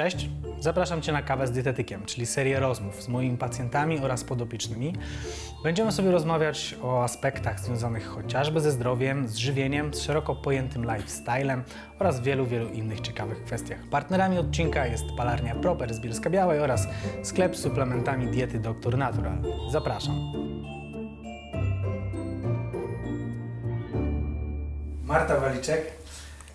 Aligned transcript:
Cześć, 0.00 0.28
zapraszam 0.60 1.02
Cię 1.02 1.12
na 1.12 1.22
kawę 1.22 1.46
z 1.46 1.50
dietetykiem, 1.50 2.06
czyli 2.06 2.26
serię 2.26 2.60
rozmów 2.60 3.02
z 3.02 3.08
moimi 3.08 3.36
pacjentami 3.36 3.98
oraz 3.98 4.24
podopiecznymi. 4.24 4.94
Będziemy 5.64 5.92
sobie 5.92 6.10
rozmawiać 6.10 6.76
o 6.82 7.04
aspektach 7.04 7.60
związanych 7.60 8.06
chociażby 8.06 8.60
ze 8.60 8.70
zdrowiem, 8.70 9.28
z 9.28 9.36
żywieniem, 9.36 9.94
z 9.94 10.00
szeroko 10.00 10.34
pojętym 10.34 10.82
lifestylem 10.82 11.62
oraz 11.98 12.20
wielu, 12.20 12.46
wielu 12.46 12.68
innych 12.68 13.00
ciekawych 13.00 13.44
kwestiach. 13.44 13.78
Partnerami 13.90 14.38
odcinka 14.38 14.86
jest 14.86 15.04
palarnia 15.16 15.54
Proper 15.54 15.94
z 15.94 16.00
Bielska 16.00 16.30
Białej 16.30 16.60
oraz 16.60 16.88
sklep 17.22 17.56
z 17.56 17.60
suplementami 17.60 18.26
diety 18.26 18.58
Dr 18.58 18.98
Natural. 18.98 19.38
Zapraszam. 19.70 20.32
Marta 25.04 25.40
Waliczek, 25.40 25.99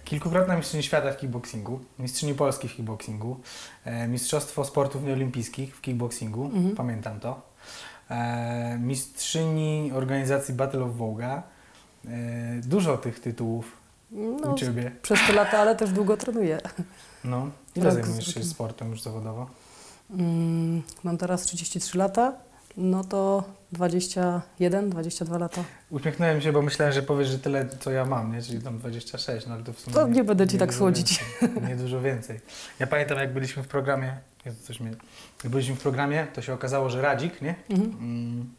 kilkukrotna 0.05 0.57
mistrzyni 0.57 0.83
świata 0.83 1.11
w 1.11 1.17
kickboxingu, 1.17 1.79
mistrzyni 1.99 2.33
Polski 2.33 2.67
w 2.67 2.75
kickboxingu, 2.75 3.39
e, 3.85 4.07
mistrzostwo 4.07 4.65
sportów 4.65 5.03
nieolimpijskich 5.03 5.75
w 5.77 5.81
kickboxingu, 5.81 6.51
pamiętam 6.77 7.19
to, 7.19 7.41
e, 8.09 8.77
mistrzyni 8.81 9.91
organizacji 9.93 10.53
Battle 10.53 10.83
of 10.83 10.95
Voga. 10.95 11.43
E, 12.07 12.09
dużo 12.63 12.97
tych 12.97 13.19
tytułów 13.19 13.71
No, 14.11 14.51
u 14.51 14.55
Ciebie. 14.57 14.91
przez 15.01 15.19
te 15.27 15.33
lata, 15.33 15.57
ale 15.59 15.75
też 15.75 15.91
długo 15.91 16.17
trenuję. 16.17 16.59
No, 17.23 17.49
ile 17.75 17.85
Tak, 17.85 17.93
zajmujesz 18.03 18.33
się 18.33 18.43
sportem 18.43 18.89
już 18.91 19.01
zawodowo? 19.01 19.49
Mm, 20.11 20.83
Mam 21.03 21.17
teraz 21.17 21.41
33 21.41 21.97
lata, 21.97 22.33
no 22.77 23.03
to 23.03 23.43
21, 23.71 24.89
22 24.89 25.37
lata. 25.37 25.63
Uśmiechnąłem 25.89 26.41
się, 26.41 26.51
bo 26.51 26.61
myślałem, 26.61 26.93
że 26.93 27.01
powiesz, 27.01 27.27
że 27.27 27.39
tyle, 27.39 27.67
co 27.79 27.91
ja 27.91 28.05
mam, 28.05 28.35
nie? 28.35 28.41
czyli 28.41 28.61
tam 28.61 28.79
26, 28.79 29.47
no 29.47 29.53
ale 29.53 29.63
to 29.63 29.73
w 29.73 29.79
sumie... 29.79 29.93
To 29.93 30.07
nie 30.07 30.23
będę 30.23 30.47
Ci 30.47 30.57
tak 30.57 30.73
słodzić. 30.73 31.23
Więcej, 31.41 31.63
nie 31.69 31.75
dużo 31.75 32.01
więcej. 32.01 32.39
Ja 32.79 32.87
pamiętam, 32.87 33.17
jak 33.17 33.33
byliśmy 33.33 33.63
w 33.63 33.67
programie, 33.67 34.17
Jezu, 34.45 34.63
coś 34.63 34.79
mnie... 34.79 34.91
Jak 35.43 35.51
byliśmy 35.51 35.75
w 35.75 35.79
programie, 35.79 36.27
to 36.33 36.41
się 36.41 36.53
okazało, 36.53 36.89
że 36.89 37.01
Radzik, 37.01 37.41
nie? 37.41 37.55
Mhm. 37.69 37.89
Mm, 37.89 38.53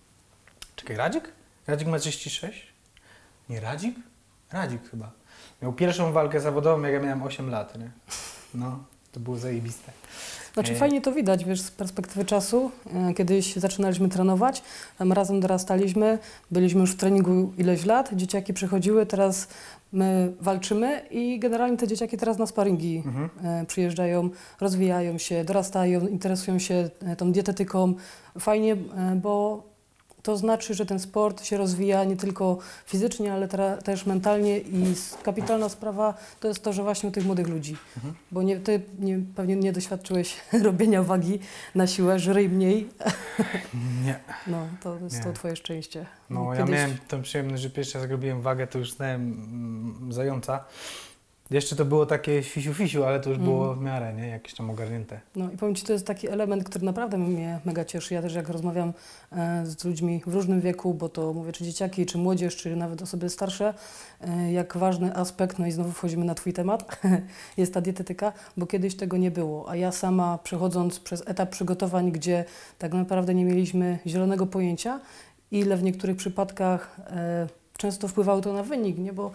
czekaj, 0.76 0.96
Radzik? 0.96 1.32
Radzik 1.66 1.88
ma 1.88 1.98
36? 1.98 2.72
Nie 3.48 3.60
Radzik? 3.60 3.96
Radzik 4.52 4.90
chyba. 4.90 5.10
Miał 5.62 5.72
pierwszą 5.72 6.12
walkę 6.12 6.40
zawodową, 6.40 6.82
jak 6.82 6.92
ja 6.92 7.00
miałem 7.00 7.22
8 7.22 7.50
lat, 7.50 7.78
nie? 7.78 7.90
No, 8.54 8.84
to 9.12 9.20
było 9.20 9.36
zajebiste. 9.36 9.92
Znaczy 10.56 10.72
E, 10.72 10.76
fajnie 10.76 11.00
to 11.00 11.12
widać, 11.12 11.44
wiesz, 11.44 11.60
z 11.60 11.70
perspektywy 11.70 12.24
czasu. 12.24 12.70
E, 12.94 13.14
Kiedyś 13.14 13.56
zaczynaliśmy 13.56 14.08
trenować, 14.08 14.62
tam 14.98 15.12
razem 15.12 15.40
dorastaliśmy, 15.40 16.18
byliśmy 16.50 16.80
już 16.80 16.92
w 16.92 16.96
treningu 16.96 17.52
ileś 17.58 17.84
lat, 17.86 18.10
dzieciaki 18.14 18.54
przychodziły, 18.54 19.06
teraz 19.06 19.48
my 19.92 20.32
walczymy 20.40 21.02
i 21.10 21.38
generalnie 21.38 21.76
te 21.76 21.86
dzieciaki 21.86 22.16
teraz 22.16 22.38
na 22.38 22.46
sparingi 22.46 23.02
Mhm. 23.06 23.28
e, 23.44 23.66
przyjeżdżają, 23.66 24.30
rozwijają 24.60 25.18
się, 25.18 25.44
dorastają, 25.44 26.06
interesują 26.06 26.58
się 26.58 26.90
tą 27.18 27.32
dietetyką. 27.32 27.94
Fajnie, 28.38 28.76
bo 29.16 29.62
to 30.26 30.36
znaczy, 30.36 30.74
że 30.74 30.86
ten 30.86 30.98
sport 30.98 31.44
się 31.44 31.56
rozwija 31.56 32.04
nie 32.04 32.16
tylko 32.16 32.58
fizycznie, 32.86 33.32
ale 33.32 33.48
też 33.84 34.06
mentalnie 34.06 34.58
i 34.58 34.94
kapitalna 35.22 35.68
sprawa 35.68 36.14
to 36.40 36.48
jest 36.48 36.62
to, 36.62 36.72
że 36.72 36.82
właśnie 36.82 37.08
u 37.08 37.12
tych 37.12 37.26
młodych 37.26 37.48
ludzi, 37.48 37.76
Mhm. 37.96 38.14
bo 38.32 38.42
nie, 38.42 38.60
ty 38.60 38.80
nie, 38.98 39.18
pewnie 39.36 39.56
nie 39.56 39.72
doświadczyłeś 39.72 40.36
robienia 40.62 41.02
wagi 41.02 41.38
na 41.74 41.86
siłę, 41.86 42.18
żryj 42.18 42.48
mniej, 42.48 42.88
Nie. 44.04 44.20
no 44.46 44.66
to 44.82 44.98
jest 45.04 45.16
Nie. 45.18 45.24
to 45.24 45.32
twoje 45.32 45.56
szczęście. 45.56 46.06
No, 46.30 46.54
ja 46.54 46.60
Kiedyś- 46.60 46.74
miałem 46.74 46.96
tę 47.08 47.22
przyjemność, 47.22 47.62
że 47.62 47.70
pierwszy 47.70 47.98
raz 47.98 48.10
robiłem 48.10 48.40
wagę, 48.42 48.66
to 48.66 48.78
już 48.78 48.92
znałem 48.92 49.20
mm, 49.32 50.12
zająca. 50.12 50.64
Jeszcze 51.50 51.76
to 51.76 51.84
było 51.84 52.06
takie 52.06 52.42
fisiu-fisiu, 52.42 53.02
ale 53.04 53.20
to 53.20 53.30
już 53.30 53.38
było 53.38 53.60
Mhm. 53.60 53.78
w 53.78 53.82
miarę, 53.82 54.14
nie? 54.14 54.26
Jakieś 54.28 54.54
tam 54.54 54.70
ogarnięte. 54.70 55.20
No 55.36 55.50
i 55.52 55.56
powiem 55.56 55.74
Ci, 55.74 55.84
to 55.84 55.92
jest 55.92 56.06
taki 56.06 56.28
element, 56.28 56.64
który 56.64 56.84
naprawdę 56.84 57.18
mnie 57.18 57.60
mega 57.64 57.84
cieszy. 57.84 58.14
Ja 58.14 58.22
też 58.22 58.34
jak 58.34 58.48
rozmawiam 58.48 58.92
e, 59.32 59.66
z 59.66 59.84
ludźmi 59.84 60.22
w 60.26 60.34
różnym 60.34 60.60
wieku, 60.60 60.94
bo 60.94 61.08
to 61.08 61.32
mówię, 61.32 61.52
czy 61.52 61.64
dzieciaki, 61.64 62.06
czy 62.06 62.18
młodzież, 62.18 62.56
czy 62.56 62.76
nawet 62.76 63.02
osoby 63.02 63.30
starsze, 63.30 63.74
e, 64.20 64.52
jak 64.52 64.76
ważny 64.76 65.16
aspekt, 65.16 65.58
no 65.58 65.66
i 65.66 65.72
znowu 65.72 65.90
wchodzimy 65.92 66.24
na 66.24 66.34
Twój 66.34 66.52
temat, 66.52 67.00
jest 67.56 67.74
ta 67.74 67.80
dietetyka, 67.80 68.32
bo 68.56 68.66
kiedyś 68.66 68.96
tego 68.96 69.16
nie 69.16 69.30
było. 69.30 69.70
A 69.70 69.76
ja 69.76 69.92
sama 69.92 70.38
przechodząc 70.38 71.00
przez 71.00 71.22
etap 71.26 71.50
przygotowań, 71.50 72.12
gdzie 72.12 72.44
tak 72.78 72.92
naprawdę 72.92 73.34
nie 73.34 73.44
mieliśmy 73.44 73.98
zielonego 74.06 74.46
pojęcia, 74.46 75.00
ile 75.50 75.76
w 75.76 75.82
niektórych 75.82 76.16
przypadkach 76.16 76.96
e, 77.10 77.46
często 77.76 78.08
wpływało 78.08 78.40
to 78.40 78.52
na 78.52 78.62
wynik, 78.62 78.98
nie? 78.98 79.12
Bo 79.12 79.30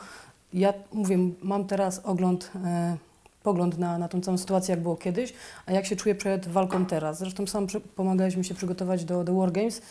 ja 0.53 0.73
mówię, 0.93 1.17
mam 1.41 1.67
teraz 1.67 1.99
ogląd 1.99 2.51
e, 2.65 2.97
pogląd 3.43 3.77
na, 3.77 3.97
na 3.97 4.07
tą 4.07 4.21
całą 4.21 4.37
sytuację, 4.37 4.73
jak 4.73 4.81
było 4.81 4.95
kiedyś, 4.95 5.33
a 5.65 5.71
jak 5.71 5.85
się 5.85 5.95
czuję 5.95 6.15
przed 6.15 6.47
walką 6.47 6.85
teraz. 6.85 7.19
Zresztą 7.19 7.47
sam 7.47 7.67
przy, 7.67 7.81
pomagaliśmy 7.81 8.43
się 8.43 8.53
przygotować 8.53 9.05
do, 9.05 9.23
do 9.23 9.33
War 9.33 9.51
Games 9.51 9.81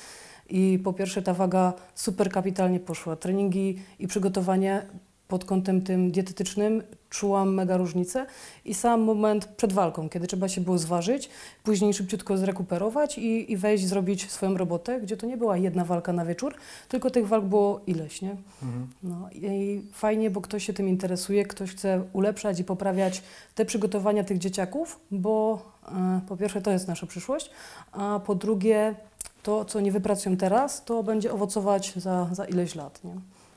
i 0.49 0.79
po 0.85 0.93
pierwsze 0.93 1.23
ta 1.23 1.35
waga 1.35 1.73
super 1.95 2.31
kapitalnie 2.31 2.81
poszła. 2.81 3.17
Treningi 3.17 3.79
i 3.99 4.07
przygotowanie 4.07 4.87
pod 5.31 5.45
kątem 5.45 5.83
tym 5.83 6.11
dietetycznym 6.11 6.83
czułam 7.11 7.55
mega 7.55 7.77
różnicę 7.77 8.27
i 8.65 8.75
sam 8.75 9.01
moment 9.01 9.47
przed 9.47 9.73
walką, 9.73 10.09
kiedy 10.09 10.27
trzeba 10.27 10.49
się 10.49 10.61
było 10.61 10.79
zważyć, 10.79 11.31
później 11.63 11.95
szybciutko 11.95 12.39
zrekuperować 12.39 13.19
i, 13.19 13.53
i 13.53 13.57
wejść, 13.57 13.87
zrobić 13.87 14.31
swoją 14.31 14.57
robotę, 14.57 15.01
gdzie 15.01 15.17
to 15.17 15.27
nie 15.27 15.37
była 15.37 15.57
jedna 15.57 15.85
walka 15.85 16.13
na 16.13 16.25
wieczór, 16.25 16.55
tylko 16.89 17.11
tych 17.11 17.29
walk 17.29 17.45
było 17.45 17.81
ileś, 17.87 18.23
nie? 18.23 18.37
Mhm. 18.63 18.87
No 19.03 19.29
i 19.33 19.83
fajnie, 19.93 20.31
bo 20.31 20.41
ktoś 20.41 20.65
się 20.65 20.73
tym 20.73 20.89
interesuje, 20.89 21.45
ktoś 21.45 21.71
chce 21.71 22.03
ulepszać 22.13 22.61
i 22.61 22.65
poprawiać 22.65 23.23
te 23.55 23.65
przygotowania 23.65 24.25
tych 24.25 24.39
dzieciaków, 24.39 25.01
bo 25.11 25.63
e, 25.89 26.21
po 26.29 26.37
pierwsze 26.37 26.63
to 26.63 26.71
jest 26.71 26.89
nasza 26.89 27.07
przyszłość, 27.07 27.51
a 27.93 28.21
po 28.27 28.35
drugie 28.35 28.95
to, 29.43 29.65
co 29.65 29.81
nie 29.81 29.93
wypracują 29.93 30.37
teraz, 30.37 30.85
to 30.85 31.03
będzie 31.03 31.33
owocować 31.33 31.93
za, 31.97 32.29
za 32.33 32.45
ileś 32.45 32.75
lat. 32.75 33.05
Nie? 33.05 33.15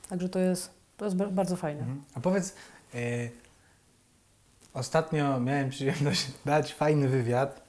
Także 0.08 0.28
to 0.28 0.38
jest, 0.38 0.70
to 0.96 1.04
jest 1.04 1.16
ba- 1.16 1.26
bardzo 1.26 1.56
fajne. 1.56 1.80
Mhm. 1.80 2.02
A 2.14 2.20
powiedz, 2.20 2.54
e, 2.94 2.98
ostatnio 4.74 5.40
miałem 5.40 5.70
przyjemność 5.70 6.26
dać 6.44 6.74
fajny 6.74 7.08
wywiad, 7.08 7.64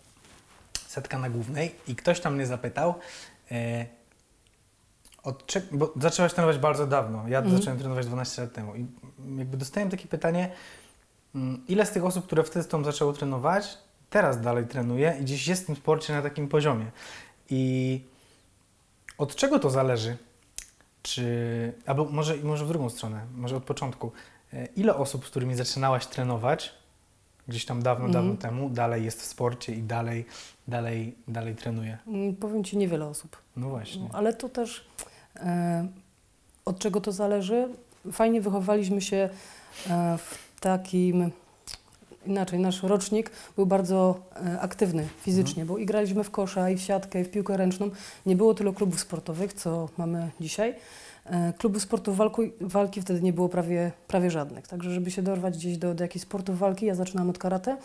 setka 0.88 1.20
na 1.20 1.30
głównej 1.30 1.76
i 1.88 1.96
ktoś 1.96 2.20
tam 2.20 2.36
mnie 2.36 2.46
zapytał, 2.48 2.94
e, 3.52 3.86
od 5.24 5.46
czeg- 5.48 5.68
bo 5.78 5.94
zaczęłaś 6.02 6.34
trenować 6.34 6.58
bardzo 6.58 6.88
dawno, 6.88 7.28
ja 7.28 7.40
Mhm. 7.40 7.58
zacząłem 7.58 7.80
trenować 7.80 8.06
12 8.06 8.42
lat 8.42 8.54
temu 8.54 8.76
i 8.76 8.86
jakby 9.38 9.58
dostałem 9.58 9.90
takie 9.90 10.08
pytanie, 10.08 10.52
mm, 11.36 11.64
ile 11.68 11.86
z 11.86 11.92
tych 11.92 12.06
osób, 12.06 12.26
które 12.26 12.44
wtedy 12.44 12.64
z 12.64 12.68
tą 12.68 12.84
zaczęło 12.84 13.14
trenować, 13.14 13.78
teraz 14.10 14.42
dalej 14.42 14.68
trenuje 14.68 15.18
i 15.20 15.24
gdzieś 15.24 15.48
jest 15.48 15.64
w 15.64 15.66
tym 15.66 15.76
sporcie 15.76 16.14
na 16.14 16.22
takim 16.22 16.48
poziomie. 16.48 16.86
I 17.50 18.02
od 19.18 19.36
czego 19.36 19.60
to 19.60 19.70
zależy? 19.70 20.18
Czy, 21.06 21.74
albo 21.86 22.06
może, 22.06 22.36
może 22.38 22.66
w 22.66 22.68
drugą 22.68 22.90
stronę, 22.90 23.26
może 23.36 23.56
od 23.56 23.64
początku. 23.64 24.12
E, 24.54 24.66
Ile 24.66 24.96
osób, 24.96 25.26
z 25.26 25.30
którymi 25.30 25.56
zaczynałaś 25.56 26.06
trenować 26.06 26.74
gdzieś 27.48 27.66
tam 27.66 27.84
dawno, 27.84 28.06
Mhm. 28.06 28.26
dawno 28.26 28.42
temu, 28.42 28.70
dalej 28.70 29.06
jest 29.06 29.22
w 29.22 29.26
sporcie 29.26 29.74
i 29.76 29.82
dalej, 29.84 30.26
dalej, 30.68 31.16
dalej 31.28 31.56
trenuje? 31.56 31.98
Mm, 32.08 32.36
Powiem 32.36 32.64
Ci 32.64 32.78
niewiele 32.78 33.06
osób. 33.08 33.38
No 33.56 33.70
właśnie. 33.70 34.02
No, 34.02 34.10
ale 34.14 34.34
to 34.34 34.50
też 34.50 34.86
e, 35.36 35.88
od 36.66 36.80
czego 36.80 37.02
to 37.02 37.12
zależy? 37.12 37.70
Fajnie 38.12 38.42
wychowaliśmy 38.42 39.02
się 39.02 39.30
e, 39.90 40.18
w 40.18 40.60
takim. 40.60 41.32
Inaczej, 42.26 42.60
nasz 42.60 42.84
rocznik 42.84 43.32
był 43.56 43.66
bardzo 43.66 44.20
e, 44.46 44.60
aktywny 44.60 45.08
fizycznie, 45.22 45.66
bo 45.66 45.78
i 45.78 45.86
graliśmy 45.86 46.24
w 46.24 46.32
kosza, 46.32 46.70
i 46.70 46.78
w 46.78 46.82
siatkę, 46.82 47.22
i 47.22 47.24
w 47.24 47.32
piłkę 47.32 47.58
ręczną. 47.58 47.90
Nie 48.26 48.36
było 48.36 48.54
tylu 48.54 48.74
klubów 48.74 49.00
sportowych, 49.00 49.54
co 49.54 49.90
mamy 49.98 50.32
dzisiaj. 50.40 50.76
E, 51.26 51.54
klubów 51.58 51.82
sportów 51.82 52.18
walki, 52.18 52.42
walki 52.62 53.02
wtedy 53.02 53.22
nie 53.22 53.34
było 53.34 53.50
prawie, 53.50 53.92
prawie 54.08 54.32
żadnych. 54.32 54.68
Także, 54.68 54.92
żeby 54.92 55.12
się 55.12 55.22
dorwać 55.22 55.58
gdzieś 55.58 55.78
do, 55.78 55.94
do 55.94 56.04
jakichś 56.04 56.24
sportów 56.26 56.60
walki, 56.60 56.86
ja 56.86 56.96
zaczynałam 56.96 57.30
od 57.30 57.38
karate, 57.38 57.78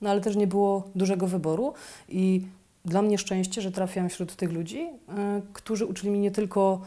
no 0.00 0.10
ale 0.10 0.20
też 0.20 0.36
nie 0.36 0.46
było 0.46 0.88
dużego 0.94 1.26
wyboru. 1.26 1.72
I 2.08 2.46
dla 2.84 3.02
mnie 3.02 3.18
szczęście, 3.18 3.62
że 3.62 3.72
trafiłam 3.72 4.08
wśród 4.08 4.36
tych 4.36 4.52
ludzi, 4.52 4.80
e, 5.08 5.42
którzy 5.52 5.86
uczyli 5.86 6.10
mnie 6.10 6.20
nie 6.20 6.30
tylko 6.30 6.80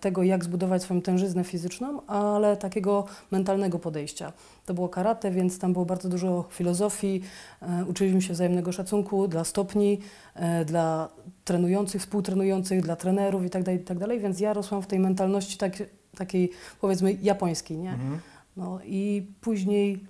tego, 0.00 0.22
jak 0.22 0.44
zbudować 0.44 0.82
swoją 0.82 1.02
tężyznę 1.02 1.44
fizyczną, 1.44 2.06
ale 2.06 2.56
takiego 2.56 3.04
mentalnego 3.30 3.78
podejścia. 3.78 4.32
To 4.66 4.74
było 4.74 4.88
karate, 4.88 5.30
więc 5.30 5.58
tam 5.58 5.72
było 5.72 5.84
bardzo 5.84 6.08
dużo 6.08 6.44
filozofii, 6.50 7.22
e, 7.62 7.84
uczyliśmy 7.84 8.22
się 8.22 8.32
wzajemnego 8.32 8.72
szacunku 8.72 9.28
dla 9.28 9.44
stopni, 9.44 10.00
e, 10.34 10.64
dla 10.64 11.08
trenujących, 11.44 12.00
współtrenujących, 12.00 12.82
dla 12.82 12.96
trenerów 12.96 13.42
itd., 13.42 13.72
itd., 13.72 14.18
więc 14.18 14.40
ja 14.40 14.52
rosłam 14.52 14.82
w 14.82 14.86
tej 14.86 14.98
mentalności 14.98 15.58
tak, 15.58 15.72
takiej, 16.16 16.50
powiedzmy, 16.80 17.12
japońskiej, 17.12 17.78
nie? 17.78 17.90
Mhm. 17.90 18.18
No 18.56 18.78
i 18.84 19.26
później 19.40 20.04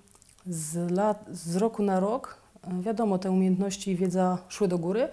z, 0.47 0.91
lat, 0.91 1.25
z 1.33 1.57
roku 1.57 1.83
na 1.83 2.01
rok, 2.01 2.41
e, 2.63 2.83
wiadomo, 2.83 3.19
te 3.19 3.31
umiejętności 3.31 3.91
i 3.91 3.97
wiedza 3.97 4.39
szły 4.49 4.69
do 4.69 4.79
góry, 4.79 5.09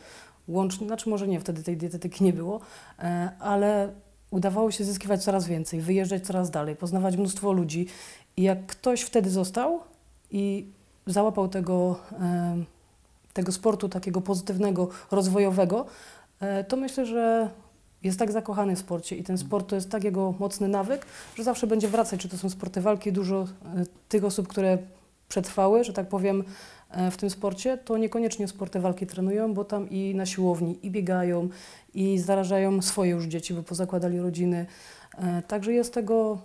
łącznie, 0.48 0.88
znaczy 0.88 1.10
może 1.10 1.28
nie, 1.28 1.40
wtedy 1.40 1.63
tej 1.63 1.78
dietetyki 1.78 2.24
nie 2.24 2.34
było, 2.34 2.60
e, 3.00 3.30
ale 3.40 3.94
udawało 4.33 4.71
się 4.71 4.83
zyskiwać 4.83 5.24
coraz 5.24 5.47
więcej, 5.47 5.81
wyjeżdżać 5.81 6.25
coraz 6.25 6.50
dalej, 6.50 6.75
poznawać 6.75 7.18
mnóstwo 7.18 7.51
ludzi. 7.51 7.88
I 8.38 8.44
jak 8.44 8.65
ktoś 8.65 9.01
wtedy 9.01 9.30
został 9.30 9.80
i 10.31 10.68
załapał 11.07 11.47
tego, 11.47 12.00
tego 13.33 13.51
sportu 13.51 13.89
takiego 13.89 14.21
pozytywnego, 14.21 14.89
rozwojowego, 15.12 15.85
e, 16.39 16.63
to 16.63 16.77
myślę, 16.77 17.06
że 17.06 17.50
jest 18.03 18.19
tak 18.19 18.31
zakochany 18.31 18.75
w 18.75 18.80
sporcie 18.80 19.15
i 19.15 19.24
ten 19.24 19.38
sport 19.38 19.69
to 19.69 19.75
jest 19.75 19.91
tak 19.91 20.03
jego 20.03 20.33
mocny 20.39 20.68
nawyk, 20.68 21.06
że 21.35 21.44
zawsze 21.44 21.68
będzie 21.68 21.88
wracać, 21.88 22.19
czy 22.19 22.30
to 22.30 22.38
są 22.38 22.50
sporty 22.50 22.81
walki, 22.81 23.12
dużo 23.12 23.41
e, 23.41 23.83
tych 24.09 24.25
osób, 24.25 24.47
które 24.47 24.77
przetrwały, 25.30 25.83
że 25.83 25.94
tak 25.94 26.09
powiem, 26.09 26.44
w 27.12 27.18
tym 27.18 27.30
sporcie, 27.30 27.78
to 27.78 27.98
niekoniecznie 27.98 28.48
sporty 28.48 28.80
walki 28.80 29.07
trenują, 29.07 29.54
bo 29.54 29.66
tam 29.66 29.90
i 29.90 30.16
na 30.16 30.25
siłowni, 30.25 30.80
i 30.84 30.92
biegają, 30.92 31.50
i 31.94 32.19
zarażają 32.19 32.81
swoje 32.81 33.12
już 33.12 33.25
dzieci, 33.25 33.54
bo 33.54 33.63
pozakładali 33.63 34.19
rodziny. 34.19 34.66
E, 35.18 35.42
Także 35.42 35.74
jest 35.74 35.94
tego 35.94 36.38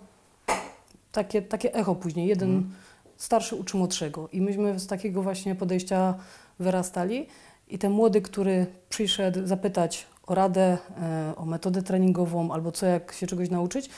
takie, 1.11 1.41
takie 1.41 1.73
echo 1.73 1.95
później. 1.95 2.27
Jeden 2.27 2.49
Mhm. 2.49 2.71
starszy 3.17 3.55
uczy 3.55 3.77
młodszego 3.77 4.29
i 4.31 4.41
myśmy 4.41 4.79
z 4.79 4.87
takiego 4.87 5.21
właśnie 5.21 5.55
podejścia 5.55 6.15
wyrastali 6.59 7.27
i 7.67 7.79
ten 7.79 7.91
młody, 7.91 8.21
który 8.21 8.65
przyszedł 8.89 9.47
zapytać 9.47 10.07
o 10.27 10.35
radę, 10.35 10.77
e, 11.01 11.33
o 11.35 11.45
metodę 11.45 11.81
treningową 11.83 12.51
albo 12.51 12.71
co, 12.71 12.85
jak 12.85 13.11
się 13.13 13.27
czegoś 13.27 13.49
nauczyć, 13.49 13.89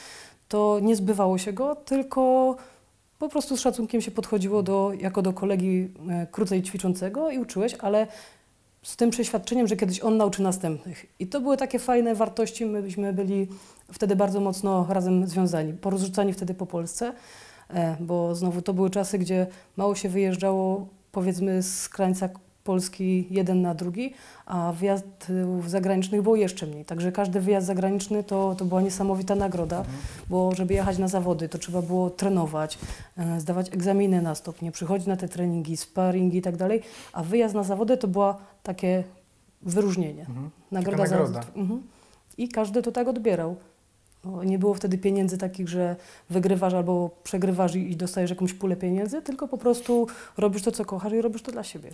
to 0.47 0.79
nie 0.81 0.95
zbywało 0.95 1.37
się 1.37 1.53
go, 1.53 1.75
tylko 1.75 2.55
po 3.21 3.29
prostu 3.29 3.57
z 3.57 3.61
szacunkiem 3.61 4.01
się 4.01 4.11
podchodziło 4.11 4.63
do, 4.63 4.91
jako 4.99 5.21
do 5.21 5.33
kolegi 5.33 5.89
e, 6.09 6.27
krócej 6.31 6.61
ćwiczącego 6.63 7.29
i 7.29 7.39
uczyłeś, 7.39 7.75
ale 7.79 8.07
z 8.83 8.95
tym 8.95 9.09
przeświadczeniem, 9.09 9.67
że 9.67 9.75
kiedyś 9.75 10.03
on 10.03 10.17
nauczy 10.17 10.41
następnych. 10.41 11.05
I 11.19 11.27
to 11.27 11.41
były 11.41 11.57
takie 11.57 11.79
fajne 11.79 12.15
wartości, 12.15 12.65
my 12.65 12.81
byśmy 12.81 13.13
byli 13.13 13.47
wtedy 13.91 14.15
bardzo 14.15 14.39
mocno 14.39 14.85
razem 14.89 15.27
związani, 15.27 15.73
porozrzucani 15.73 16.33
wtedy 16.33 16.53
po 16.53 16.65
Polsce, 16.65 17.13
e, 17.69 17.97
bo 17.99 18.35
znowu 18.35 18.61
to 18.61 18.73
były 18.73 18.89
czasy, 18.89 19.17
gdzie 19.17 19.47
mało 19.77 19.95
się 19.95 20.09
wyjeżdżało 20.09 20.87
powiedzmy 21.11 21.63
z 21.63 21.89
krańca 21.89 22.29
Polski 22.63 23.27
jeden 23.29 23.61
na 23.61 23.73
drugi, 23.75 24.13
a 24.45 24.73
wyjazdów 24.73 25.69
zagranicznych 25.69 26.21
było 26.21 26.35
jeszcze 26.35 26.65
mniej. 26.67 26.85
Także 26.85 27.11
każdy 27.11 27.39
wyjazd 27.41 27.67
zagraniczny 27.67 28.23
to, 28.23 28.55
to 28.57 28.65
była 28.65 28.81
niesamowita 28.81 29.35
nagroda, 29.35 29.77
Mhm. 29.77 29.97
bo 30.29 30.55
żeby 30.55 30.73
jechać 30.73 30.97
na 30.97 31.07
zawody, 31.07 31.49
to 31.49 31.57
trzeba 31.57 31.81
było 31.81 32.09
trenować, 32.09 32.77
e, 33.17 33.39
zdawać 33.39 33.73
egzaminy 33.73 34.21
na 34.21 34.35
stopnie, 34.35 34.71
przychodzić 34.71 35.07
na 35.07 35.17
te 35.17 35.27
treningi, 35.29 35.77
sparingi 35.77 36.37
i 36.37 36.41
tak 36.41 36.57
dalej, 36.57 36.81
a 37.13 37.23
wyjazd 37.23 37.55
na 37.55 37.63
zawody 37.63 37.97
to 37.97 38.07
była 38.07 38.37
takie 38.63 39.03
wyróżnienie. 39.61 40.21
Mhm. 40.29 40.49
Nagroda, 40.71 41.03
Taka 41.03 41.11
nagroda. 41.19 41.41
za... 41.41 41.47
Mhm. 41.59 41.81
I 42.37 42.49
każdy 42.49 42.81
to 42.81 42.91
tak 42.91 43.07
odbierał. 43.07 43.55
Nie 44.45 44.59
było 44.59 44.73
wtedy 44.73 44.97
pieniędzy 44.97 45.37
takich, 45.37 45.69
że 45.69 45.95
wygrywasz 46.29 46.73
albo 46.73 47.09
przegrywasz 47.23 47.75
i, 47.75 47.91
i 47.91 47.95
dostajesz 47.95 48.29
jakąś 48.29 48.53
pulę 48.53 48.75
pieniędzy, 48.75 49.21
tylko 49.21 49.47
po 49.47 49.57
prostu 49.57 50.07
robisz 50.37 50.61
to, 50.63 50.71
co 50.71 50.85
kochasz 50.85 51.13
i 51.13 51.21
robisz 51.21 51.41
to 51.41 51.51
dla 51.51 51.63
siebie. 51.63 51.89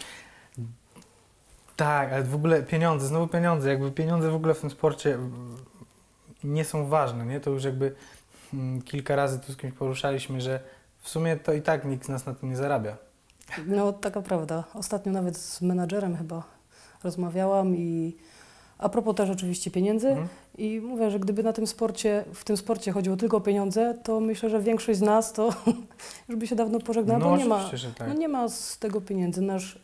Tak, 1.78 2.14
ale 2.14 2.24
w 2.24 2.36
ogóle 2.36 2.64
pieniądze, 2.64 3.08
znowu 3.08 3.28
pieniądze, 3.28 3.70
jakby 3.70 3.92
pieniądze 3.92 4.32
w 4.32 4.36
ogóle 4.36 4.54
w 4.54 4.60
tym 4.62 4.70
sporcie 4.70 5.18
nie 6.44 6.66
są 6.66 6.86
ważne, 6.86 7.26
nie? 7.26 7.40
To 7.40 7.50
już 7.50 7.64
jakby 7.64 7.96
mm, 8.54 8.82
kilka 8.82 9.16
razy 9.16 9.40
tu 9.40 9.54
z 9.54 9.58
kimś 9.58 9.74
poruszaliśmy, 9.74 10.42
że 10.42 10.60
w 11.00 11.10
sumie 11.10 11.38
to 11.38 11.54
i 11.54 11.62
tak 11.62 11.86
nikt 11.86 12.06
z 12.06 12.10
nas 12.10 12.26
na 12.26 12.34
tym 12.34 12.50
nie 12.50 12.56
zarabia. 12.58 12.98
No, 13.68 13.94
taka 13.94 14.22
prawda. 14.22 14.64
Ostatnio 14.74 15.12
nawet 15.12 15.38
z 15.38 15.62
menadżerem 15.62 16.18
chyba 16.18 16.44
rozmawiałam 17.04 17.76
i 17.76 18.16
a 18.78 18.90
propos 18.90 19.16
też 19.16 19.30
oczywiście 19.30 19.72
pieniędzy 19.72 20.08
Mhm. 20.08 20.28
i 20.58 20.80
mówię, 20.82 21.12
że 21.12 21.20
gdyby 21.20 21.44
na 21.44 21.54
tym 21.54 21.68
sporcie, 21.68 22.24
w 22.34 22.44
tym 22.44 22.58
sporcie 22.58 22.92
chodziło 22.92 23.18
tylko 23.18 23.38
o 23.38 23.42
pieniądze, 23.42 23.98
to 24.04 24.20
myślę, 24.20 24.50
że 24.50 24.62
większość 24.62 25.00
z 25.00 25.02
nas 25.02 25.34
to 25.34 25.50
już 26.30 26.38
by 26.38 26.48
się 26.48 26.56
dawno 26.56 26.80
pożegnała, 26.80 27.20
No 27.20 27.30
bo 27.30 27.38
nie 27.38 27.46
ma, 27.46 27.70
tak. 27.98 28.08
no 28.08 28.14
nie 28.14 28.28
ma 28.28 28.50
z 28.50 28.78
tego 28.78 29.02
pieniędzy. 29.02 29.42
Nasz, 29.42 29.80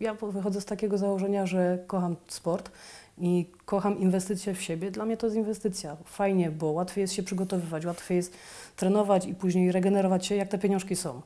ja 0.00 0.14
wychodzę 0.14 0.60
z 0.60 0.64
takiego 0.64 0.98
założenia, 0.98 1.46
że 1.46 1.78
kocham 1.86 2.16
sport 2.28 2.70
i 3.18 3.46
kocham 3.64 3.98
inwestycje 3.98 4.54
w 4.54 4.62
siebie. 4.62 4.90
Dla 4.90 5.04
mnie 5.04 5.16
to 5.16 5.26
jest 5.26 5.36
inwestycja. 5.36 5.96
Fajnie, 6.04 6.50
bo 6.50 6.66
łatwiej 6.66 7.02
jest 7.02 7.14
się 7.14 7.22
przygotowywać, 7.22 7.86
łatwiej 7.86 8.16
jest 8.16 8.34
trenować 8.76 9.26
i 9.26 9.34
później 9.34 9.72
regenerować 9.72 10.26
się, 10.26 10.34
jak 10.36 10.48
te 10.48 10.58
pieniążki 10.58 10.96
są. 10.96 11.22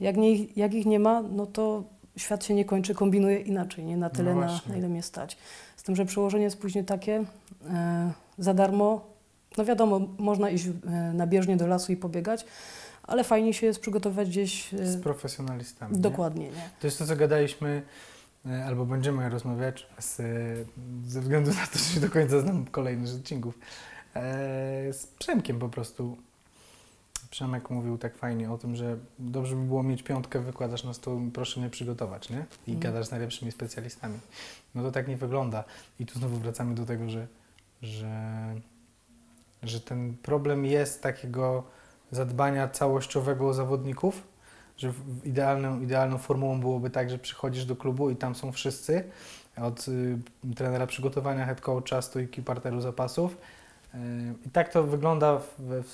Jak, 0.00 0.16
nie, 0.16 0.44
jak 0.44 0.74
ich 0.74 0.86
nie 0.86 1.00
ma, 1.00 1.22
no 1.22 1.46
to 1.46 1.84
świat 2.16 2.44
się 2.44 2.54
nie 2.54 2.64
kończy, 2.64 2.94
kombinuje 2.94 3.38
inaczej, 3.40 3.84
nie 3.84 3.96
na 3.96 4.06
No 4.06 4.14
tyle, 4.14 4.34
na, 4.34 4.40
właśnie. 4.48 4.72
na 4.72 4.78
ile 4.78 4.88
mnie 4.88 5.02
stać. 5.02 5.36
Z 5.76 5.82
tym, 5.82 5.96
że 5.96 6.04
przełożenie 6.04 6.44
jest 6.44 6.60
później 6.60 6.84
takie 6.84 7.24
e, 7.70 8.12
za 8.38 8.54
darmo. 8.54 9.00
No 9.58 9.64
wiadomo, 9.64 10.00
można 10.18 10.50
iść 10.50 10.66
e, 10.66 10.90
na 11.12 11.26
bieżnię 11.26 11.56
do 11.56 11.66
lasu 11.66 11.92
i 11.92 11.96
pobiegać, 11.96 12.46
ale 13.06 13.24
fajnie 13.24 13.54
się 13.54 13.66
jest 13.66 13.80
przygotować 13.80 14.28
gdzieś 14.28 14.72
Z 14.72 15.02
profesjonalistami. 15.02 15.94
nie? 15.96 16.00
dokładnie. 16.00 16.44
Nie? 16.50 16.70
To 16.80 16.86
jest 16.86 16.98
to, 16.98 17.06
co 17.06 17.16
gadaliśmy, 17.16 17.82
e, 18.46 18.64
albo 18.64 18.86
będziemy 18.86 19.28
rozmawiać 19.28 19.86
z, 19.98 20.20
e, 20.20 20.24
ze 21.08 21.20
względu 21.20 21.50
na 21.50 21.66
to, 21.66 21.78
że 21.78 21.94
nie 21.94 22.00
do 22.06 22.10
końca 22.12 22.40
znam 22.40 22.64
kolejnych 22.66 23.14
odcinków, 23.14 23.58
e, 24.16 24.20
z 24.92 25.06
Przemkiem 25.18 25.58
po 25.58 25.68
prostu. 25.68 26.16
Przemek 27.30 27.70
mówił 27.70 27.98
tak 27.98 28.16
fajnie 28.16 28.50
o 28.52 28.58
tym, 28.58 28.76
że 28.76 28.96
dobrze 29.18 29.56
by 29.56 29.62
było 29.62 29.82
mieć 29.82 30.02
piątkę, 30.02 30.40
wykładasz 30.40 30.84
na 30.84 30.94
stół, 30.94 31.20
proszę 31.32 31.60
mnie 31.60 31.70
przygotować, 31.70 32.30
nie? 32.30 32.44
I 32.66 32.72
Mhm. 32.72 32.80
gadasz 32.80 33.06
z 33.06 33.10
najlepszymi 33.10 33.52
specjalistami. 33.52 34.18
No 34.74 34.82
to 34.82 34.90
tak 34.92 35.08
nie 35.08 35.16
wygląda. 35.16 35.64
I 36.00 36.06
tu 36.06 36.18
znowu 36.18 36.36
wracamy 36.36 36.74
do 36.74 36.86
tego, 36.86 37.08
że, 37.10 37.26
że, 37.82 38.54
że 39.62 39.80
ten 39.80 40.16
problem 40.22 40.64
jest 40.66 41.02
takiego 41.02 41.64
zadbania 42.14 42.68
całościowego 42.68 43.48
o 43.48 43.54
zawodników, 43.54 44.22
że 44.76 44.92
idealną, 45.24 45.80
idealną 45.80 46.18
formułą 46.18 46.60
byłoby 46.60 46.90
tak, 46.90 47.10
że 47.10 47.18
przychodzisz 47.18 47.64
do 47.64 47.76
klubu 47.76 48.10
i 48.10 48.16
tam 48.16 48.34
są 48.34 48.52
wszyscy, 48.52 49.04
od 49.56 49.88
y, 49.88 50.18
trenera 50.56 50.86
przygotowania, 50.86 51.46
head 51.46 51.60
coacha, 51.60 52.02
stójki, 52.02 52.42
parteru 52.42 52.80
zapasów. 52.80 53.36
Y, 53.94 53.98
I 54.46 54.50
tak 54.50 54.68
to 54.72 54.82
wygląda 54.84 55.38
w, 55.38 55.54
w, 55.58 55.84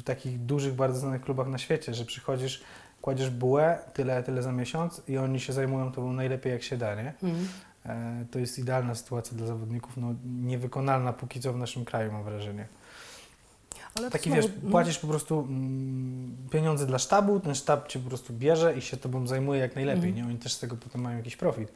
w 0.00 0.02
takich 0.02 0.38
dużych, 0.38 0.74
bardzo 0.74 0.98
znanych 1.00 1.22
klubach 1.22 1.48
na 1.48 1.58
świecie, 1.58 1.94
że 1.94 2.04
przychodzisz, 2.04 2.62
kładziesz 3.02 3.30
bułę, 3.30 3.78
tyle, 3.94 4.22
tyle 4.22 4.42
za 4.42 4.52
miesiąc 4.52 5.02
i 5.08 5.18
oni 5.18 5.40
się 5.40 5.52
zajmują 5.52 5.92
tobą 5.92 6.12
najlepiej 6.12 6.52
jak 6.52 6.62
się 6.62 6.76
da, 6.76 6.94
nie? 6.94 7.12
E, 7.86 8.24
To 8.30 8.38
jest 8.38 8.58
idealna 8.58 8.94
sytuacja 8.94 9.36
dla 9.36 9.46
zawodników, 9.46 9.96
no 9.96 10.14
niewykonalna 10.40 11.12
póki 11.12 11.40
co 11.40 11.52
w 11.52 11.56
naszym 11.58 11.84
kraju, 11.84 12.12
mam 12.12 12.24
wrażenie. 12.24 12.66
Ale 13.98 14.10
Taki 14.10 14.30
znowu, 14.30 14.42
wiesz, 14.42 14.50
no, 14.62 14.70
płacisz 14.70 14.98
po 14.98 15.06
prostu 15.06 15.38
mm, 15.40 16.36
pieniądze 16.50 16.86
dla 16.86 16.98
sztabu, 16.98 17.40
ten 17.40 17.54
sztab 17.54 17.88
cię 17.88 17.98
po 17.98 18.08
prostu 18.08 18.32
bierze 18.32 18.78
i 18.78 18.82
się 18.82 18.96
tobą 18.96 19.26
zajmuje 19.26 19.60
jak 19.60 19.74
najlepiej, 19.76 20.08
Mhm. 20.08 20.16
nie? 20.16 20.30
Oni 20.30 20.38
też 20.38 20.52
z 20.52 20.58
tego 20.58 20.76
potem 20.76 21.00
mają 21.00 21.16
jakiś 21.16 21.36
profit. 21.36 21.68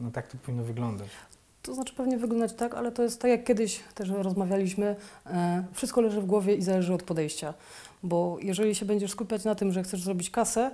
No 0.00 0.10
tak 0.10 0.26
to 0.26 0.38
powinno 0.46 0.64
wyglądać. 0.64 1.08
To 1.62 1.74
znaczy 1.74 1.94
pewnie 1.94 2.18
wyglądać 2.18 2.52
tak, 2.52 2.74
ale 2.74 2.92
to 2.92 3.02
jest 3.02 3.20
tak 3.20 3.30
jak 3.30 3.44
kiedyś 3.44 3.80
też 3.94 4.08
rozmawialiśmy, 4.10 4.96
e, 5.26 5.64
wszystko 5.72 6.00
leży 6.00 6.20
w 6.20 6.26
głowie 6.26 6.54
i 6.54 6.62
zależy 6.62 6.94
od 6.94 7.02
podejścia. 7.02 7.54
Bo 8.02 8.36
jeżeli 8.40 8.74
się 8.74 8.86
będziesz 8.86 9.10
skupiać 9.10 9.44
na 9.44 9.54
tym, 9.54 9.72
że 9.72 9.82
chcesz 9.82 10.02
zrobić 10.02 10.30
kasę, 10.30 10.70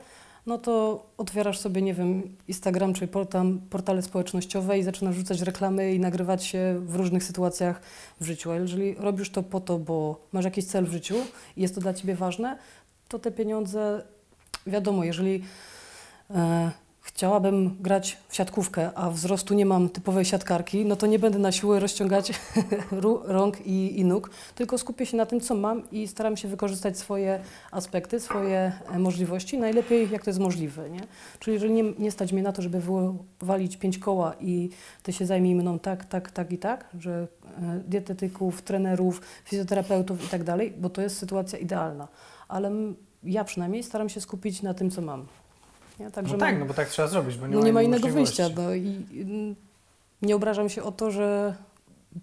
no 0.49 0.59
to 0.59 1.07
otwierasz 1.17 1.59
sobie, 1.59 1.83
nie 1.83 1.95
wiem, 1.95 2.37
Instagram 2.49 2.95
czy 2.95 3.09
portal, 3.09 3.59
portale 3.71 4.03
społecznościowe 4.03 4.79
i 4.79 4.83
zaczynasz 4.83 5.17
rzucać 5.17 5.41
reklamy 5.41 5.95
i 5.95 6.01
nagrywać 6.01 6.45
się 6.45 6.81
w 6.87 6.95
różnych 6.95 7.25
sytuacjach 7.25 7.81
w 8.21 8.25
życiu. 8.25 8.51
A 8.51 8.55
jeżeli 8.55 8.95
robisz 8.95 9.31
to 9.31 9.43
po 9.43 9.61
to, 9.61 9.79
bo 9.79 10.27
masz 10.33 10.45
jakiś 10.45 10.65
cel 10.65 10.85
w 10.85 10.93
życiu 10.93 11.15
i 11.57 11.63
jest 11.63 11.75
to 11.75 11.81
dla 11.81 11.95
Ciebie 11.95 12.15
ważne, 12.15 12.59
to 13.09 13.19
te 13.19 13.31
pieniądze, 13.31 14.03
wiadomo, 14.67 15.05
jeżeli 15.05 15.45
e, 16.31 16.71
chciałabym 17.09 17.77
grać 17.81 18.19
w 18.29 18.37
siatkówkę, 18.37 18.91
a 18.95 19.11
wzrostu 19.11 19.55
nie 19.55 19.67
mam 19.67 19.89
typowej 19.89 20.25
siatkarki, 20.25 20.85
no 20.85 20.97
to 20.97 21.07
nie 21.07 21.19
będę 21.19 21.39
na 21.39 21.53
siłę 21.53 21.81
rozciągać 21.81 22.33
rąk 23.25 23.67
i, 23.67 24.01
i 24.01 24.05
nóg, 24.05 24.31
tylko 24.55 24.79
skupię 24.79 25.07
się 25.07 25.17
na 25.17 25.27
tym, 25.27 25.41
co 25.41 25.55
mam 25.55 25.91
i 25.91 26.09
staram 26.09 26.37
się 26.37 26.49
wykorzystać 26.49 26.99
swoje 26.99 27.41
aspekty, 27.71 28.21
swoje 28.21 28.73
e, 28.93 28.99
możliwości 28.99 29.59
najlepiej, 29.59 30.11
jak 30.11 30.25
to 30.25 30.31
jest 30.31 30.41
możliwe. 30.41 30.91
Nie? 30.91 31.01
Czyli 31.39 31.55
jeżeli 31.55 31.73
nie, 31.73 31.83
nie 31.83 32.11
stać 32.11 32.33
mnie 32.33 32.43
na 32.43 32.53
to, 32.53 32.63
żeby 32.63 32.83
walić 33.41 33.77
pięć 33.77 33.99
koła 33.99 34.35
i 34.41 34.71
ty 35.03 35.13
się 35.13 35.27
zajmij 35.27 35.55
mną 35.55 35.79
tak, 35.79 36.05
tak, 36.05 36.31
tak 36.31 36.53
i 36.53 36.59
tak, 36.59 36.89
że 36.99 37.29
e, 37.45 37.81
dietetyków, 37.89 38.63
trenerów, 38.63 39.21
fizjoterapeutów 39.45 40.25
i 40.25 40.29
tak 40.29 40.45
dalej, 40.45 40.73
bo 40.79 40.91
to 40.91 41.03
jest 41.03 41.19
sytuacja 41.19 41.59
idealna. 41.59 42.09
Ale 42.49 42.71
ja 43.23 43.45
przynajmniej 43.45 43.83
staram 43.83 44.09
się 44.09 44.21
skupić 44.21 44.63
na 44.63 44.75
tym, 44.75 44.91
co 44.91 45.03
mam. 45.03 45.27
Nie? 45.99 46.11
Także 46.11 46.33
no 46.37 46.39
mam- 46.39 46.51
tak, 46.51 46.59
no 46.61 46.67
bo 46.67 46.75
tak 46.75 46.89
trzeba 46.89 47.09
zrobić, 47.09 47.37
bo 47.37 47.47
nie, 47.47 47.55
no 47.55 47.61
ma, 47.61 47.67
nie 47.67 47.73
ma 47.73 47.83
innego 47.83 48.09
wyjścia. 48.09 48.49
No 48.57 48.75
i 48.75 49.07
mm, 49.23 49.57
nie 50.23 50.37
obrażam 50.37 50.69
się 50.69 50.83
o 50.83 50.93
to, 50.93 51.11
że 51.11 51.55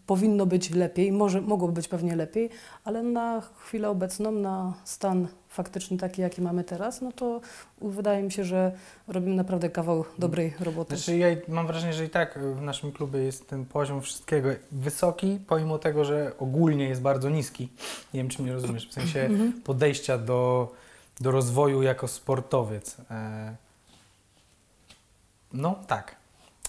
powinno 0.05 0.45
być 0.45 0.69
lepiej, 0.69 1.11
może 1.11 1.41
mogłoby 1.41 1.73
być 1.73 1.87
pewnie 1.87 2.15
lepiej, 2.15 2.49
ale 2.83 3.03
na 3.03 3.41
chwilę 3.57 3.89
obecną, 3.89 4.31
na 4.31 4.73
stan 4.83 5.27
faktyczny 5.49 5.97
taki, 5.97 6.21
jaki 6.21 6.41
mamy 6.41 6.63
teraz, 6.63 7.01
no 7.01 7.11
to 7.11 7.41
wydaje 7.81 8.23
mi 8.23 8.31
się, 8.31 8.43
że 8.43 8.71
robimy 9.07 9.35
naprawdę 9.35 9.69
kawał 9.69 10.05
dobrej 10.19 10.53
roboty. 10.59 10.97
Znaczy 10.97 11.17
ja 11.17 11.27
mam 11.47 11.67
wrażenie, 11.67 11.93
że 11.93 12.05
i 12.05 12.09
tak 12.09 12.39
w 12.55 12.61
naszym 12.61 12.91
klubie 12.91 13.19
jest 13.19 13.47
ten 13.49 13.65
poziom 13.65 14.01
wszystkiego 14.01 14.49
wysoki, 14.71 15.39
pomimo 15.47 15.77
tego, 15.77 16.05
że 16.05 16.31
ogólnie 16.39 16.85
jest 16.89 17.01
bardzo 17.01 17.29
niski. 17.29 17.69
Nie 18.13 18.19
wiem, 18.19 18.29
czy 18.29 18.41
mnie 18.41 18.53
rozumiesz, 18.53 18.89
w 18.89 18.93
sensie 18.93 19.19
Mhm. 19.21 19.53
podejścia 19.61 20.17
do, 20.17 20.71
do 21.21 21.31
rozwoju 21.31 21.81
jako 21.81 22.07
sportowiec. 22.07 22.97
E, 23.11 23.55
No 25.55 25.75
tak, 25.87 26.15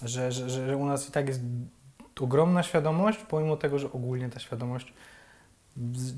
że, 0.03 0.33
że, 0.33 0.51
że 0.51 0.67
że 0.67 0.77
u 0.77 0.87
nas 0.87 1.09
i 1.09 1.13
tak 1.13 1.29
jest 1.29 1.41
ogromna 2.21 2.63
świadomość, 2.63 3.19
pomimo 3.29 3.57
tego, 3.57 3.79
że 3.79 3.93
ogólnie 3.93 4.29
ta 4.29 4.41
świadomość 4.41 4.93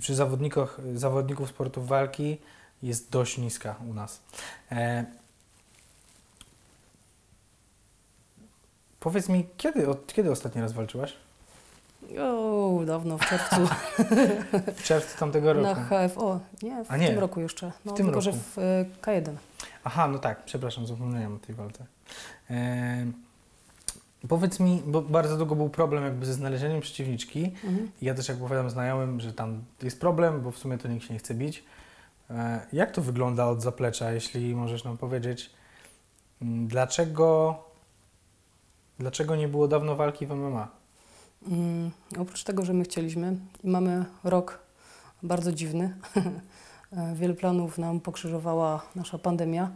przy 0.01 0.15
zawodnikach, 0.15 0.79
zawodników 0.95 1.49
sportów 1.49 1.89
walki 1.89 2.39
jest 2.83 3.11
dość 3.11 3.39
niska 3.39 3.77
u 3.91 3.95
nas. 3.95 4.21
E, 4.73 5.05
powiedz 9.01 9.29
mi, 9.29 9.47
kiedy, 9.57 9.89
od, 9.89 10.13
kiedy 10.13 10.31
ostatni 10.31 10.61
raz 10.61 10.73
walczyłaś? 10.73 11.17
O, 12.21 12.81
dawno, 12.87 13.19
w 13.19 13.27
czerwcu, 13.27 13.57
W 14.77 14.83
czerwcu 14.83 15.19
tamtego 15.19 15.53
roku. 15.53 15.67
na 15.67 15.75
HFO. 16.09 16.41
Nie, 16.63 16.85
w 16.85 16.91
A 16.91 16.97
nie. 16.97 17.09
tym 17.09 17.19
roku 17.19 17.41
jeszcze. 17.41 17.73
No, 17.85 17.93
W 17.93 17.97
tym 17.97 18.07
tylko, 18.07 18.21
że 18.21 18.31
roku. 18.31 18.43
w 18.43 18.59
e, 18.59 18.85
K1. 19.03 19.35
Aha, 19.85 20.09
no 20.09 20.19
tak, 20.19 20.45
przepraszam, 20.45 20.87
zapomniałem 20.87 21.35
o 21.37 21.39
tej 21.39 21.55
walce. 21.55 21.87
Powiedz 24.29 24.61
mi, 24.61 24.83
bo 24.87 25.03
bardzo 25.03 25.37
długo 25.37 25.57
był 25.57 25.69
problem 25.71 26.05
jakby 26.05 26.27
ze 26.27 26.35
znalezieniem 26.35 26.81
przeciwniczki. 26.81 27.45
Mhm. 27.45 27.91
Ja 28.03 28.15
też 28.15 28.29
jak 28.29 28.37
opowiadam 28.37 28.71
znajomym, 28.71 29.21
że 29.21 29.33
tam 29.33 29.65
jest 29.83 30.01
problem, 30.01 30.41
bo 30.41 30.51
w 30.51 30.59
sumie 30.59 30.79
to 30.79 30.89
nikt 30.89 31.07
się 31.07 31.15
nie 31.15 31.19
chce 31.21 31.35
bić. 31.35 31.65
E, 32.31 32.67
Jak 32.73 32.91
to 32.93 33.03
wygląda 33.03 33.47
od 33.47 33.63
zaplecza, 33.63 34.13
jeśli 34.13 34.55
możesz 34.55 34.85
nam 34.85 34.97
powiedzieć, 34.97 35.51
mm, 36.43 36.69
dlaczego, 36.69 37.59
dlaczego 38.99 39.37
nie 39.37 39.49
było 39.49 39.69
dawno 39.69 39.97
walki 39.97 40.27
w 40.27 40.31
MMA? 40.31 40.69
Mm, 41.49 41.91
oprócz 42.19 42.45
tego, 42.45 42.65
że 42.65 42.73
my 42.73 42.85
chcieliśmy 42.85 43.37
i 43.65 43.69
mamy 43.69 44.05
rok 44.25 44.59
bardzo 45.23 45.53
dziwny, 45.53 45.97
e, 46.93 47.15
wiele 47.15 47.35
planów 47.35 47.79
nam 47.79 48.01
pokrzyżowała 48.01 48.83
nasza 48.95 49.19
pandemia 49.19 49.71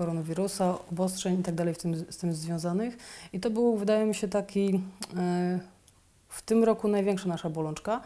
koronawirusa, 0.00 0.78
obostrzeń 0.92 1.40
i 1.40 1.42
tak 1.42 1.54
w 1.74 1.78
tym, 1.78 2.04
z 2.10 2.16
tym 2.16 2.34
związanych. 2.34 2.96
I 3.32 3.40
to 3.40 3.50
był, 3.50 3.76
wydaje 3.76 4.06
mi 4.06 4.14
się, 4.14 4.28
taki 4.28 4.82
e, 5.16 5.60
w 6.28 6.42
tym 6.42 6.64
roku 6.64 6.88
największa 6.88 7.28
nasza 7.28 7.50
bolączka, 7.50 8.00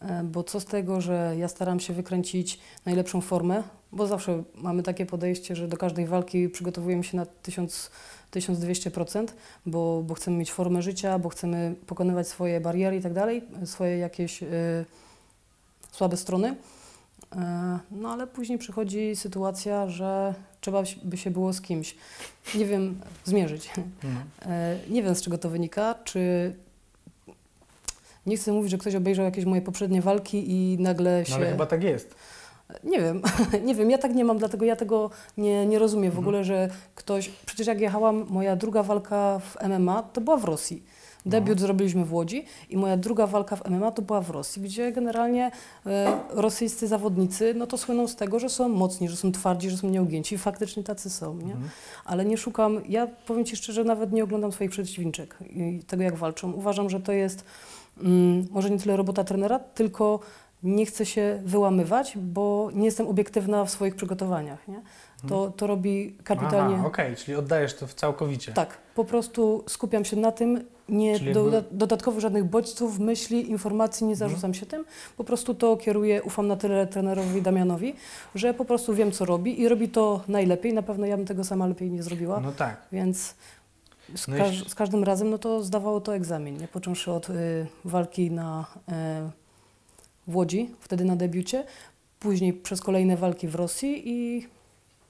e, 0.00 0.24
bo 0.24 0.44
co 0.44 0.60
z 0.60 0.64
tego, 0.64 1.00
że 1.00 1.34
ja 1.38 1.48
staram 1.48 1.80
się 1.80 1.94
wykręcić 1.94 2.58
najlepszą 2.84 3.20
formę, 3.20 3.62
bo 3.92 4.06
zawsze 4.06 4.42
mamy 4.54 4.82
takie 4.82 5.06
podejście, 5.06 5.56
że 5.56 5.68
do 5.68 5.76
każdej 5.76 6.06
walki 6.06 6.48
przygotowujemy 6.48 7.04
się 7.04 7.16
na 7.16 7.26
1000, 7.26 7.90
1200%, 8.32 9.26
bo, 9.66 10.02
bo 10.02 10.14
chcemy 10.14 10.36
mieć 10.36 10.52
formę 10.52 10.82
życia, 10.82 11.18
bo 11.18 11.28
chcemy 11.28 11.74
pokonywać 11.86 12.28
swoje 12.28 12.60
bariery 12.60 12.96
i 12.96 13.02
tak 13.02 13.12
dalej, 13.12 13.44
swoje 13.64 13.98
jakieś 13.98 14.42
y, 14.42 14.46
słabe 15.92 16.16
strony. 16.16 16.56
E, 17.32 17.78
No 17.90 18.12
ale 18.12 18.26
później 18.26 18.58
przychodzi 18.58 19.16
sytuacja, 19.16 19.88
że 19.88 20.34
trzeba 20.60 20.82
by 21.04 21.16
się 21.16 21.30
było 21.30 21.52
z 21.52 21.60
kimś, 21.60 21.96
nie 22.54 22.64
wiem, 22.66 23.00
zmierzyć. 23.24 23.70
Mhm. 24.04 24.24
E, 24.42 24.78
Nie 24.90 25.02
wiem 25.02 25.14
z 25.14 25.22
czego 25.22 25.38
to 25.38 25.50
wynika, 25.50 25.94
czy 26.04 26.52
nie 28.26 28.36
chcę 28.36 28.52
mówić, 28.52 28.70
że 28.70 28.78
ktoś 28.78 28.94
obejrzał 28.94 29.24
jakieś 29.24 29.44
moje 29.44 29.62
poprzednie 29.62 30.02
walki 30.02 30.50
i 30.52 30.78
nagle 30.80 31.24
się... 31.26 31.30
No 31.30 31.36
ale 31.36 31.50
chyba 31.50 31.66
tak 31.66 31.82
jest. 31.82 32.14
Nie 32.84 33.00
wiem, 33.00 33.22
nie 33.66 33.74
wiem, 33.74 33.90
ja 33.90 33.98
tak 33.98 34.14
nie 34.14 34.24
mam, 34.24 34.38
dlatego 34.38 34.64
ja 34.64 34.76
tego 34.76 35.10
nie, 35.36 35.66
nie 35.66 35.78
rozumiem 35.78 36.10
w 36.10 36.14
Mhm. 36.14 36.24
ogóle, 36.24 36.44
że 36.44 36.68
ktoś, 36.94 37.28
przecież 37.28 37.66
jak 37.66 37.80
jechałam, 37.80 38.26
moja 38.28 38.56
druga 38.56 38.82
walka 38.82 39.38
w 39.38 39.56
MMA 39.68 40.02
to 40.02 40.20
była 40.20 40.36
w 40.36 40.44
Rosji. 40.44 40.82
Debiut 41.26 41.60
zrobiliśmy 41.60 42.04
w 42.04 42.14
Łodzi 42.14 42.44
i 42.70 42.76
moja 42.76 42.96
druga 42.96 43.26
walka 43.26 43.56
w 43.56 43.70
MMA 43.70 43.90
to 43.90 44.02
była 44.02 44.20
w 44.20 44.30
Rosji, 44.30 44.62
gdzie 44.62 44.92
generalnie 44.92 45.50
e, 45.86 46.20
rosyjscy 46.30 46.88
zawodnicy, 46.88 47.54
no 47.54 47.66
to 47.66 47.78
słyną 47.78 48.08
z 48.08 48.16
tego, 48.16 48.38
że 48.38 48.48
są 48.48 48.68
mocni, 48.68 49.08
że 49.08 49.16
są 49.16 49.32
twardzi, 49.32 49.70
że 49.70 49.76
są 49.76 49.88
nieugięci 49.88 50.34
i 50.34 50.38
faktycznie 50.38 50.82
tacy 50.82 51.10
są, 51.10 51.36
nie? 51.36 51.52
Mhm. 51.52 51.70
Ale 52.04 52.24
nie 52.24 52.36
szukam, 52.36 52.80
ja 52.88 53.06
powiem 53.26 53.44
Ci 53.44 53.56
szczerze, 53.56 53.84
nawet 53.84 54.12
nie 54.12 54.24
oglądam 54.24 54.52
swoich 54.52 54.70
przeciwniczek 54.70 55.38
i 55.50 55.82
tego 55.86 56.02
jak 56.02 56.16
walczą. 56.16 56.52
Uważam, 56.52 56.90
że 56.90 57.00
to 57.00 57.12
jest 57.12 57.44
mm, 58.02 58.46
może 58.50 58.70
nie 58.70 58.78
tyle 58.78 58.96
robota 58.96 59.24
trenera, 59.24 59.58
tylko 59.58 60.20
nie 60.62 60.86
chcę 60.86 61.06
się 61.06 61.40
wyłamywać, 61.44 62.18
bo 62.18 62.70
nie 62.74 62.84
jestem 62.84 63.06
obiektywna 63.06 63.64
w 63.64 63.70
swoich 63.70 63.96
przygotowaniach. 63.96 64.68
Nie? 64.68 64.82
To, 65.28 65.50
to 65.50 65.66
robi 65.66 66.16
kapitalnie. 66.24 66.86
Okej, 66.86 67.16
czyli 67.16 67.36
oddajesz 67.36 67.74
to 67.74 67.86
w 67.86 67.94
całkowicie. 67.94 68.52
Tak, 68.52 68.78
po 68.94 69.04
prostu 69.04 69.64
skupiam 69.68 70.04
się 70.04 70.16
na 70.16 70.32
tym, 70.32 70.64
nie 70.88 71.18
Czyli 71.18 71.32
do, 71.32 71.50
jakby- 71.50 71.76
dodatkowo 71.76 72.20
żadnych 72.20 72.44
bodźców, 72.44 72.98
myśli, 72.98 73.50
informacji 73.50 74.06
nie 74.06 74.12
Mhm. 74.12 74.30
zarzucam 74.30 74.54
się 74.54 74.66
tym. 74.66 74.84
Po 75.16 75.24
prostu 75.24 75.54
to 75.54 75.76
kieruję, 75.76 76.22
ufam 76.22 76.46
na 76.46 76.56
tyle 76.56 76.86
trenerowi 76.86 77.42
Damianowi, 77.42 77.94
że 78.34 78.54
po 78.54 78.64
prostu 78.64 78.94
wiem, 78.94 79.12
co 79.12 79.24
robi 79.24 79.60
i 79.60 79.68
robi 79.68 79.88
to 79.88 80.20
najlepiej. 80.28 80.72
Na 80.72 80.82
pewno 80.82 81.06
ja 81.06 81.16
bym 81.16 81.26
tego 81.26 81.44
sama 81.44 81.66
lepiej 81.66 81.90
nie 81.90 82.02
zrobiła. 82.02 82.40
No 82.40 82.52
tak. 82.52 82.80
Więc 82.92 83.34
z, 84.14 84.28
No 84.28 84.36
każ- 84.36 84.68
z 84.68 84.74
każdym 84.74 85.04
razem 85.04 85.30
no 85.30 85.38
to 85.38 85.62
zdawało 85.62 86.00
to 86.00 86.14
egzamin, 86.14 86.58
nie? 86.58 86.68
począwszy 86.68 87.12
od 87.12 87.30
y, 87.30 87.66
walki 87.84 88.30
na, 88.30 88.64
y, 88.88 88.92
w 90.28 90.36
Łodzi, 90.36 90.70
wtedy 90.80 91.04
na 91.04 91.16
debiucie, 91.16 91.64
później 92.20 92.52
przez 92.52 92.80
kolejne 92.80 93.16
walki 93.16 93.48
w 93.48 93.54
Rosji 93.54 94.02
i, 94.04 94.46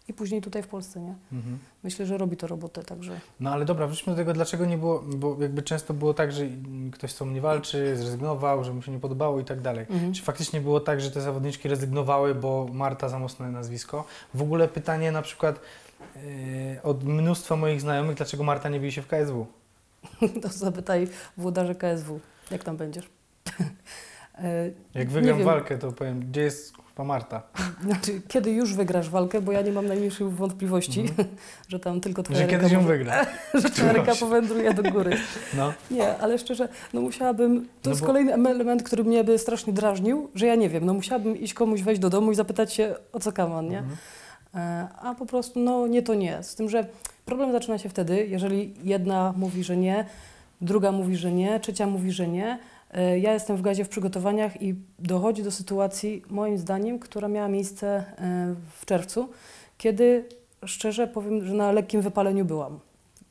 i 0.08 0.12
później 0.14 0.40
tutaj 0.40 0.62
w 0.62 0.66
Polsce. 0.68 1.00
Nie? 1.00 1.14
Mhm. 1.32 1.58
Myślę, 1.84 2.06
że 2.06 2.18
robi 2.18 2.36
to 2.36 2.46
robotę, 2.46 2.82
także 2.82 3.20
No 3.40 3.50
ale 3.50 3.64
dobra, 3.64 3.86
wróćmy 3.86 4.12
do 4.12 4.16
tego, 4.16 4.32
dlaczego 4.32 4.66
nie 4.66 4.78
było, 4.78 5.02
bo 5.16 5.36
jakby 5.40 5.62
często 5.62 5.94
było 5.94 6.14
tak, 6.14 6.32
że 6.32 6.42
ktoś 6.92 7.12
z 7.12 7.20
nie 7.20 7.40
walczy, 7.40 7.96
zrezygnował, 7.96 8.64
że 8.64 8.72
mu 8.72 8.82
się 8.82 8.92
nie 8.92 8.98
podobało 9.00 9.40
i 9.40 9.44
tak 9.44 9.60
dalej. 9.60 9.86
mhm. 9.90 10.12
Czy 10.12 10.22
faktycznie 10.22 10.60
było 10.60 10.80
tak, 10.80 11.00
że 11.00 11.10
te 11.10 11.20
zawodniczki 11.20 11.68
rezygnowały, 11.68 12.34
bo 12.34 12.66
Marta 12.72 13.08
za 13.08 13.18
mocne 13.18 13.50
nazwisko? 13.50 14.04
W 14.34 14.42
ogóle 14.42 14.68
pytanie 14.68 15.12
na 15.12 15.22
przykład 15.22 15.60
yy, 16.16 16.82
od 16.82 17.04
mnóstwa 17.04 17.56
moich 17.56 17.80
znajomych, 17.80 18.16
dlaczego 18.16 18.44
Marta 18.44 18.68
nie 18.68 18.80
bije 18.80 18.92
się 18.92 19.02
w 19.02 19.06
KSW? 19.06 19.46
to 20.42 20.48
zapytaj 20.48 21.08
włodarze 21.36 21.74
KSW, 21.74 22.20
jak 22.50 22.64
tam 22.64 22.76
będziesz. 22.76 23.08
E, 24.38 24.70
Jak 24.94 25.10
wygram 25.10 25.42
walkę, 25.44 25.78
to 25.78 25.92
powiem, 25.92 26.20
gdzie 26.20 26.40
jest 26.40 26.74
chyba 26.96 27.04
Marta? 27.08 27.42
Znaczy, 27.82 28.20
kiedy 28.28 28.50
już 28.50 28.74
wygrasz 28.74 29.10
walkę, 29.10 29.40
bo 29.40 29.52
ja 29.52 29.62
nie 29.62 29.72
mam 29.72 29.86
najmniejszych 29.86 30.32
wątpliwości, 30.32 31.00
Mhm. 31.00 31.28
że 31.68 31.80
tam 31.80 32.00
tylko 32.00 32.22
twoja 32.22 32.38
Że 32.38 32.46
kiedyś 32.46 32.72
ją 32.72 32.80
wygra. 32.84 33.26
że 33.62 33.70
twoja 33.70 33.92
ręka 33.92 34.14
powędruje 34.20 34.74
do 34.74 34.82
góry. 34.92 35.16
No. 35.56 35.72
Nie, 35.90 36.18
ale 36.18 36.38
szczerze, 36.38 36.68
no 36.94 37.00
musiałabym, 37.00 37.60
to 37.64 37.68
No 37.84 37.90
jest 37.90 38.00
bo- 38.00 38.06
kolejny 38.06 38.32
element, 38.34 38.82
który 38.82 39.04
mnie 39.04 39.24
by 39.24 39.38
strasznie 39.38 39.72
drażnił, 39.72 40.30
że 40.34 40.46
ja 40.46 40.54
nie 40.54 40.68
wiem, 40.68 40.84
no 40.86 40.94
musiałabym 40.94 41.36
iść 41.36 41.54
komuś 41.54 41.82
wejść 41.82 42.00
do 42.00 42.10
domu 42.10 42.32
i 42.32 42.34
zapytać 42.34 42.72
się, 42.72 42.94
o 43.12 43.20
co 43.20 43.32
kaman, 43.32 43.68
nie? 43.68 43.82
E, 44.54 44.88
A 45.02 45.14
po 45.14 45.26
prostu, 45.26 45.60
no 45.60 45.86
nie 45.86 46.02
to 46.02 46.14
nie. 46.14 46.42
Z 46.42 46.54
tym, 46.54 46.68
że 46.68 46.86
problem 47.24 47.52
zaczyna 47.52 47.78
się 47.78 47.88
wtedy, 47.88 48.26
jeżeli 48.26 48.74
jedna 48.84 49.34
mówi, 49.36 49.64
że 49.64 49.76
nie, 49.76 50.06
druga 50.60 50.92
mówi, 50.92 51.16
że 51.16 51.32
nie, 51.32 51.60
trzecia 51.60 51.86
mówi, 51.86 52.12
że 52.12 52.28
nie. 52.28 52.58
E, 52.96 53.18
Ja 53.18 53.32
jestem 53.32 53.56
w 53.56 53.62
gazie 53.62 53.84
w 53.84 53.88
przygotowaniach 53.88 54.62
i 54.62 54.74
dochodzi 54.98 55.42
do 55.42 55.50
sytuacji, 55.50 56.22
moim 56.30 56.58
zdaniem, 56.58 56.98
która 56.98 57.28
miała 57.28 57.48
miejsce 57.48 57.86
e, 58.18 58.54
w 58.80 58.86
czerwcu, 58.86 59.28
kiedy 59.78 60.24
szczerze 60.64 61.06
powiem, 61.06 61.46
że 61.46 61.54
na 61.54 61.72
lekkim 61.72 62.02
wypaleniu 62.02 62.44
byłam. 62.44 62.78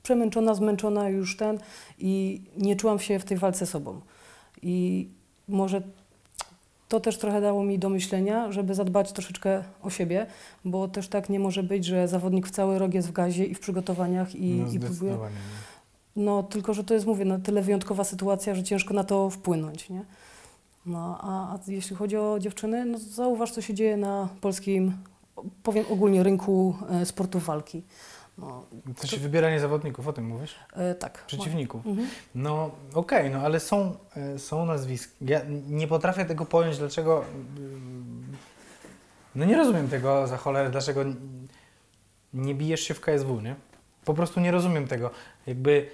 Przemęczona, 0.04 0.54
zmęczona 0.54 1.10
już 1.10 1.38
ten 1.38 1.60
i 2.00 2.42
nie 2.58 2.76
czułam 2.76 3.00
się 3.00 3.20
w 3.20 3.26
tej 3.26 3.38
walce 3.38 3.66
sobą. 3.66 4.02
I 4.62 5.08
może 5.48 5.82
to 6.90 7.00
też 7.00 7.18
trochę 7.18 7.42
dało 7.42 7.64
mi 7.64 7.80
do 7.80 7.90
myślenia, 7.90 8.52
żeby 8.52 8.76
zadbać 8.76 9.12
troszeczkę 9.12 9.64
o 9.82 9.90
siebie, 9.90 10.26
bo 10.66 10.88
też 10.88 11.08
tak 11.08 11.30
nie 11.30 11.40
może 11.40 11.64
być, 11.64 11.86
że 11.86 12.08
zawodnik 12.08 12.48
w 12.48 12.52
cały 12.52 12.80
rok 12.80 12.94
jest 12.94 13.08
w 13.08 13.12
gazie 13.12 13.46
i 13.46 13.56
w 13.56 13.60
przygotowaniach 13.60 14.36
i, 14.36 14.56
no 14.56 14.72
i 14.72 14.80
próbuje. 14.80 15.18
No 16.16 16.44
tylko, 16.44 16.74
że 16.74 16.84
to 16.84 16.94
jest, 16.94 17.06
mówię, 17.06 17.26
na 17.26 17.40
tyle 17.40 17.62
wyjątkowa 17.62 18.04
sytuacja, 18.04 18.56
że 18.56 18.64
ciężko 18.64 18.94
na 18.94 19.04
to 19.04 19.30
wpłynąć, 19.30 19.90
nie? 19.90 20.06
No 20.86 21.18
a, 21.22 21.54
a 21.54 21.60
jeśli 21.68 21.96
chodzi 21.96 22.18
o 22.18 22.38
dziewczyny, 22.40 22.86
no 22.86 22.98
zauważ, 22.98 23.52
co 23.52 23.62
się 23.62 23.74
dzieje 23.74 23.98
na 23.98 24.30
polskim, 24.42 24.98
powiem 25.64 25.86
ogólnie, 25.90 26.24
rynku 26.24 26.76
e, 26.90 27.06
sportu 27.06 27.40
walki. 27.40 27.84
No, 28.38 28.64
To 29.02 29.08
się 29.08 29.18
wybieranie 29.18 29.60
zawodników, 29.60 30.08
o 30.08 30.14
tym 30.14 30.26
mówisz? 30.28 30.56
e, 30.74 30.96
tak. 30.96 31.26
Przeciwników. 31.26 31.88
Mhm. 31.88 32.08
No 32.36 32.72
okej, 32.94 33.30
no 33.30 33.40
ale 33.40 33.60
są, 33.60 33.96
e, 34.16 34.40
są 34.40 34.66
nazwiska. 34.66 35.12
Ja 35.22 35.42
nie 35.70 35.88
potrafię 35.88 36.26
tego 36.26 36.46
pojąć, 36.46 36.78
dlaczego. 36.78 37.24
mm, 37.58 38.26
No 39.36 39.46
nie 39.46 39.58
rozumiem 39.58 39.88
tego 39.90 40.28
za 40.28 40.38
cholerę, 40.38 40.70
dlaczego 40.70 41.02
nie 42.34 42.56
bijesz 42.56 42.82
się 42.82 42.94
w 42.94 43.02
KSW, 43.02 43.42
nie? 43.42 43.56
Po 44.06 44.14
prostu 44.14 44.40
nie 44.40 44.52
rozumiem 44.52 44.88
tego. 44.88 45.10
Jakby 45.48 45.88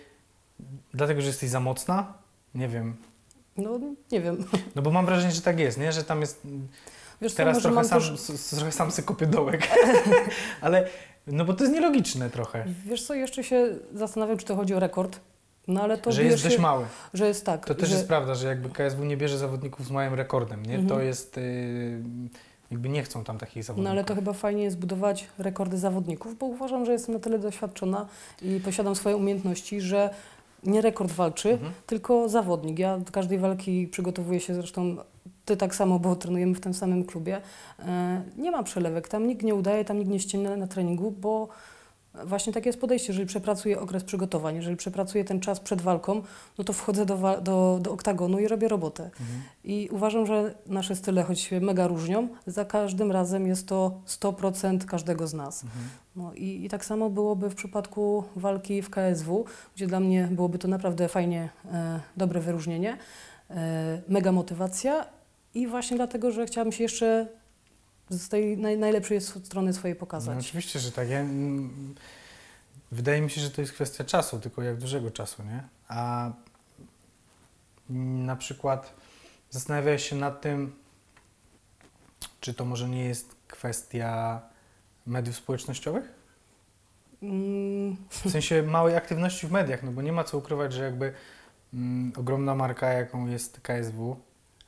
dlatego, 0.94 1.22
że 1.22 1.28
jesteś 1.28 1.50
za 1.50 1.60
mocna? 1.60 2.14
Nie 2.56 2.68
wiem. 2.68 2.96
No 3.58 3.80
nie 4.12 4.22
wiem. 4.22 4.46
No 4.76 4.82
bo 4.82 4.92
mam 4.92 5.06
wrażenie, 5.06 5.32
że 5.32 5.42
tak 5.42 5.60
jest, 5.60 5.78
nie? 5.78 5.92
Że 5.92 6.04
tam 6.04 6.22
jest. 6.22 6.42
Wiesz 7.22 7.32
co, 7.32 7.38
Teraz 7.38 7.56
może 7.56 7.70
trochę 7.70 7.88
sam, 7.88 8.00
też, 8.02 8.12
trochę 8.50 8.72
sam 8.72 8.92
sobie 8.92 9.06
kopię 9.06 9.26
dołek. 9.26 9.68
ale 10.62 10.88
no 11.28 11.46
bo 11.46 11.54
to 11.54 11.64
jest 11.64 11.74
nielogiczne 11.76 12.30
trochę. 12.30 12.66
wiesz 12.86 13.04
co, 13.04 13.14
jeszcze 13.14 13.44
się 13.44 13.68
zastanawiam, 13.94 14.38
czy 14.38 14.46
to 14.46 14.56
chodzi 14.56 14.74
o 14.74 14.80
rekord. 14.80 15.20
No 15.68 15.84
ale 15.84 15.98
to 15.98 16.12
że 16.12 16.24
jest 16.24 16.44
dość 16.44 16.56
się, 16.56 16.62
mały. 16.62 16.86
że 17.14 17.28
jest 17.28 17.46
tak. 17.46 17.66
To 17.66 17.76
też 17.76 17.90
że, 17.90 17.96
jest 17.96 18.08
prawda, 18.08 18.36
że 18.36 18.48
jakby 18.48 18.70
KSW 18.70 19.04
nie 19.06 19.18
bierze 19.18 19.38
zawodników 19.38 19.86
z 19.88 19.92
małym 19.92 20.14
rekordem, 20.14 20.66
nie? 20.66 20.76
Mhm. 20.76 20.90
To 20.90 21.02
jest... 21.02 21.38
Yy, 21.38 22.02
jakby 22.72 22.90
nie 22.90 23.04
chcą 23.04 23.24
tam 23.24 23.38
takich 23.38 23.56
No 23.58 23.64
zawodników. 23.64 23.92
ale 23.92 24.04
to 24.04 24.16
chyba 24.16 24.34
fajnie 24.34 24.64
jest 24.64 24.78
budować 24.78 25.28
rekordy 25.38 25.78
zawodników, 25.78 26.38
bo 26.38 26.46
uważam, 26.46 26.86
że 26.86 26.92
jestem 26.92 27.14
na 27.16 27.20
tyle 27.20 27.40
doświadczona 27.40 28.08
i 28.42 28.60
posiadam 28.66 28.96
swoje 28.96 29.16
umiejętności, 29.16 29.82
że 29.82 30.14
nie 30.64 30.82
rekord 30.82 31.12
walczy, 31.12 31.52
Mhm. 31.52 31.72
tylko 31.86 32.30
zawodnik. 32.30 32.80
Ja 32.80 32.98
do 32.98 33.12
każdej 33.12 33.38
walki 33.40 33.88
przygotowuję 33.88 34.40
się 34.40 34.54
zresztą 34.54 34.96
ty 35.46 35.58
tak 35.58 35.76
samo, 35.76 36.00
bo 36.00 36.16
trenujemy 36.16 36.56
w 36.56 36.60
tym 36.60 36.74
samym 36.74 37.06
klubie. 37.06 37.42
E, 37.80 38.22
Nie 38.38 38.52
ma 38.52 38.64
przelewek, 38.64 39.08
tam 39.08 39.28
nikt 39.28 39.44
nie 39.44 39.56
udaje, 39.56 39.86
tam 39.86 40.00
nikt 40.00 40.12
nie 40.12 40.20
ściemnia 40.20 40.58
na 40.58 40.68
treningu, 40.68 41.12
bo 41.12 41.48
właśnie 42.26 42.54
takie 42.54 42.70
jest 42.70 42.82
podejście, 42.82 43.08
jeżeli 43.12 43.28
przepracuję 43.28 43.80
okres 43.82 44.04
przygotowań, 44.04 44.56
jeżeli 44.56 44.76
przepracuję 44.76 45.24
ten 45.24 45.40
czas 45.40 45.60
przed 45.60 45.82
walką, 45.82 46.22
no 46.58 46.64
to 46.64 46.74
wchodzę 46.74 47.06
do, 47.06 47.18
do, 47.42 47.80
do 47.82 47.92
oktagonu 47.92 48.40
i 48.40 48.48
robię 48.48 48.68
robotę. 48.68 49.04
Mhm. 49.04 49.42
I 49.64 49.90
uważam, 49.92 50.26
że 50.26 50.54
nasze 50.66 50.96
style, 50.96 51.24
choć 51.24 51.40
się 51.40 51.62
mega 51.62 51.88
różnią, 51.88 52.28
za 52.48 52.66
każdym 52.66 53.12
razem 53.12 53.48
jest 53.48 53.68
to 53.68 54.02
100% 54.08 54.86
każdego 54.86 55.28
z 55.28 55.34
nas. 55.34 55.64
Mhm. 55.64 55.82
No 56.16 56.34
i, 56.34 56.66
I 56.66 56.70
tak 56.70 56.86
samo 56.86 57.10
byłoby 57.10 57.50
w 57.50 57.56
przypadku 57.56 58.24
walki 58.36 58.82
w 58.82 58.90
KSW, 58.90 59.46
gdzie 59.76 59.88
dla 59.88 60.00
mnie 60.00 60.28
byłoby 60.32 60.58
to 60.58 60.68
naprawdę 60.68 61.08
fajnie, 61.10 61.50
e, 61.72 62.00
dobre 62.18 62.40
wyróżnienie, 62.40 62.98
e, 63.50 64.02
mega 64.08 64.32
motywacja 64.32 65.06
i 65.54 65.68
właśnie 65.68 65.98
dlatego, 65.98 66.32
że 66.32 66.46
chciałabym 66.46 66.72
się 66.72 66.84
jeszcze 66.84 67.28
z 68.10 68.30
tej 68.30 68.58
naj, 68.58 68.78
najlepszej 68.78 69.22
strony 69.22 69.74
swojej 69.74 69.96
No, 69.96 70.00
pokazać. 70.00 70.40
oczywiście, 70.40 70.80
że 70.80 70.92
tak. 70.92 71.10
Ja, 71.10 71.20
mm, 71.20 71.96
wydaje 72.92 73.22
mi 73.22 73.30
się, 73.30 73.42
że 73.42 73.52
to 73.52 73.62
jest 73.62 73.74
kwestia 73.74 74.04
czasu, 74.04 74.40
tylko 74.40 74.62
jak 74.62 74.78
dużego 74.78 75.12
czasu, 75.12 75.44
nie? 75.44 75.64
A 75.88 76.32
na 78.26 78.36
przykład 78.36 78.94
zastanawiałeś 79.50 80.10
się 80.10 80.16
nad 80.16 80.42
tym, 80.42 80.76
czy 82.40 82.54
to 82.54 82.66
może 82.66 82.90
nie 82.90 83.04
jest 83.06 83.36
kwestia 83.48 84.42
mediów 85.08 85.36
społecznościowych? 85.36 86.04
Mm, 87.24 87.96
W 88.10 88.30
sensie 88.32 88.64
małej 88.64 88.96
aktywności 88.96 89.48
w 89.48 89.52
mediach, 89.52 89.84
no 89.84 89.92
bo 89.92 90.02
nie 90.02 90.12
ma 90.12 90.24
co 90.24 90.38
ukrywać, 90.38 90.74
że 90.74 90.84
jakby 90.84 91.14
mm, 91.74 92.14
ogromna 92.18 92.56
marka, 92.56 92.88
jaką 92.94 93.28
jest 93.28 93.60
KSW, 93.62 94.16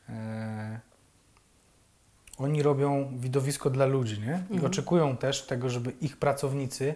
e, 0.09 0.79
oni 2.37 2.63
robią 2.63 3.17
widowisko 3.17 3.69
dla 3.69 3.85
ludzi, 3.85 4.19
nie? 4.21 4.43
I 4.49 4.53
Mhm. 4.53 4.65
oczekują 4.65 5.17
też 5.17 5.45
tego, 5.45 5.69
żeby 5.69 5.91
ich 6.01 6.17
pracownicy 6.17 6.95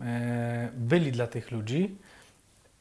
e, 0.00 0.68
byli 0.76 1.12
dla 1.12 1.26
tych 1.26 1.50
ludzi. 1.50 1.98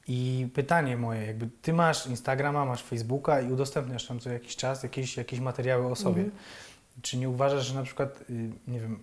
I 0.08 0.48
pytanie 0.54 0.98
moje, 0.98 1.26
jakby 1.26 1.48
ty 1.62 1.74
masz 1.74 2.08
Instagrama, 2.08 2.66
masz 2.66 2.84
Facebooka 2.84 3.42
i 3.42 3.52
udostępniasz 3.52 4.06
tam 4.08 4.20
co 4.20 4.30
jakiś 4.30 4.56
czas 4.56 4.84
jakieś, 4.84 5.18
jakieś 5.18 5.40
materiały 5.40 5.88
o 5.88 5.96
sobie. 5.96 6.22
mhm. 6.24 6.42
Czy 7.02 7.18
nie 7.18 7.30
uważasz, 7.30 7.66
że 7.66 7.76
na 7.76 7.84
przykład, 7.84 8.22
y, 8.30 8.50
nie 8.68 8.80
wiem, 8.80 9.00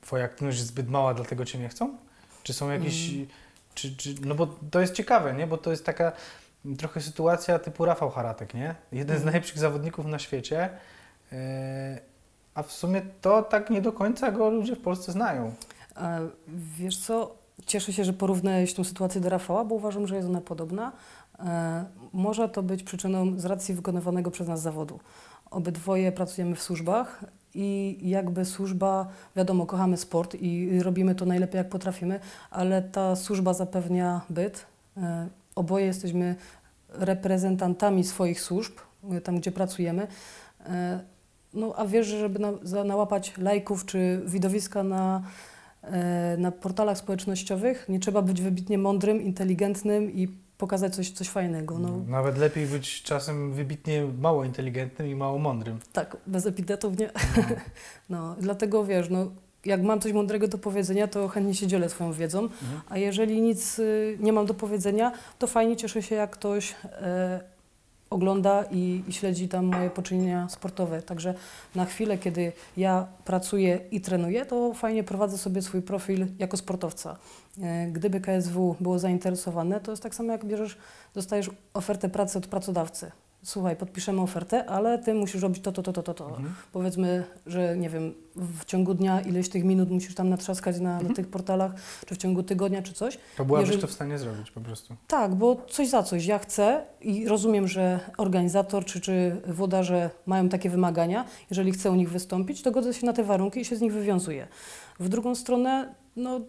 twoja 0.00 0.24
aktywność 0.24 0.58
jest 0.58 0.68
zbyt 0.68 0.88
mała, 0.90 1.14
dlatego 1.14 1.44
cię 1.44 1.58
nie 1.58 1.68
chcą? 1.68 1.96
Czy 2.42 2.52
są 2.52 2.70
jakieś, 2.70 3.10
Mm. 3.14 3.26
czy, 3.74 3.96
czy, 3.96 4.14
no 4.24 4.34
bo 4.34 4.46
to 4.70 4.80
jest 4.80 4.92
ciekawe, 4.94 5.34
nie? 5.34 5.46
Bo 5.46 5.56
to 5.58 5.70
jest 5.70 5.86
taka 5.86 6.12
mm, 6.64 6.76
trochę 6.76 7.00
sytuacja 7.00 7.58
typu 7.58 7.84
Rafał 7.84 8.10
Haratek, 8.10 8.54
nie? 8.54 8.74
Jeden 8.92 9.16
z 9.16 9.20
Mhm. 9.20 9.24
najlepszych 9.24 9.58
zawodników 9.58 10.06
na 10.06 10.18
świecie, 10.18 10.70
yy, 11.32 11.38
a 12.54 12.62
w 12.62 12.72
sumie 12.72 13.02
to 13.20 13.42
tak 13.42 13.70
nie 13.70 13.82
do 13.82 13.92
końca 13.92 14.32
go 14.32 14.50
ludzie 14.50 14.76
w 14.76 14.80
Polsce 14.80 15.12
znają. 15.12 15.52
A 15.94 16.18
wiesz 16.78 16.98
co, 16.98 17.34
cieszę 17.66 17.92
się, 17.92 18.04
że 18.04 18.12
porównałeś 18.12 18.74
tą 18.74 18.84
sytuację 18.84 19.20
do 19.20 19.28
Rafała, 19.28 19.64
bo 19.64 19.74
uważam, 19.74 20.06
że 20.06 20.16
jest 20.16 20.28
ona 20.28 20.40
podobna. 20.40 20.92
E, 21.38 21.84
może 22.12 22.48
to 22.48 22.62
być 22.62 22.82
przyczyną 22.82 23.40
z 23.40 23.44
racji 23.44 23.74
wykonywanego 23.74 24.30
przez 24.30 24.48
nas 24.48 24.60
zawodu. 24.62 25.00
Obydwoje 25.50 26.12
pracujemy 26.12 26.56
w 26.56 26.62
służbach 26.62 27.24
i 27.54 27.98
jakby 28.02 28.44
służba, 28.44 29.08
wiadomo, 29.36 29.66
kochamy 29.66 29.96
sport 29.96 30.34
i 30.34 30.82
robimy 30.82 31.14
to 31.14 31.26
najlepiej 31.26 31.58
jak 31.58 31.68
potrafimy, 31.68 32.20
ale 32.50 32.82
ta 32.82 33.16
służba 33.16 33.54
zapewnia 33.54 34.20
byt. 34.30 34.66
E, 34.96 35.28
oboje 35.54 35.86
jesteśmy 35.86 36.36
reprezentantami 36.88 38.04
swoich 38.04 38.40
służb, 38.40 38.72
e, 39.10 39.20
tam 39.20 39.38
gdzie 39.38 39.52
pracujemy. 39.52 40.06
E, 40.66 41.00
no 41.54 41.74
a 41.76 41.86
wiesz, 41.86 42.06
że 42.06 42.18
żeby 42.18 42.38
na, 42.38 42.84
nałapać 42.84 43.38
lajków 43.38 43.86
czy 43.86 44.22
widowiska 44.26 44.82
na, 44.82 45.22
na 46.38 46.52
portalach 46.52 46.98
społecznościowych, 46.98 47.88
nie 47.88 48.00
trzeba 48.00 48.22
być 48.22 48.42
wybitnie 48.42 48.78
mądrym, 48.78 49.22
inteligentnym 49.22 50.12
i 50.12 50.28
pokazać 50.58 50.94
coś, 50.94 51.10
coś 51.10 51.28
fajnego. 51.28 51.78
No, 51.78 51.88
Nawet 52.08 52.38
lepiej 52.38 52.66
być 52.66 53.02
czasem 53.02 53.52
wybitnie 53.52 54.06
mało 54.20 54.44
inteligentnym 54.44 55.08
i 55.08 55.14
mało 55.14 55.38
mądrym. 55.38 55.78
tak, 55.92 56.16
bez 56.26 56.46
epitetów 56.46 56.98
nie. 56.98 57.10
No. 57.36 57.42
No, 58.10 58.36
dlatego 58.40 58.84
wiesz, 58.84 59.10
no, 59.10 59.26
jak 59.64 59.82
mam 59.82 60.00
coś 60.00 60.12
mądrego 60.12 60.48
do 60.48 60.58
powiedzenia, 60.58 61.08
to 61.08 61.28
chętnie 61.28 61.54
się 61.54 61.66
dzielę 61.66 61.88
swoją 61.88 62.12
wiedzą, 62.12 62.40
Mhm. 62.42 62.80
a 62.88 62.98
jeżeli 62.98 63.40
nic 63.42 63.78
y, 63.78 64.16
nie 64.20 64.32
mam 64.32 64.46
do 64.46 64.54
powiedzenia, 64.54 65.12
to 65.38 65.46
fajnie 65.46 65.76
cieszę 65.76 66.02
się, 66.02 66.14
jak 66.14 66.30
ktoś 66.30 66.74
e, 66.84 67.40
ogląda 68.10 68.64
i, 68.70 69.02
i 69.08 69.12
śledzi 69.12 69.48
tam 69.48 69.64
moje 69.64 69.90
poczynienia 69.90 70.48
sportowe. 70.48 71.02
Także 71.02 71.34
na 71.74 71.84
chwilę, 71.84 72.18
kiedy 72.18 72.52
ja 72.76 73.06
pracuję 73.24 73.80
i 73.90 74.00
trenuję, 74.00 74.46
to 74.46 74.74
fajnie 74.74 75.04
prowadzę 75.04 75.38
sobie 75.38 75.62
swój 75.62 75.82
profil 75.82 76.26
jako 76.38 76.56
sportowca. 76.56 77.16
E, 77.62 77.86
Gdyby 77.86 78.20
KSW 78.20 78.76
było 78.80 78.98
zainteresowane, 78.98 79.80
to 79.80 79.90
jest 79.90 80.02
tak 80.02 80.14
samo 80.14 80.32
jak 80.32 80.44
bierzesz, 80.44 80.78
dostajesz 81.14 81.50
ofertę 81.74 82.08
pracy 82.08 82.38
od 82.38 82.46
pracodawcy. 82.46 83.10
Słuchaj, 83.42 83.76
podpiszemy 83.76 84.20
ofertę, 84.20 84.66
ale 84.66 84.98
ty 84.98 85.14
musisz 85.14 85.42
robić 85.42 85.62
to, 85.62 85.72
to, 85.72 85.82
to, 85.82 85.92
to, 85.92 86.02
to. 86.02 86.14
to. 86.14 86.28
Mhm. 86.28 86.54
Powiedzmy, 86.72 87.24
że 87.46 87.76
nie 87.76 87.90
wiem, 87.90 88.14
w 88.36 88.64
ciągu 88.64 88.94
dnia 88.94 89.20
ileś 89.20 89.48
tych 89.48 89.64
minut 89.64 89.90
musisz 89.90 90.14
tam 90.14 90.28
natrzaskać 90.28 90.80
na, 90.80 90.90
Mhm. 90.90 91.08
na 91.08 91.14
tych 91.14 91.28
portalach, 91.28 91.72
czy 92.06 92.14
w 92.14 92.18
ciągu 92.18 92.42
tygodnia, 92.42 92.82
czy 92.82 92.92
coś. 92.92 93.18
To 93.36 93.44
byłabyś 93.44 93.66
Jeżeli- 93.68 93.82
to 93.82 93.86
w 93.88 93.92
stanie 93.92 94.18
zrobić 94.18 94.50
po 94.50 94.60
prostu. 94.60 94.96
Tak, 95.06 95.34
bo 95.34 95.56
coś 95.68 95.88
za 95.88 96.02
coś. 96.02 96.26
Ja 96.26 96.38
chcę 96.38 96.84
i 97.00 97.28
rozumiem, 97.28 97.68
że 97.68 98.00
organizator 98.16 98.84
czy, 98.84 99.00
czy 99.00 99.40
włodarze 99.46 100.10
mają 100.26 100.48
takie 100.48 100.70
wymagania. 100.70 101.24
Jeżeli 101.50 101.72
chcę 101.72 101.90
u 101.90 101.94
nich 101.94 102.10
wystąpić, 102.10 102.62
to 102.62 102.70
godzę 102.70 102.94
się 102.94 103.06
na 103.06 103.12
te 103.12 103.24
warunki 103.24 103.60
i 103.60 103.64
się 103.64 103.76
z 103.76 103.80
nich 103.80 103.92
wywiązuję. 103.92 104.48
W 105.00 105.08
drugą 105.08 105.34
stronę, 105.34 105.94
no 106.16 106.40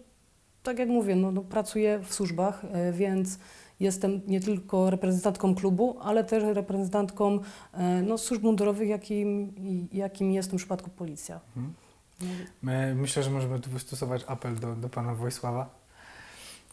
tak 0.62 0.78
jak 0.78 0.88
mówię, 0.88 1.16
no, 1.16 1.32
no, 1.32 1.40
pracuję 1.40 2.00
w 2.04 2.14
służbach, 2.14 2.62
e, 2.72 2.92
więc 2.92 3.38
jestem 3.80 4.20
nie 4.26 4.40
tylko 4.40 4.90
reprezentantką 4.90 5.54
klubu, 5.54 5.96
ale 6.02 6.24
też 6.24 6.44
reprezentantką 6.44 7.38
e, 7.72 8.02
no, 8.02 8.18
służb 8.18 8.42
mundurowych, 8.42 8.88
jakim, 8.88 9.52
jakim 9.92 10.32
jest 10.32 10.48
w 10.48 10.50
tym 10.50 10.58
przypadku 10.58 10.90
policja. 10.90 11.40
Mhm. 11.56 11.74
No, 12.20 12.26
My, 12.62 12.94
myślę, 12.94 13.22
że 13.22 13.30
możemy 13.30 13.60
tu 13.60 13.70
wystosować 13.70 14.24
apel 14.26 14.54
do, 14.58 14.76
do 14.76 14.88
pana 14.88 15.14
Wojsława 15.14 15.70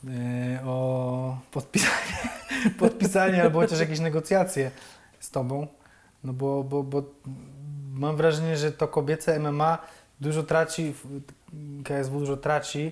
yy, 0.03 0.11
o 0.65 1.37
podpisanie, 1.51 2.13
podpisanie 2.79 3.43
albo 3.43 3.59
chociaż 3.59 3.79
jakieś 3.79 3.99
negocjacje 3.99 4.71
z 5.19 5.31
tobą, 5.31 5.67
no 6.23 6.33
bo, 6.33 6.63
bo, 6.63 6.83
bo 6.83 7.03
mam 7.93 8.15
wrażenie, 8.15 8.57
że 8.57 8.71
to 8.71 8.87
kobiece 8.87 9.39
MMA 9.39 9.77
dużo 10.21 10.43
traci, 10.43 10.93
KSW 11.83 12.19
dużo 12.19 12.37
traci, 12.37 12.91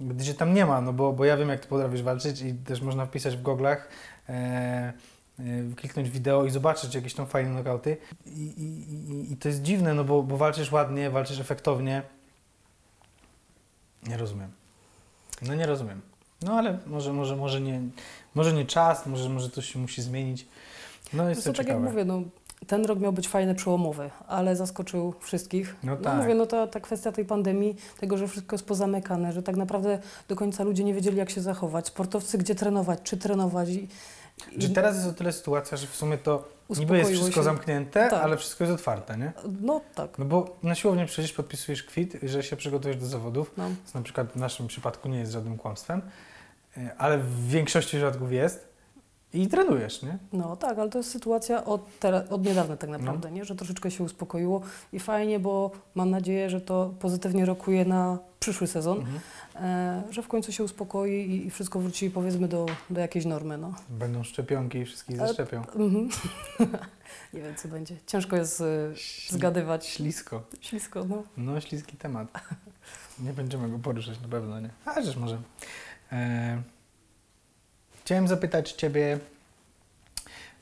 gdzie 0.00 0.34
tam 0.34 0.54
nie 0.54 0.66
ma, 0.66 0.80
no 0.80 0.92
bo, 0.92 1.12
bo 1.12 1.24
ja 1.24 1.36
wiem, 1.36 1.48
jak 1.48 1.60
ty 1.60 1.68
potrafisz 1.68 2.02
walczyć 2.02 2.40
i 2.40 2.54
też 2.54 2.80
można 2.82 3.06
wpisać 3.06 3.36
w 3.36 3.42
goglach, 3.42 3.88
e, 4.28 4.32
e, 5.38 5.42
kliknąć 5.76 6.10
wideo 6.10 6.44
i 6.44 6.50
zobaczyć 6.50 6.94
jakieś 6.94 7.14
tam 7.14 7.26
fajne 7.26 7.50
nokauty. 7.50 7.96
I, 8.26 8.30
i, 8.30 9.32
i, 9.32 9.36
to 9.36 9.48
jest 9.48 9.62
dziwne, 9.62 9.94
no 9.94 10.04
bo, 10.04 10.22
bo 10.22 10.36
walczysz 10.36 10.72
ładnie, 10.72 11.10
walczysz 11.10 11.40
efektownie. 11.40 12.02
Nie 14.06 14.16
rozumiem. 14.16 14.50
No 15.42 15.54
nie 15.54 15.66
rozumiem. 15.66 16.00
No 16.42 16.52
ale 16.52 16.78
może, 16.86 17.12
może, 17.12 17.36
może, 17.36 17.60
nie, 17.60 17.80
może 18.34 18.52
nie 18.52 18.64
czas, 18.64 19.06
może, 19.06 19.28
może 19.28 19.50
coś 19.50 19.72
się 19.72 19.78
musi 19.78 20.02
zmienić. 20.02 20.46
No 21.12 21.28
jest 21.28 21.44
to 21.44 21.52
to 21.52 21.56
tak 21.56 21.66
jak 21.66 21.76
ciekawe. 21.76 21.90
mówię, 21.90 22.04
no, 22.04 22.22
ten 22.64 22.84
rok 22.84 22.98
miał 23.00 23.12
być 23.12 23.28
fajny, 23.28 23.54
przełomowy, 23.54 24.10
ale 24.28 24.56
zaskoczył 24.56 25.14
wszystkich. 25.20 25.76
No 25.82 25.92
No, 25.94 25.98
tak. 26.00 26.16
mówię, 26.22 26.34
no 26.34 26.46
ta, 26.46 26.66
ta 26.66 26.80
kwestia 26.80 27.12
tej 27.12 27.24
pandemii, 27.24 27.76
tego, 28.00 28.16
że 28.18 28.28
wszystko 28.28 28.54
jest 28.54 28.66
pozamykane, 28.66 29.32
że 29.32 29.42
tak 29.42 29.56
naprawdę 29.56 29.98
do 30.28 30.36
końca 30.36 30.64
ludzie 30.64 30.84
nie 30.84 30.94
wiedzieli, 30.94 31.16
jak 31.16 31.30
się 31.30 31.40
zachować. 31.40 31.86
Sportowcy 31.86 32.38
gdzie 32.38 32.54
trenować, 32.54 32.98
czy 33.02 33.16
trenować. 33.16 33.68
I, 33.68 33.88
i 34.52 34.58
Czy 34.58 34.70
teraz 34.70 34.96
jest 34.96 35.08
o 35.08 35.12
tyle 35.12 35.32
sytuacja, 35.32 35.76
że 35.76 35.86
w 35.86 35.96
sumie 35.96 36.18
to 36.18 36.48
niby 36.78 36.98
jest 36.98 37.10
wszystko 37.10 37.34
się. 37.34 37.42
zamknięte, 37.42 38.08
Tak. 38.10 38.24
ale 38.24 38.36
wszystko 38.36 38.64
jest 38.64 38.74
otwarte, 38.74 39.18
nie? 39.18 39.32
No 39.60 39.80
tak. 39.94 40.18
No 40.18 40.24
bo 40.24 40.56
na 40.62 40.74
siłowni 40.74 41.06
przecież 41.06 41.32
podpisujesz 41.32 41.82
kwit, 41.82 42.16
że 42.22 42.42
się 42.42 42.56
przygotujesz 42.56 42.96
do 42.96 43.06
zawodów, 43.06 43.52
No. 43.56 43.64
co 43.84 43.98
na 43.98 44.04
przykład 44.04 44.32
w 44.32 44.36
naszym 44.36 44.66
przypadku 44.66 45.08
nie 45.08 45.18
jest 45.18 45.32
żadnym 45.32 45.58
kłamstwem, 45.58 46.02
y, 46.78 46.90
ale 46.98 47.18
w 47.18 47.48
większości 47.48 47.96
przypadków 47.96 48.32
jest 48.32 48.73
i 49.34 49.48
trenujesz, 49.48 50.02
nie? 50.02 50.18
no 50.32 50.56
tak, 50.56 50.78
ale 50.78 50.90
to 50.90 50.98
jest 50.98 51.10
sytuacja 51.10 51.64
od, 51.64 51.98
teraz, 52.00 52.30
od 52.30 52.44
niedawna 52.46 52.76
tak 52.76 52.90
naprawdę, 52.90 53.28
No. 53.28 53.34
nie? 53.36 53.44
że 53.44 53.54
troszeczkę 53.54 53.90
się 53.90 54.04
uspokoiło 54.04 54.60
i 54.92 55.00
fajnie, 55.00 55.38
bo 55.40 55.70
mam 55.94 56.10
nadzieję, 56.10 56.50
że 56.50 56.60
to 56.60 56.94
pozytywnie 57.00 57.44
rokuje 57.46 57.84
na 57.84 58.18
przyszły 58.40 58.66
sezon. 58.66 58.98
Mhm. 58.98 59.20
e, 59.56 60.02
że 60.12 60.22
w 60.22 60.28
końcu 60.28 60.52
się 60.52 60.64
uspokoi 60.64 61.12
i, 61.12 61.46
i 61.46 61.50
wszystko 61.50 61.80
wróci 61.80 62.10
powiedzmy 62.10 62.48
do, 62.48 62.66
do 62.90 63.00
jakiejś 63.00 63.24
normy. 63.24 63.58
No. 63.58 63.74
Będą 63.88 64.22
szczepionki 64.22 64.78
i 64.78 64.84
wszystkich 64.84 65.18
Ale- 65.18 65.28
zaszczepią. 65.28 65.56
Mhm. 65.76 66.08
Nie 67.34 67.40
wiem, 67.42 67.54
co 67.56 67.68
będzie. 67.68 67.96
Ciężko 68.06 68.36
jest 68.36 68.60
e, 68.60 68.64
zgadywać. 69.30 69.86
Ślisko. 69.86 70.42
Ślisko, 70.60 71.04
no. 71.04 71.22
No, 71.36 71.60
śliski 71.60 71.96
temat. 71.96 72.28
Nie 73.18 73.32
będziemy 73.32 73.68
go 73.68 73.78
poruszać 73.78 74.20
na 74.20 74.28
pewno, 74.28 74.60
nie? 74.60 74.70
A, 74.84 75.02
żeż 75.02 75.16
może. 75.16 75.38
E, 76.12 76.62
chciałem 78.04 78.28
zapytać 78.28 78.72
Ciebie, 78.72 79.18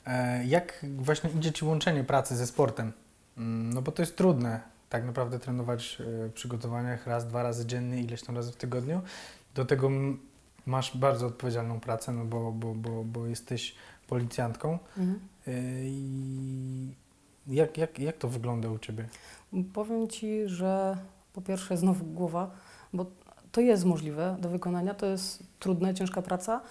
e, 0.05 0.45
jak 0.45 0.85
właśnie 0.97 1.29
idzie 1.29 1.51
Ci 1.51 1.65
łączenie 1.65 2.03
pracy 2.03 2.35
ze 2.35 2.47
sportem? 2.47 2.91
Mm, 3.37 3.73
No 3.73 3.81
bo 3.81 3.91
to 3.91 4.01
jest 4.01 4.15
trudne, 4.17 4.61
tak 4.89 5.05
naprawdę 5.05 5.39
trenować 5.39 5.97
e, 6.01 6.29
w 6.29 6.33
przygotowaniach 6.33 7.07
raz, 7.07 7.27
dwa 7.27 7.43
razy 7.43 7.65
dziennie, 7.65 8.01
ileś 8.01 8.23
tam 8.23 8.35
razy 8.35 8.51
w 8.51 8.55
tygodniu. 8.55 9.01
Do 9.55 9.65
tego 9.65 9.89
masz 10.65 10.97
bardzo 10.97 11.27
odpowiedzialną 11.27 11.79
pracę, 11.79 12.11
no 12.11 12.25
bo, 12.25 12.51
bo, 12.51 12.75
bo, 12.75 13.03
bo 13.03 13.27
jesteś 13.27 13.75
policjantką. 14.07 14.79
Mhm. 14.97 15.19
E, 15.47 15.51
I 15.83 16.95
jak, 17.47 17.77
jak, 17.77 17.99
jak 17.99 18.17
to 18.17 18.27
wygląda 18.27 18.69
u 18.69 18.79
Ciebie? 18.79 19.07
Powiem 19.73 20.07
Ci, 20.07 20.47
że 20.47 20.97
po 21.33 21.41
pierwsze 21.41 21.77
znowu 21.77 22.05
głowa, 22.05 22.51
bo 22.93 23.05
to 23.51 23.61
jest 23.61 23.85
możliwe 23.85 24.37
do 24.39 24.49
wykonania, 24.49 24.93
to 24.93 25.05
jest 25.05 25.43
trudne, 25.59 25.93
ciężka 25.93 26.21
praca, 26.21 26.61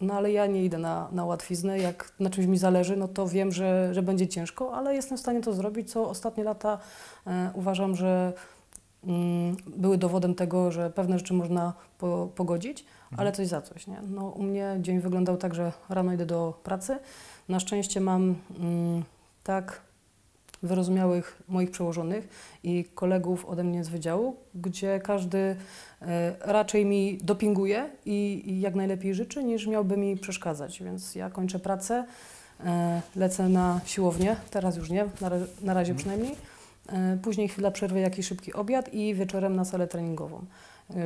no 0.00 0.14
ale 0.14 0.32
ja 0.32 0.46
nie 0.46 0.64
idę 0.64 0.78
na, 0.78 1.08
na 1.12 1.24
łatwiznę, 1.24 1.78
jak 1.78 2.12
na 2.20 2.30
czymś 2.30 2.46
mi 2.46 2.58
zależy, 2.58 2.96
no 2.96 3.08
to 3.08 3.28
wiem, 3.28 3.52
że, 3.52 3.94
że 3.94 4.02
będzie 4.02 4.28
ciężko, 4.28 4.74
ale 4.74 4.94
jestem 4.94 5.18
w 5.18 5.20
stanie 5.20 5.40
to 5.40 5.52
zrobić, 5.52 5.92
co 5.92 6.08
ostatnie 6.08 6.44
lata 6.44 6.78
e, 7.26 7.50
uważam, 7.54 7.96
że 7.96 8.32
mm, 9.04 9.56
były 9.76 9.98
dowodem 9.98 10.34
tego, 10.34 10.70
że 10.70 10.90
pewne 10.90 11.18
rzeczy 11.18 11.34
można 11.34 11.72
po, 11.98 12.28
pogodzić, 12.34 12.84
ale 13.16 13.32
coś 13.32 13.46
za 13.46 13.62
coś. 13.62 13.86
Nie? 13.86 14.02
No, 14.08 14.28
u 14.28 14.42
mnie 14.42 14.76
dzień 14.80 15.00
wyglądał 15.00 15.36
tak, 15.36 15.54
że 15.54 15.72
rano 15.88 16.12
idę 16.12 16.26
do 16.26 16.60
pracy. 16.62 16.98
Na 17.48 17.60
szczęście 17.60 18.00
mam 18.00 18.34
mm, 18.58 19.02
tak 19.42 19.80
wyrozumiałych 20.62 21.42
moich 21.48 21.70
przełożonych 21.70 22.28
i 22.62 22.84
kolegów 22.94 23.44
ode 23.46 23.64
mnie 23.64 23.84
z 23.84 23.88
wydziału, 23.88 24.36
gdzie 24.54 25.00
każdy 25.04 25.56
e, 26.02 26.34
raczej 26.40 26.84
mi 26.86 27.18
dopinguje 27.22 27.90
i, 28.06 28.42
i 28.46 28.60
jak 28.60 28.74
najlepiej 28.74 29.14
życzy, 29.14 29.44
niż 29.44 29.66
miałby 29.66 29.96
mi 29.96 30.16
przeszkadzać. 30.16 30.82
Więc 30.82 31.14
ja 31.14 31.30
kończę 31.30 31.58
pracę, 31.58 32.04
e, 32.64 33.02
lecę 33.16 33.48
na 33.48 33.80
siłownię, 33.84 34.36
teraz 34.50 34.76
już 34.76 34.90
nie, 34.90 35.04
na, 35.20 35.28
ra- 35.28 35.36
na 35.62 35.74
razie 35.74 35.92
Mhm. 35.92 35.96
przynajmniej. 35.98 36.36
E, 36.88 37.18
Później 37.22 37.48
chwila 37.48 37.70
przerwy, 37.70 38.00
jakiś 38.00 38.26
szybki 38.26 38.52
obiad 38.52 38.94
i 38.94 39.14
wieczorem 39.14 39.56
na 39.56 39.64
salę 39.64 39.86
treningową, 39.86 40.44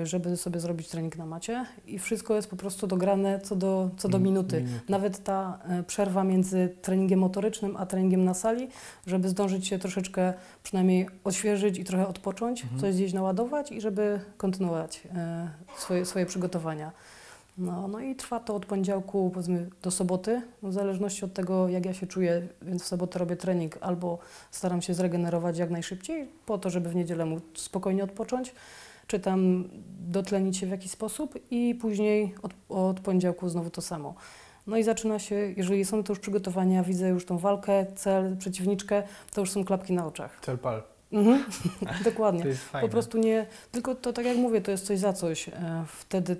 żeby 0.02 0.36
sobie 0.36 0.60
zrobić 0.60 0.88
trening 0.88 1.16
na 1.16 1.26
macie. 1.26 1.66
I 1.86 1.98
wszystko 1.98 2.34
jest 2.34 2.50
po 2.50 2.56
prostu 2.56 2.86
dograne 2.86 3.40
co 3.40 3.56
do, 3.56 3.90
co 3.96 4.08
do 4.08 4.16
Mm, 4.16 4.24
minuty. 4.24 4.64
Nawet 4.88 5.24
ta 5.24 5.58
e, 5.68 5.82
przerwa 5.82 6.24
między 6.24 6.76
treningiem 6.82 7.18
motorycznym 7.20 7.76
a 7.76 7.86
treningiem 7.86 8.24
na 8.24 8.34
sali, 8.34 8.68
żeby 9.06 9.28
zdążyć 9.28 9.66
się 9.66 9.78
troszeczkę 9.78 10.34
przynajmniej 10.62 11.08
odświeżyć 11.24 11.78
i 11.78 11.84
trochę 11.84 12.08
odpocząć, 12.08 12.62
Mhm. 12.62 12.80
coś 12.80 12.94
gdzieś 12.94 13.12
naładować 13.12 13.72
i 13.72 13.80
żeby 13.80 14.20
kontynuować 14.36 15.02
e, 15.16 15.48
swoje, 15.78 16.04
swoje 16.06 16.26
przygotowania. 16.26 16.92
No, 17.58 17.88
no 17.88 18.00
i 18.00 18.16
trwa 18.16 18.40
to 18.40 18.54
od 18.54 18.66
poniedziałku 18.66 19.30
powiedzmy 19.34 19.68
do 19.82 19.90
soboty, 19.90 20.42
w 20.62 20.72
zależności 20.72 21.24
od 21.24 21.32
tego 21.34 21.68
jak 21.68 21.86
ja 21.86 21.94
się 21.94 22.06
czuję, 22.06 22.48
więc 22.62 22.82
w 22.82 22.86
sobotę 22.86 23.18
robię 23.18 23.36
trening 23.36 23.78
albo 23.80 24.18
staram 24.50 24.82
się 24.82 24.94
zregenerować 24.94 25.58
jak 25.58 25.70
najszybciej 25.70 26.28
po 26.46 26.58
to, 26.58 26.70
żeby 26.70 26.88
w 26.88 26.94
niedzielę 26.94 27.24
móc 27.26 27.42
spokojnie 27.54 28.04
odpocząć, 28.04 28.54
czy 29.06 29.20
tam 29.20 29.68
dotlenić 30.08 30.56
się 30.56 30.66
w 30.66 30.70
jakiś 30.70 30.90
sposób 30.90 31.34
i 31.50 31.74
później 31.74 32.34
od, 32.42 32.52
od 32.68 33.00
poniedziałku 33.00 33.48
znowu 33.48 33.70
to 33.70 33.82
samo. 33.82 34.14
No 34.66 34.76
i 34.76 34.82
zaczyna 34.82 35.18
się, 35.18 35.34
jeżeli 35.34 35.84
są 35.84 36.02
to 36.02 36.12
już 36.12 36.20
przygotowania, 36.20 36.82
widzę 36.82 37.08
już 37.08 37.26
tą 37.26 37.38
walkę, 37.38 37.86
cel, 37.94 38.36
przeciwniczkę, 38.36 39.02
to 39.34 39.40
już 39.40 39.50
są 39.50 39.64
klapki 39.64 39.92
na 39.92 40.06
oczach. 40.06 40.38
Cel 40.42 40.58
pal. 40.58 40.82
Mhm. 41.12 41.44
Dokładnie. 42.04 42.42
To 42.42 42.48
jest 42.48 42.62
fajne. 42.64 42.88
Po 42.88 42.92
prostu 42.92 43.18
nie, 43.18 43.46
tylko 43.72 43.94
to 43.94 44.12
tak 44.12 44.26
jak 44.26 44.36
mówię, 44.36 44.60
to 44.60 44.70
jest 44.70 44.86
coś 44.86 44.98
za 44.98 45.12
coś. 45.12 45.48
E, 45.48 45.84
Wtedy, 45.88 46.36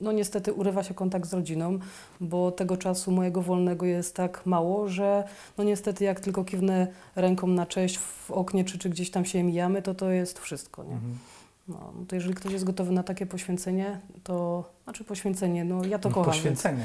no 0.00 0.12
niestety 0.12 0.52
urywa 0.52 0.82
się 0.82 0.94
kontakt 0.94 1.28
z 1.28 1.32
rodziną, 1.32 1.78
bo 2.20 2.52
tego 2.52 2.76
czasu 2.76 3.10
mojego 3.10 3.42
wolnego 3.42 3.86
jest 3.86 4.16
tak 4.16 4.46
mało, 4.46 4.88
że 4.88 5.24
no 5.58 5.64
niestety 5.64 6.04
jak 6.04 6.20
tylko 6.20 6.44
kiwnę 6.44 6.86
ręką 7.16 7.46
na 7.46 7.66
cześć 7.66 7.98
w 7.98 8.30
oknie, 8.30 8.64
czy, 8.64 8.78
czy 8.78 8.90
gdzieś 8.90 9.10
tam 9.10 9.24
się 9.24 9.42
mijamy, 9.42 9.82
to 9.82 9.94
to 9.94 10.10
jest 10.10 10.38
wszystko, 10.38 10.84
nie? 10.84 10.92
Mhm. 10.94 11.18
No, 11.68 11.92
no 11.96 12.04
to 12.08 12.14
jeżeli 12.14 12.34
ktoś 12.34 12.52
jest 12.52 12.64
gotowy 12.64 12.92
na 12.92 13.02
takie 13.02 13.26
poświęcenie, 13.26 14.00
to, 14.24 14.64
znaczy 14.84 15.04
poświęcenie, 15.04 15.64
no 15.64 15.84
ja 15.84 15.98
to 15.98 16.08
kocham. 16.08 16.32
Poświęcenie. 16.32 16.78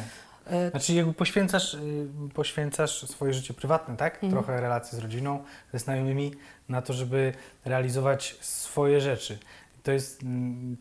Więc, 0.51 0.65
e, 0.67 0.69
Znaczy 0.69 0.93
jakby 0.93 1.13
poświęcasz, 1.13 1.73
y, 1.73 2.07
poświęcasz 2.33 3.09
swoje 3.09 3.33
życie 3.33 3.53
prywatne, 3.53 3.97
tak? 3.97 4.13
Mhm. 4.13 4.31
Trochę 4.31 4.61
relacje 4.61 4.99
z 4.99 5.01
rodziną, 5.01 5.43
ze 5.73 5.79
znajomymi, 5.79 6.33
na 6.69 6.81
to, 6.81 6.93
żeby 6.93 7.33
realizować 7.65 8.37
swoje 8.41 9.01
rzeczy. 9.01 9.37
To 9.83 9.91
jest, 9.91 10.23
mm, 10.23 10.77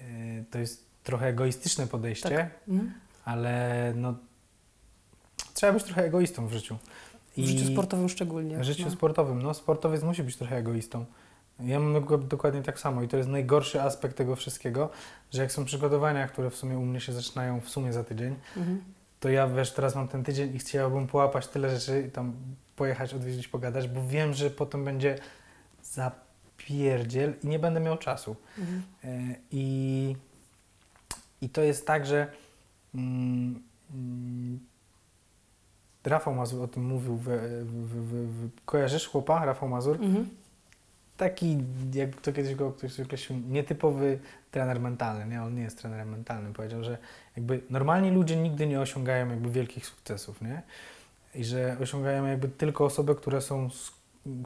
y, 0.00 0.44
to 0.50 0.58
jest 0.58 0.86
trochę 1.04 1.26
egoistyczne 1.26 1.86
podejście, 1.86 2.50
mhm. 2.68 2.92
ale 3.24 3.92
no, 3.96 4.14
trzeba 5.54 5.72
być 5.72 5.84
trochę 5.84 6.04
egoistą 6.04 6.46
w 6.46 6.52
życiu. 6.52 6.78
W 7.36 7.44
życiu 7.44 7.72
sportowym 7.72 8.08
szczególnie. 8.08 8.58
W 8.58 8.64
życiu 8.64 8.84
no. 8.84 8.90
sportowym, 8.90 9.42
no 9.42 9.54
sportowiec 9.54 10.02
musi 10.02 10.22
być 10.22 10.36
trochę 10.36 10.56
egoistą. 10.56 11.04
Ja 11.60 11.80
mam 11.80 11.94
dok- 12.04 12.26
dokładnie 12.28 12.62
tak 12.62 12.80
samo 12.80 13.02
i 13.02 13.08
to 13.08 13.16
jest 13.16 13.28
najgorszy 13.28 13.82
aspekt 13.82 14.16
tego 14.16 14.36
wszystkiego, 14.36 14.90
że 15.30 15.42
jak 15.42 15.52
są 15.52 15.64
przygotowania, 15.64 16.28
które 16.28 16.50
w 16.50 16.56
sumie 16.56 16.78
u 16.78 16.82
mnie 16.86 17.00
się 17.00 17.12
zaczynają 17.12 17.60
w 17.60 17.68
sumie 17.68 17.92
za 17.92 18.04
tydzień, 18.04 18.34
Mhm. 18.56 18.82
to 19.20 19.28
ja 19.28 19.48
wiesz, 19.48 19.72
teraz 19.72 19.94
mam 19.94 20.08
ten 20.08 20.24
tydzień 20.24 20.54
i 20.54 20.58
chciałbym 20.58 21.06
połapać 21.06 21.46
tyle 21.48 21.70
rzeczy 21.78 22.04
i 22.08 22.10
tam 22.10 22.32
pojechać, 22.76 23.14
odwiedzić, 23.14 23.48
pogadać, 23.48 23.88
bo 23.88 24.06
wiem, 24.06 24.34
że 24.34 24.50
potem 24.50 24.84
będzie 24.84 25.18
zapierdziel 25.82 27.34
i 27.42 27.46
nie 27.46 27.58
będę 27.58 27.80
miał 27.80 27.98
czasu. 27.98 28.36
Mhm. 28.58 28.82
E, 29.04 29.34
I, 29.50 30.16
i 31.40 31.48
to 31.48 31.60
jest 31.62 31.86
tak, 31.86 32.06
że 32.06 32.32
mm, 32.94 33.62
mm, 33.94 34.58
Rafał 36.04 36.34
Mazur 36.34 36.62
o 36.62 36.68
tym 36.68 36.84
mówił. 36.86 37.16
W, 37.16 37.24
w, 37.24 37.94
w, 38.46 38.50
kojarzysz 38.64 39.08
chłopa, 39.08 39.44
Rafał 39.44 39.68
Mazur? 39.68 39.96
Mhm. 40.02 40.28
Taki, 41.16 41.58
jak 41.94 42.20
to 42.20 42.32
kiedyś 42.32 42.54
go 42.54 42.72
ktoś 42.72 43.00
określił, 43.00 43.38
nietypowy 43.48 44.18
trener 44.50 44.80
mentalny. 44.80 45.26
Nie? 45.26 45.42
On 45.42 45.54
nie 45.54 45.62
jest 45.62 45.78
trenerem 45.78 46.10
mentalnym. 46.10 46.52
Powiedział, 46.52 46.84
że 46.84 46.98
jakby 47.36 47.60
normalni 47.70 48.10
ludzie 48.10 48.36
nigdy 48.36 48.66
nie 48.66 48.80
osiągają 48.80 49.28
jakby 49.28 49.50
wielkich 49.50 49.86
sukcesów, 49.86 50.42
nie? 50.42 50.62
I 51.34 51.44
że 51.44 51.76
osiągają 51.80 52.26
jakby 52.26 52.48
tylko 52.48 52.84
osoby, 52.84 53.14
które 53.14 53.40
są 53.40 53.68
sk- 53.68 53.92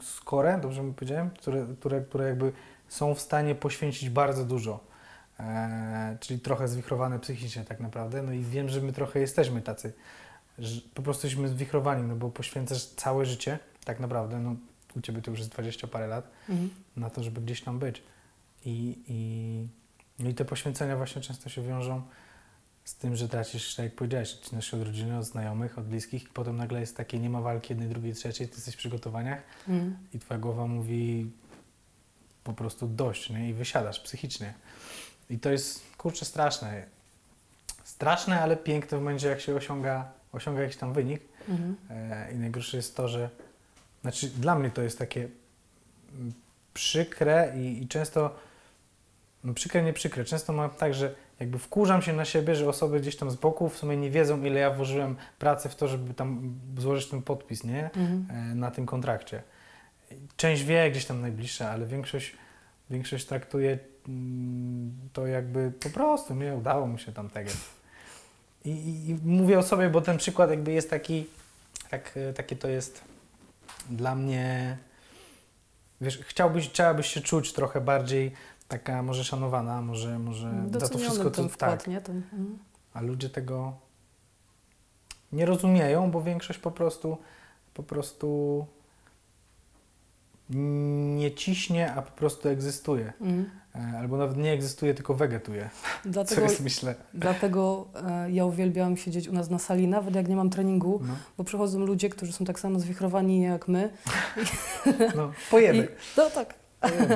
skore, 0.03 0.59
dobrze 0.61 0.83
mi 0.83 0.93
powiedziałem? 0.93 1.29
Które, 1.29 1.65
które, 1.79 2.01
które 2.01 2.27
jakby 2.27 2.51
są 2.87 3.15
w 3.15 3.21
stanie 3.21 3.55
poświęcić 3.55 4.09
bardzo 4.09 4.45
dużo. 4.45 4.79
E, 5.39 6.17
czyli 6.19 6.39
trochę 6.39 6.67
zwichrowane 6.67 7.19
psychicznie 7.19 7.63
tak 7.63 7.79
naprawdę. 7.79 8.21
No 8.21 8.33
i 8.33 8.39
wiem, 8.39 8.69
że 8.69 8.81
my 8.81 8.93
trochę 8.93 9.19
jesteśmy 9.19 9.61
tacy, 9.61 9.93
że 10.59 10.81
po 10.93 11.01
prostu 11.01 11.27
jesteśmy 11.27 11.47
zwichrowani, 11.47 12.03
no 12.03 12.15
bo 12.15 12.29
poświęcasz 12.29 12.85
całe 12.85 13.25
życie, 13.25 13.59
tak 13.85 13.99
naprawdę, 13.99 14.39
no 14.39 14.55
u 14.95 15.01
Ciebie 15.01 15.21
to 15.21 15.31
już 15.31 15.39
jest 15.39 15.51
20 15.51 15.87
parę 15.87 16.07
lat, 16.07 16.31
Mhm. 16.49 16.69
na 16.97 17.09
to, 17.09 17.23
żeby 17.23 17.41
gdzieś 17.41 17.61
tam 17.61 17.79
być. 17.79 18.03
I, 18.65 18.97
i, 19.07 19.67
no 20.19 20.29
i 20.29 20.33
te 20.33 20.45
poświęcenia 20.45 20.97
właśnie 20.97 21.21
często 21.21 21.49
się 21.49 21.61
wiążą 21.61 22.01
z 22.83 22.95
tym, 22.95 23.15
że 23.15 23.29
tracisz, 23.29 23.75
tak 23.75 23.83
jak 23.83 23.95
powiedziałeś, 23.95 24.37
się 24.59 24.77
od 24.77 24.83
rodziny, 24.83 25.17
od 25.17 25.25
znajomych, 25.25 25.77
od 25.77 25.85
bliskich, 25.85 26.29
potem 26.29 26.57
nagle 26.57 26.79
jest 26.79 26.97
takie, 26.97 27.19
nie 27.19 27.29
ma 27.29 27.41
walki 27.41 27.73
jednej, 27.73 27.89
drugiej, 27.89 28.13
trzeciej, 28.13 28.47
ty 28.47 28.55
jesteś 28.55 28.73
w 28.73 28.77
przygotowaniach 28.77 29.43
Mhm. 29.69 29.97
i 30.13 30.19
twoja 30.19 30.39
głowa 30.39 30.67
mówi 30.67 31.31
po 32.43 32.53
prostu 32.53 32.87
dość, 32.87 33.29
nie? 33.29 33.49
I 33.49 33.53
wysiadasz 33.53 33.99
psychicznie. 33.99 34.53
I 35.29 35.39
to 35.39 35.49
jest, 35.51 35.81
kurczę, 35.97 36.25
straszne. 36.25 36.85
Straszne, 37.83 38.41
ale 38.41 38.57
piękne 38.57 38.97
w 38.97 39.01
momencie, 39.01 39.27
jak 39.27 39.41
się 39.41 39.55
osiąga, 39.55 40.11
osiąga 40.31 40.61
jakiś 40.61 40.77
tam 40.77 40.93
wynik. 40.93 41.21
Mhm. 41.49 41.75
E, 41.89 42.31
I 42.33 42.35
najgorsze 42.35 42.77
jest 42.77 42.95
to, 42.95 43.07
że 43.07 43.29
znaczy 44.01 44.27
dla 44.27 44.55
mnie 44.55 44.69
to 44.69 44.81
jest 44.81 44.99
takie 44.99 45.29
mm, 46.15 46.33
przykre 46.73 47.53
i, 47.57 47.83
i 47.83 47.87
często 47.87 48.35
no 49.43 49.53
przykre, 49.53 49.83
nie 49.83 49.93
przykre. 49.93 50.25
Często 50.25 50.53
mam 50.53 50.69
tak, 50.69 50.93
że 50.93 51.15
jakby 51.39 51.59
wkurzam 51.59 52.01
się 52.01 52.13
na 52.13 52.25
siebie, 52.25 52.55
że 52.55 52.69
osoby 52.69 52.99
gdzieś 52.99 53.15
tam 53.15 53.31
z 53.31 53.35
boku 53.35 53.69
w 53.69 53.77
sumie 53.77 53.97
nie 53.97 54.09
wiedzą, 54.09 54.43
ile 54.43 54.59
ja 54.59 54.71
włożyłem 54.71 55.15
pracy 55.39 55.69
w 55.69 55.75
to, 55.75 55.87
żeby 55.87 56.13
tam 56.13 56.55
złożyć 56.77 57.09
ten 57.09 57.21
podpis, 57.21 57.63
nie? 57.63 57.85
Mhm. 57.85 58.27
E, 58.29 58.55
na 58.55 58.71
tym 58.71 58.85
kontrakcie. 58.85 59.43
Część 60.37 60.63
wie 60.63 60.91
gdzieś 60.91 61.05
tam 61.05 61.21
najbliższa, 61.21 61.69
ale 61.69 61.85
większość, 61.85 62.35
większość 62.89 63.25
traktuje 63.25 63.79
mm, 64.07 64.91
to 65.13 65.27
jakby 65.27 65.71
po 65.83 65.89
prostu, 65.89 66.35
nie 66.35 66.55
udało 66.55 66.87
mi 66.87 66.99
się 66.99 67.11
tam 67.11 67.29
tego. 67.29 67.51
I, 68.65 68.69
i, 68.69 69.09
I 69.09 69.15
mówię 69.23 69.59
o 69.59 69.63
sobie, 69.63 69.89
bo 69.89 70.01
ten 70.01 70.17
przykład 70.17 70.49
jakby 70.49 70.71
jest 70.71 70.89
taki, 70.89 71.25
tak, 71.89 72.17
e, 72.17 72.33
takie 72.33 72.55
to 72.55 72.67
jest 72.67 73.10
dla 73.89 74.15
mnie, 74.15 74.77
wiesz, 76.01 76.17
chciałbyś, 76.17 76.69
chciałabyś 76.69 77.07
się 77.07 77.21
czuć 77.21 77.53
trochę 77.53 77.81
bardziej 77.81 78.31
taka 78.67 79.03
może 79.03 79.23
szanowana, 79.23 79.81
może, 79.81 80.19
może 80.19 80.63
za 80.71 80.89
to 80.89 80.97
wszystko, 80.97 81.31
co 81.31 81.49
wkład, 81.49 81.79
tak, 81.79 81.87
nie? 81.87 82.01
Ten, 82.01 82.21
mm. 82.33 82.59
a 82.93 83.01
ludzie 83.01 83.29
tego 83.29 83.73
nie 85.31 85.45
rozumieją, 85.45 86.11
bo 86.11 86.21
większość 86.21 86.59
po 86.59 86.71
prostu 86.71 87.17
po 87.73 87.83
prostu 87.83 88.65
nie 90.51 91.31
ciśnie, 91.31 91.93
a 91.93 92.01
po 92.01 92.11
prostu 92.11 92.49
egzystuje. 92.49 93.13
Mm. 93.21 93.49
Albo 93.97 94.17
nawet 94.17 94.37
nie 94.37 94.51
egzystuje, 94.51 94.93
tylko 94.93 95.13
wegetuje. 95.13 95.69
Co 96.03 96.09
Dlatego, 96.09 96.41
jest, 96.41 96.61
myślę, 96.61 96.95
dlatego 97.13 97.87
e, 98.07 98.31
ja 98.31 98.45
uwielbiam 98.45 98.97
siedzieć 98.97 99.27
u 99.27 99.33
nas 99.33 99.49
na 99.49 99.59
sali, 99.59 99.87
nawet 99.87 100.15
jak 100.15 100.27
nie 100.27 100.35
mam 100.35 100.49
treningu, 100.49 100.99
no, 101.07 101.13
bo 101.37 101.43
przychodzą 101.43 101.79
ludzie, 101.79 102.09
którzy 102.09 102.33
są 102.33 102.45
tak 102.45 102.59
samo 102.59 102.79
zwichrowani 102.79 103.41
jak 103.41 103.67
my. 103.67 103.89
no 105.15 105.31
I, 105.47 105.51
pojeby. 105.51 105.87
no 106.17 106.29
tak. 106.29 106.60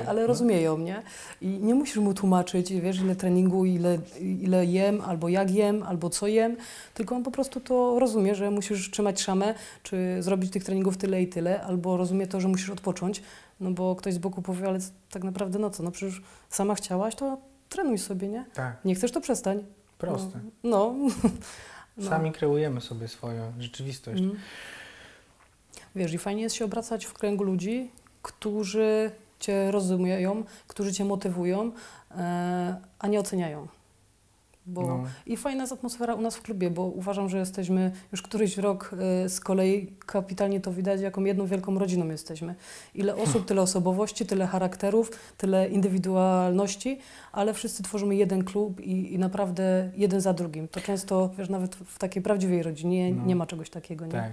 Ale 0.07 0.21
no. 0.21 0.27
rozumieją 0.27 0.77
mnie. 0.77 1.01
I 1.41 1.47
nie 1.47 1.75
musisz 1.75 1.97
mu 1.97 2.13
tłumaczyć, 2.13 2.73
wiesz, 2.73 2.99
ile 2.99 3.15
treningu, 3.15 3.65
ile, 3.65 3.97
ile 4.19 4.65
jem, 4.65 5.01
albo 5.01 5.29
jak 5.29 5.51
jem, 5.51 5.83
albo 5.83 6.09
co 6.09 6.27
jem, 6.27 6.57
tylko 6.93 7.15
on 7.15 7.23
po 7.23 7.31
prostu 7.31 7.59
to 7.59 7.99
rozumie, 7.99 8.35
że 8.35 8.51
musisz 8.51 8.91
trzymać 8.91 9.21
szamę, 9.21 9.53
czy 9.83 10.17
zrobić 10.19 10.51
tych 10.51 10.63
treningów 10.63 10.97
tyle 10.97 11.21
i 11.21 11.27
tyle, 11.27 11.63
albo 11.63 11.97
rozumie 11.97 12.27
to, 12.27 12.41
że 12.41 12.47
musisz 12.47 12.69
odpocząć, 12.69 13.21
no 13.59 13.71
bo 13.71 13.95
ktoś 13.95 14.13
z 14.13 14.17
boku 14.17 14.41
powie, 14.41 14.67
ale 14.67 14.79
tak 15.11 15.23
naprawdę 15.23 15.59
no 15.59 15.69
co, 15.69 15.83
no 15.83 15.91
przecież 15.91 16.21
sama 16.49 16.75
chciałaś, 16.75 17.15
to 17.15 17.37
trenuj 17.69 17.97
sobie, 17.97 18.27
nie? 18.27 18.45
Tak, 18.53 18.85
Nie 18.85 18.95
chcesz, 18.95 19.11
to 19.11 19.21
przestań. 19.21 19.63
proste. 19.97 20.39
No. 20.63 20.95
no. 21.97 22.09
Sami 22.09 22.31
kreujemy 22.31 22.81
sobie 22.81 23.07
swoją 23.07 23.53
rzeczywistość. 23.59 24.21
Mm. 24.21 24.35
Wiesz, 25.95 26.13
i 26.13 26.17
fajnie 26.17 26.41
jest 26.41 26.55
się 26.55 26.65
obracać 26.65 27.05
w 27.05 27.13
kręgu 27.13 27.43
ludzi, 27.43 27.91
którzy 28.21 29.11
cię 29.45 29.71
rozumieją, 29.71 30.43
którzy 30.67 30.93
cię 30.93 31.05
motywują, 31.05 31.71
e, 32.11 32.75
a 32.99 33.07
nie 33.07 33.19
oceniają. 33.19 33.67
Bo 34.67 34.81
No. 34.81 35.03
I 35.25 35.37
fajna 35.37 35.63
jest 35.63 35.73
atmosfera 35.73 36.13
u 36.13 36.21
nas 36.21 36.35
w 36.35 36.41
klubie, 36.41 36.69
bo 36.69 36.83
uważam, 36.85 37.29
że 37.29 37.37
jesteśmy 37.37 37.91
już 38.11 38.21
któryś 38.21 38.57
rok 38.57 38.91
e, 39.25 39.29
z 39.29 39.39
kolei 39.39 39.87
kapitalnie 40.05 40.59
to 40.61 40.71
widać, 40.73 41.01
jaką 41.01 41.23
jedną 41.23 41.45
wielką 41.45 41.79
rodziną 41.79 42.07
jesteśmy. 42.07 42.55
Ile 42.95 43.15
osób, 43.23 43.45
tyle 43.45 43.61
osobowości, 43.61 44.25
tyle 44.25 44.47
charakterów, 44.47 45.11
tyle 45.37 45.69
indywidualności, 45.69 46.99
ale 47.31 47.53
wszyscy 47.53 47.83
tworzymy 47.83 48.15
jeden 48.15 48.43
klub 48.43 48.79
i, 48.81 49.13
i 49.13 49.19
naprawdę 49.19 49.91
jeden 49.95 50.21
za 50.21 50.33
drugim. 50.33 50.67
To 50.67 50.81
często, 50.81 51.29
wiesz, 51.37 51.49
nawet 51.49 51.75
w 51.75 51.97
takiej 51.99 52.21
prawdziwej 52.21 52.63
rodzinie 52.63 53.11
No. 53.11 53.25
nie 53.25 53.35
ma 53.35 53.45
czegoś 53.45 53.69
takiego, 53.69 54.05
nie? 54.05 54.11
Tak. 54.11 54.31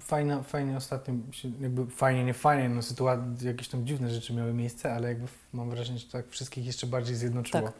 Fajne, 0.00 0.42
fajnie 0.44 0.76
ostatnio, 0.76 1.14
jakby 1.60 1.86
fajnie, 1.86 2.24
nie 2.24 2.34
fajnie, 2.34 2.68
no 2.68 2.82
sytuacje, 2.82 3.48
jakieś 3.48 3.68
tam 3.68 3.86
dziwne 3.86 4.10
rzeczy 4.10 4.34
miały 4.34 4.52
miejsce, 4.54 4.94
ale 4.94 5.08
jakby 5.08 5.26
mam 5.52 5.70
wrażenie, 5.70 5.98
że 5.98 6.06
to 6.06 6.12
tak 6.12 6.28
wszystkich 6.28 6.66
jeszcze 6.66 6.86
bardziej 6.86 7.16
zjednoczyło. 7.16 7.62
Tak. 7.62 7.72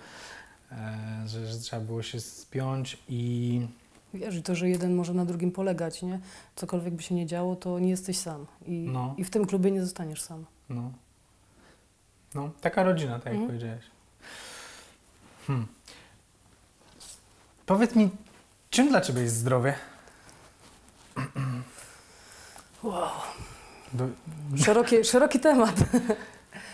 E, 0.72 1.28
że, 1.28 1.46
że 1.46 1.58
trzeba 1.58 1.82
było 1.82 2.02
się 2.02 2.20
spiąć 2.20 2.98
i 3.08 3.66
Wiesz, 4.14 4.34
i 4.36 4.42
to, 4.42 4.54
że 4.54 4.68
jeden 4.68 4.94
może 4.94 5.14
na 5.14 5.24
drugim 5.24 5.52
polegać, 5.52 6.02
nie? 6.02 6.20
Cokolwiek 6.56 6.94
by 6.94 7.02
się 7.02 7.14
nie 7.14 7.26
działo, 7.26 7.56
to 7.56 7.78
nie 7.78 7.90
jesteś 7.90 8.18
sam. 8.18 8.46
I, 8.66 8.72
No. 8.92 9.14
i 9.18 9.24
w 9.24 9.30
tym 9.30 9.46
klubie 9.46 9.70
nie 9.70 9.82
zostaniesz 9.82 10.22
sam. 10.22 10.44
no, 10.68 10.92
no 12.34 12.50
taka 12.60 12.82
rodzina, 12.82 13.14
tak 13.18 13.24
jak 13.26 13.34
Mhm. 13.34 13.46
powiedziałeś. 13.48 13.84
Hmm. 15.46 15.66
Powiedz 17.66 17.96
mi, 17.96 18.10
czym 18.70 18.88
dla 18.88 19.00
Ciebie 19.00 19.22
jest 19.22 19.36
zdrowie? 19.36 19.74
Wow. 22.82 23.08
Do, 23.94 24.08
Szeroki, 24.56 25.04
szeroki 25.04 25.40
temat. 25.40 25.74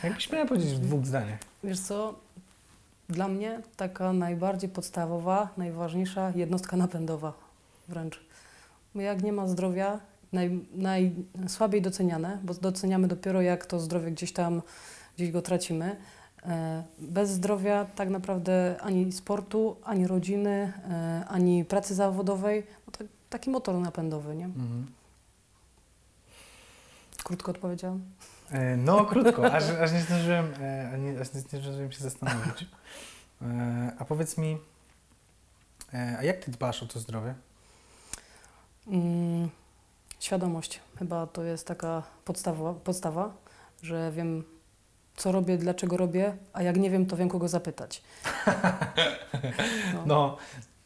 jakbyś 0.05 0.33
miała 0.33 0.47
powiedzieć 0.47 0.71
w 0.75 0.79
dwóch 0.79 1.07
zdaniach. 1.07 1.39
Wiesz 1.65 1.81
co, 1.81 2.15
dla 3.09 3.29
mnie 3.29 3.61
taka 3.77 4.13
najbardziej 4.13 4.71
podstawowa, 4.71 5.49
najważniejsza 5.57 6.33
jednostka 6.35 6.77
napędowa 6.77 7.33
wręcz. 7.89 8.21
Bo 8.95 9.01
jak 9.01 9.23
nie 9.23 9.33
ma 9.33 9.49
zdrowia, 9.49 10.01
naj, 10.33 10.61
najsłabiej 10.75 11.83
doceniane, 11.83 12.39
bo 12.45 12.55
doceniamy 12.55 13.09
dopiero 13.09 13.43
jak 13.43 13.67
to 13.67 13.81
zdrowie 13.81 14.11
gdzieś 14.11 14.33
tam, 14.33 14.63
gdzieś 15.17 15.31
go 15.31 15.43
tracimy. 15.43 15.97
E, 16.47 16.85
Bez 16.99 17.31
zdrowia 17.31 17.85
tak 17.85 18.09
naprawdę 18.11 18.77
ani 18.81 19.13
sportu, 19.13 19.77
ani 19.85 20.07
rodziny, 20.07 20.73
e, 20.91 21.25
ani 21.29 21.65
pracy 21.65 21.95
zawodowej, 21.95 22.67
no 22.87 22.93
tak, 22.99 23.07
taki 23.31 23.51
motor 23.51 23.75
napędowy, 23.75 24.35
nie? 24.37 24.45
Mhm. 24.45 24.87
Krótko 27.25 27.51
odpowiedziałam. 27.51 28.01
E, 28.51 28.77
No, 28.77 29.05
krótko, 29.05 29.53
aż, 29.53 29.65
aż, 29.71 29.93
nie 29.93 30.01
zdążyłem, 30.01 30.53
e, 30.61 31.21
aż 31.21 31.33
nie 31.35 31.41
zdążyłem 31.41 31.93
się 31.93 31.99
zastanowić. 32.01 32.67
E, 33.43 33.93
A 33.99 34.05
powiedz 34.05 34.39
mi, 34.39 34.59
a 36.19 36.23
jak 36.23 36.45
ty 36.45 36.51
dbasz 36.51 36.83
o 36.83 36.87
to 36.87 37.01
zdrowie? 37.01 37.35
Mm, 38.87 39.49
świadomość. 40.21 40.81
Chyba 40.99 41.27
to 41.27 41.43
jest 41.43 41.67
taka 41.67 42.03
podstawa, 42.25 42.75
podstawa, 42.75 43.35
że 43.83 44.13
wiem, 44.13 44.45
co 45.17 45.33
robię, 45.33 45.59
dlaczego 45.59 45.97
robię, 45.97 46.37
a 46.53 46.63
jak 46.63 46.77
nie 46.77 46.91
wiem, 46.91 47.07
to 47.07 47.17
wiem, 47.17 47.29
kogo 47.29 47.49
zapytać. 47.49 48.03
No, 49.95 50.03
No, 50.07 50.37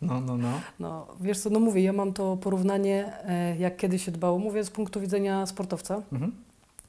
no, 0.03 0.21
no, 0.21 0.37
no. 0.37 0.61
no, 0.81 1.07
wiesz 1.21 1.41
co, 1.41 1.51
no 1.51 1.61
mówię, 1.61 1.83
ja 1.83 1.93
mam 1.93 2.13
to 2.13 2.37
porównanie, 2.37 3.13
e, 3.25 3.57
jak 3.57 3.77
kiedyś 3.77 4.05
się 4.05 4.13
dbało. 4.13 4.39
Mówię 4.39 4.65
z 4.65 4.71
punktu 4.71 5.01
widzenia 5.01 5.47
sportowca. 5.47 6.03
Mhm. 6.13 6.33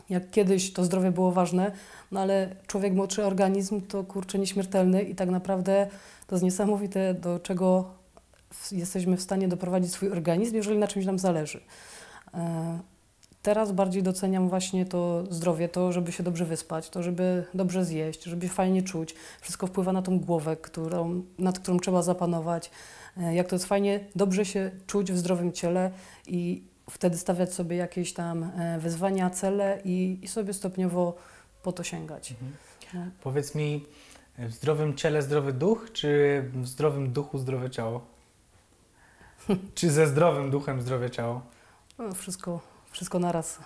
Jak 0.10 0.32
kiedyś 0.32 0.73
to 0.73 0.84
zdrowie 0.84 1.12
było 1.12 1.32
ważne, 1.32 1.71
no 2.12 2.19
ale 2.19 2.56
człowiek 2.67 2.93
młodszy 2.93 3.26
organizm 3.26 3.82
to 3.82 4.04
kurczę 4.04 4.39
nieśmiertelny 4.39 5.04
i 5.04 5.15
tak 5.15 5.30
naprawdę 5.30 5.88
to 6.28 6.36
jest 6.36 6.43
niesamowite, 6.43 7.13
do 7.13 7.39
czego 7.39 7.86
jesteśmy 8.71 9.17
w 9.17 9.21
stanie 9.21 9.47
doprowadzić 9.47 9.91
swój 9.91 10.12
organizm, 10.12 10.56
jeżeli 10.56 10.78
na 10.78 10.88
czymś 10.88 11.06
nam 11.06 11.19
zależy. 11.19 11.62
E, 13.43 13.45
Teraz 13.45 13.71
bardziej 13.71 14.03
doceniam 14.03 14.49
właśnie 14.49 14.86
to 14.86 15.23
zdrowie, 15.29 15.69
to, 15.69 15.91
żeby 15.91 16.12
się 16.12 16.23
dobrze 16.23 16.45
wyspać, 16.45 16.89
to, 16.89 17.03
żeby 17.03 17.45
dobrze 17.53 17.86
zjeść, 17.86 18.23
żeby 18.23 18.47
się 18.47 18.53
fajnie 18.53 18.84
czuć. 18.84 19.15
Wszystko 19.41 19.67
wpływa 19.67 19.93
na 19.93 20.01
tą 20.01 20.19
głowę, 20.19 20.58
którą, 20.58 21.23
nad 21.39 21.60
którą 21.60 21.79
trzeba 21.79 22.01
zapanować. 22.01 22.71
E, 23.17 23.36
Jak 23.36 23.47
to 23.47 23.56
jest 23.56 23.65
fajnie 23.65 23.99
dobrze 24.15 24.45
się 24.45 24.71
czuć 24.88 25.12
w 25.12 25.17
zdrowym 25.17 25.51
ciele 25.51 25.91
i 26.27 26.63
wtedy 26.89 27.17
stawiać 27.17 27.53
sobie 27.53 27.75
jakieś 27.77 28.13
tam 28.13 28.43
e, 28.43 28.79
wyzwania, 28.79 29.29
cele 29.29 29.82
i, 29.86 30.19
i 30.21 30.27
sobie 30.27 30.53
stopniowo 30.53 31.15
po 31.63 31.71
to 31.71 31.84
sięgać. 31.84 32.32
Mhm. 32.32 32.53
No. 32.93 33.12
Powiedz 33.21 33.56
mi, 33.56 33.86
w 34.38 34.51
zdrowym 34.51 34.95
ciele 34.95 35.21
zdrowy 35.21 35.53
duch, 35.53 35.89
czy 35.93 36.43
w 36.53 36.67
zdrowym 36.67 37.12
duchu 37.13 37.38
zdrowe 37.38 37.69
ciało? 37.69 38.01
Czy 39.75 39.91
ze 39.91 40.08
zdrowym 40.08 40.51
duchem 40.51 40.82
zdrowe 40.82 41.10
ciało? 41.10 41.41
No, 41.99 42.12
wszystko, 42.13 42.62
wszystko 42.93 43.19
naraz. 43.19 43.60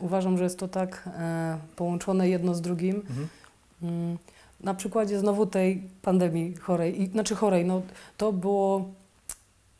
Uważam, 0.00 0.38
że 0.38 0.44
jest 0.44 0.58
to 0.58 0.68
tak 0.68 1.08
e, 1.18 1.58
połączone 1.76 2.28
jedno 2.28 2.54
z 2.54 2.60
drugim. 2.60 2.96
Mhm. 2.96 3.28
Mm, 3.82 4.18
Na 4.60 4.74
przykładzie 4.74 5.18
znowu 5.18 5.46
tej 5.46 5.82
pandemii 6.02 6.56
chorej, 6.56 7.02
i, 7.02 7.06
znaczy 7.10 7.34
chorej, 7.34 7.64
no 7.64 7.82
to 8.16 8.32
było, 8.32 8.84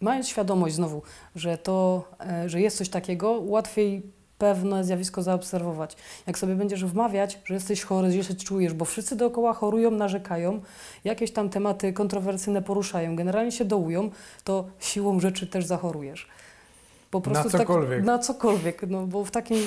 mając 0.00 0.28
świadomość 0.28 0.74
znowu, 0.74 1.02
że 1.36 1.58
to, 1.58 2.04
e, 2.20 2.48
że 2.48 2.60
jest 2.60 2.76
coś 2.78 2.88
takiego, 2.88 3.30
łatwiej 3.46 4.02
pewne 4.38 4.84
zjawisko 4.84 5.22
zaobserwować. 5.22 5.96
Jak 6.26 6.38
sobie 6.38 6.54
będziesz 6.54 6.84
wmawiać, 6.84 7.38
że 7.44 7.54
jesteś 7.54 7.82
chory, 7.82 8.12
że 8.12 8.24
się 8.24 8.34
czujesz, 8.34 8.74
bo 8.74 8.84
wszyscy 8.84 9.16
dookoła 9.16 9.52
chorują, 9.52 9.90
narzekają, 9.90 10.60
jakieś 11.04 11.30
tam 11.32 11.48
tematy 11.48 11.92
kontrowersyjne 11.92 12.62
poruszają, 12.62 13.16
generalnie 13.16 13.52
się 13.52 13.64
dołują, 13.64 14.10
to 14.44 14.64
siłą 14.78 15.20
rzeczy 15.20 15.46
też 15.46 15.66
zachorujesz. 15.66 16.28
Po 17.10 17.20
Na 17.20 17.42
tak- 17.42 17.52
cokolwiek. 17.52 18.04
na 18.04 18.18
cokolwiek, 18.18 18.82
no 18.88 19.06
bo 19.06 19.24
w 19.24 19.30
takim, 19.30 19.58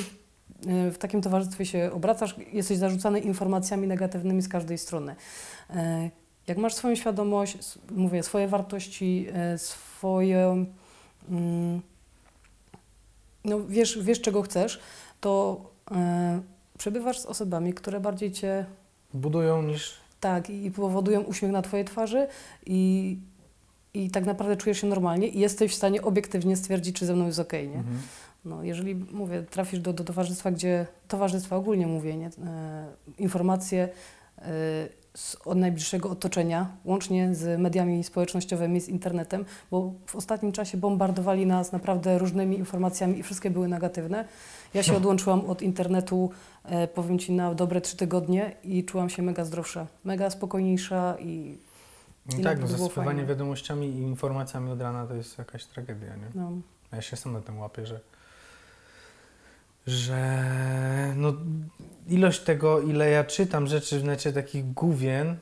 e, 0.67 0.91
w 0.91 0.97
takim 0.97 1.21
towarzystwie 1.21 1.65
się 1.65 1.89
obracasz, 1.93 2.35
jesteś 2.53 2.77
zarzucany 2.77 3.19
informacjami 3.19 3.87
negatywnymi 3.87 4.41
z 4.41 4.47
każdej 4.47 4.77
strony. 4.77 5.15
E, 5.69 6.09
Jak 6.47 6.57
masz 6.57 6.73
swoją 6.73 6.95
świadomość, 6.95 7.57
mówię, 7.91 8.23
swoje 8.23 8.47
wartości, 8.47 9.27
e, 9.33 9.57
swoje, 9.57 10.65
mm, 11.29 11.81
no 13.45 13.59
wiesz, 13.67 13.99
wiesz 14.03 14.21
czego 14.21 14.41
chcesz, 14.41 14.79
to 15.21 15.61
przebywasz 16.77 17.19
z 17.19 17.25
osobami, 17.25 17.73
które 17.73 17.99
bardziej 17.99 18.31
cię 18.31 18.65
Budują 19.13 19.61
niż... 19.61 19.93
tak 20.19 20.49
i 20.49 20.71
powodują 20.71 21.21
uśmiech 21.21 21.51
na 21.51 21.61
twojej 21.61 21.85
twarzy 21.85 22.27
i, 22.65 23.17
i 23.93 24.09
tak 24.09 24.25
naprawdę 24.25 24.57
czujesz 24.57 24.81
się 24.81 24.87
normalnie 24.87 25.27
i 25.27 25.39
jesteś 25.39 25.71
w 25.71 25.75
stanie 25.75 26.01
obiektywnie 26.01 26.57
stwierdzić, 26.57 26.95
czy 26.95 27.05
ze 27.05 27.15
mną 27.15 27.25
jest 27.25 27.39
okej, 27.39 27.69
nie? 27.69 27.77
Mhm. 27.77 27.97
No, 28.45 28.63
jeżeli 28.63 28.95
mówię, 28.95 29.43
trafisz 29.43 29.79
do, 29.79 29.93
do 29.93 30.03
towarzystwa, 30.03 30.51
gdzie 30.51 30.87
towarzystwa 31.07 31.55
ogólnie 31.55 31.87
mówię, 31.87 32.17
nie? 32.17 32.27
E, 32.27 32.85
informacje, 33.17 33.89
e, 34.37 34.41
z 35.15 35.37
od 35.45 35.57
najbliższego 35.57 36.09
otoczenia, 36.09 36.77
łącznie 36.85 37.35
z 37.35 37.59
mediami 37.59 38.03
społecznościowymi, 38.03 38.81
z 38.81 38.89
internetem, 38.89 39.45
bo 39.71 39.93
w 40.05 40.15
ostatnim 40.15 40.51
czasie 40.51 40.77
bombardowali 40.77 41.45
nas 41.45 41.71
naprawdę 41.71 42.17
różnymi 42.17 42.57
informacjami 42.57 43.19
i 43.19 43.23
wszystkie 43.23 43.49
były 43.49 43.67
negatywne. 43.67 44.25
Ja 44.73 44.83
się 44.83 44.97
odłączyłam 45.01 45.45
od 45.45 45.61
internetu, 45.61 46.29
e, 46.63 46.87
powiem 46.87 47.19
Ci, 47.19 47.31
na 47.31 47.53
dobre 47.53 47.81
trzy 47.81 47.97
tygodnie 47.97 48.55
i 48.63 48.83
czułam 48.83 49.09
się 49.09 49.21
mega 49.21 49.45
zdrowsza, 49.45 49.87
mega 50.03 50.29
spokojniejsza 50.29 51.17
i 51.19 51.57
No 52.25 52.43
tak, 52.43 52.59
no 52.59 52.67
zasypywanie 52.67 53.05
fajnie. 53.05 53.25
wiadomościami 53.25 53.87
i 53.87 53.97
informacjami 53.97 54.71
od 54.71 54.81
rana 54.81 55.07
to 55.07 55.15
jest 55.15 55.37
jakaś 55.37 55.65
tragedia, 55.65 56.15
nie? 56.15 56.27
no, 56.35 56.51
Ja 56.91 57.01
się 57.01 57.15
sam 57.15 57.33
na 57.33 57.41
tym 57.41 57.59
łapię, 57.59 57.85
że, 57.85 57.99
że 59.87 60.43
no, 61.15 61.33
ilość 62.07 62.39
tego, 62.39 62.81
ile 62.81 63.09
ja 63.09 63.23
czytam 63.23 63.67
rzeczy 63.67 63.99
w 63.99 64.03
necie, 64.03 64.33
takich 64.33 64.73
główien, 64.73 65.37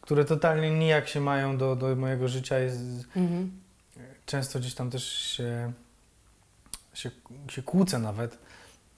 które 0.00 0.24
totalnie 0.24 0.70
nijak 0.70 1.08
się 1.08 1.20
mają 1.20 1.58
do, 1.58 1.76
do 1.76 1.96
mojego 1.96 2.28
życia, 2.28 2.58
jest 2.58 2.80
mhm. 3.16 3.50
często 4.26 4.58
gdzieś 4.58 4.74
tam 4.74 4.90
też 4.90 5.04
się, 5.04 5.72
się, 6.94 7.10
się 7.48 7.62
kłócę 7.62 7.98
nawet 7.98 8.38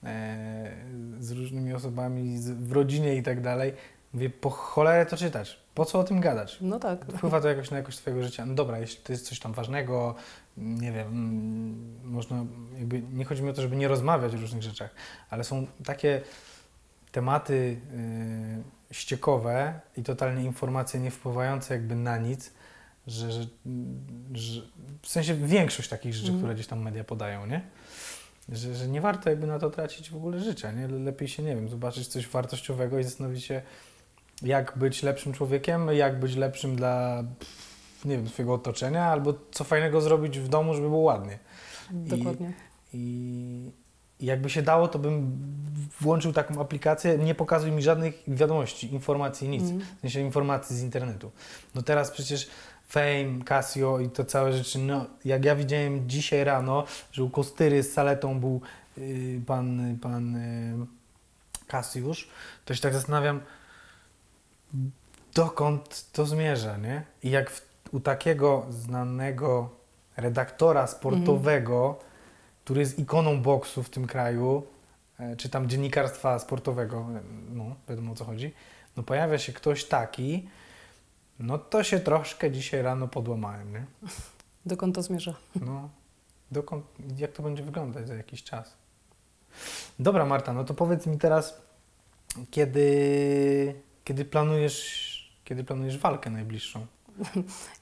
e, 0.03 0.75
z 1.19 1.31
różnymi 1.31 1.73
osobami 1.73 2.37
z, 2.37 2.49
w 2.49 2.71
rodzinie 2.71 3.15
i 3.15 3.23
tak 3.23 3.41
dalej. 3.41 3.73
Mówię, 4.15 4.29
po 4.29 4.49
cholerę 4.49 5.05
to 5.05 5.17
czytać, 5.17 5.59
po 5.75 5.85
co 5.85 5.99
o 5.99 6.03
tym 6.03 6.19
gadać? 6.19 6.57
no 6.61 6.79
tak. 6.79 7.05
Wpływa 7.05 7.41
to 7.41 7.47
jakoś 7.49 7.71
na 7.71 7.77
jakość 7.77 7.97
Twojego 7.97 8.23
życia. 8.23 8.45
No 8.45 8.53
dobra, 8.55 8.79
jeśli 8.79 9.03
to 9.03 9.11
jest 9.13 9.27
coś 9.27 9.39
tam 9.39 9.53
ważnego, 9.53 10.15
nie 10.57 10.91
wiem, 10.91 11.07
mm, 11.07 11.99
można 12.03 12.45
jakby, 12.77 13.01
nie 13.01 13.25
chodzi 13.25 13.43
mi 13.43 13.49
o 13.49 13.53
to, 13.53 13.61
żeby 13.61 13.75
nie 13.75 13.87
rozmawiać 13.87 14.33
o 14.33 14.37
różnych 14.37 14.63
rzeczach, 14.63 14.95
ale 15.29 15.43
są 15.43 15.67
takie 15.85 16.21
tematy 17.11 17.53
y, 18.91 18.93
ściekowe 18.93 19.79
i 19.97 20.03
totalnie 20.03 20.43
informacje 20.43 20.99
nie 20.99 21.11
wpływające 21.11 21.73
jakby 21.73 21.95
na 21.95 22.17
nic, 22.17 22.53
że, 23.07 23.31
że, 23.31 23.45
że 24.33 24.61
w 25.01 25.07
sensie 25.09 25.33
większość 25.35 25.89
takich 25.89 26.13
rzeczy, 26.13 26.27
Mhm. 26.27 26.39
które 26.39 26.53
gdzieś 26.53 26.67
tam 26.67 26.81
media 26.81 27.03
podają, 27.03 27.45
nie? 27.45 27.61
Że, 28.49 28.75
że 28.75 28.87
nie 28.87 29.01
warto 29.01 29.29
jakby 29.29 29.47
na 29.47 29.59
to 29.59 29.69
tracić 29.69 30.09
w 30.11 30.15
ogóle 30.15 30.39
życia, 30.39 30.71
nie? 30.71 30.87
Lepiej 30.87 31.27
się, 31.27 31.43
nie 31.43 31.55
wiem, 31.55 31.69
zobaczyć 31.69 32.07
coś 32.07 32.27
wartościowego 32.27 32.99
i 32.99 33.03
zastanowić 33.03 33.45
się, 33.45 33.61
jak 34.41 34.77
być 34.77 35.03
lepszym 35.03 35.33
człowiekiem, 35.33 35.89
jak 35.93 36.19
być 36.19 36.35
lepszym 36.35 36.75
dla, 36.75 37.23
nie 38.05 38.17
wiem, 38.17 38.29
swojego 38.29 38.53
otoczenia, 38.53 39.05
albo 39.05 39.33
co 39.51 39.63
fajnego 39.63 40.01
zrobić 40.01 40.39
w 40.39 40.47
domu, 40.47 40.73
żeby 40.73 40.89
było 40.89 41.01
ładnie. 41.01 41.39
Dokładnie. 41.91 42.53
I 42.93 43.71
i 44.19 44.25
jakby 44.25 44.49
się 44.49 44.61
dało, 44.61 44.87
to 44.87 44.99
bym 44.99 45.37
włączył 46.01 46.33
taką 46.33 46.61
aplikację, 46.61 47.17
nie 47.17 47.35
pokazuj 47.35 47.71
mi 47.71 47.81
żadnych 47.81 48.23
wiadomości, 48.27 48.93
informacji, 48.93 49.49
nic. 49.49 49.63
Mhm. 49.63 49.81
W 49.97 50.01
sensie 50.01 50.19
informacji 50.19 50.75
z 50.75 50.81
internetu. 50.81 51.31
No 51.75 51.81
teraz 51.81 52.11
przecież 52.11 52.49
Fame, 52.87 53.43
Casio 53.45 53.99
i 53.99 54.09
to 54.09 54.25
całe 54.25 54.53
rzeczy, 54.53 54.79
no 54.79 55.05
jak 55.25 55.45
ja 55.45 55.55
widziałem 55.55 56.09
dzisiaj 56.09 56.43
rano, 56.43 56.83
że 57.11 57.23
u 57.23 57.29
Kostyry 57.29 57.83
z 57.83 57.93
Saletą 57.93 58.39
był 58.39 58.61
y, 58.97 59.41
pan, 59.45 59.97
pan 60.01 60.35
y, 60.35 60.73
Kasiusz, 61.67 62.29
to 62.65 62.75
się 62.75 62.81
tak 62.81 62.93
zastanawiam, 62.93 63.41
dokąd 65.33 66.11
to 66.11 66.25
zmierza, 66.25 66.77
nie? 66.77 67.03
I 67.23 67.29
jak 67.29 67.49
w, 67.49 67.69
u 67.91 67.99
takiego 67.99 68.65
znanego 68.69 69.69
redaktora 70.17 70.87
sportowego, 70.87 71.99
który 72.63 72.79
jest 72.79 72.99
ikoną 72.99 73.41
boksu 73.41 73.83
w 73.83 73.89
tym 73.89 74.07
kraju, 74.07 74.63
e, 75.19 75.35
czy 75.35 75.49
tam 75.49 75.69
dziennikarstwa 75.69 76.39
sportowego, 76.39 76.97
e, 76.97 77.21
no 77.49 77.75
wiadomo 77.89 78.11
o 78.11 78.15
co 78.15 78.25
chodzi, 78.25 78.53
no 78.97 79.03
pojawia 79.03 79.37
się 79.37 79.53
ktoś 79.53 79.85
taki, 79.85 80.49
no 81.39 81.57
to 81.57 81.83
się 81.83 81.99
troszkę 81.99 82.51
dzisiaj 82.51 82.81
rano 82.81 83.07
podłamałem, 83.07 83.71
nie? 83.71 83.85
Dokąd 84.65 84.95
to 84.95 85.01
zmierza? 85.01 85.35
No, 85.55 85.89
dokąd, 86.51 86.85
jak 87.17 87.31
to 87.31 87.43
będzie 87.43 87.63
wyglądać 87.63 88.07
za 88.07 88.15
jakiś 88.15 88.43
czas? 88.43 88.73
Dobra 89.99 90.25
Marta, 90.25 90.53
no 90.53 90.63
to 90.63 90.73
powiedz 90.73 91.07
mi 91.07 91.17
teraz, 91.17 91.61
kiedy, 92.51 93.75
kiedy 94.05 94.25
planujesz, 94.25 95.15
kiedy 95.43 95.63
planujesz 95.63 95.97
walkę 95.97 96.29
najbliższą? 96.29 96.85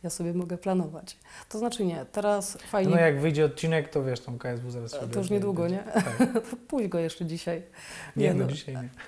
Ja 0.03 0.09
sobie 0.09 0.33
mogę 0.33 0.57
planować. 0.57 1.17
To 1.49 1.59
znaczy 1.59 1.85
nie, 1.85 2.05
teraz 2.11 2.57
fajnie. 2.57 2.91
No 2.91 3.01
jak 3.01 3.19
wyjdzie 3.19 3.45
odcinek, 3.45 3.89
to 3.89 4.03
wiesz, 4.03 4.19
tam 4.19 4.37
KSW 4.37 4.71
zaraz 4.71 4.91
To 4.91 4.99
sobie 4.99 5.17
już 5.17 5.29
niedługo, 5.29 5.67
nie? 5.67 5.83
Tak. 5.93 6.41
Pójdź 6.67 6.87
go 6.87 6.99
jeszcze 6.99 7.25
dzisiaj. 7.25 7.63
Nie, 8.15 8.27
Nie 8.27 8.33
no 8.33 8.45
no. 8.45 8.51
dzisiaj 8.51 8.75
nie. 8.75 8.89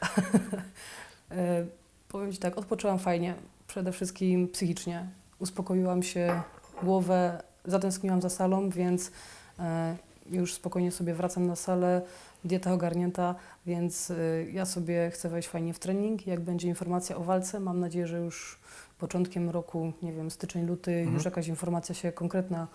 E, 1.32 1.66
powiem 2.08 2.34
Ci 2.34 2.38
tak, 2.38 2.58
odpoczęłam 2.58 3.00
fajnie, 3.00 3.36
przede 3.68 3.92
wszystkim 3.92 4.48
psychicznie. 4.48 5.08
Uspokoiłam 5.40 6.04
się, 6.04 6.42
głowę, 6.84 7.44
zatęskniłam 7.66 8.22
za 8.22 8.30
salą, 8.30 8.70
więc 8.70 9.12
e, 9.60 9.98
już 10.26 10.54
spokojnie 10.54 10.92
sobie 10.92 11.14
wracam 11.14 11.48
na 11.48 11.56
salę, 11.56 12.02
dieta 12.44 12.74
ogarnięta, 12.74 13.36
więc 13.66 14.12
e, 14.12 14.16
ja 14.52 14.66
sobie 14.66 15.12
chcę 15.14 15.30
wejść 15.30 15.48
fajnie 15.50 15.74
w 15.74 15.80
trening. 15.80 16.28
Jak 16.28 16.42
będzie 16.42 16.68
informacja 16.68 17.16
o 17.18 17.24
walce, 17.24 17.60
mam 17.60 17.80
nadzieję, 17.80 18.08
że 18.08 18.20
już 18.20 18.60
początkiem 19.00 19.50
roku, 19.50 19.94
nie 20.02 20.14
wiem, 20.14 20.32
styczeń, 20.32 20.66
luty, 20.66 20.92
Mhm. 20.92 21.14
już 21.14 21.26
jakaś 21.26 21.48
informacja 21.48 21.96
się 21.96 22.12
konkretna 22.12 22.68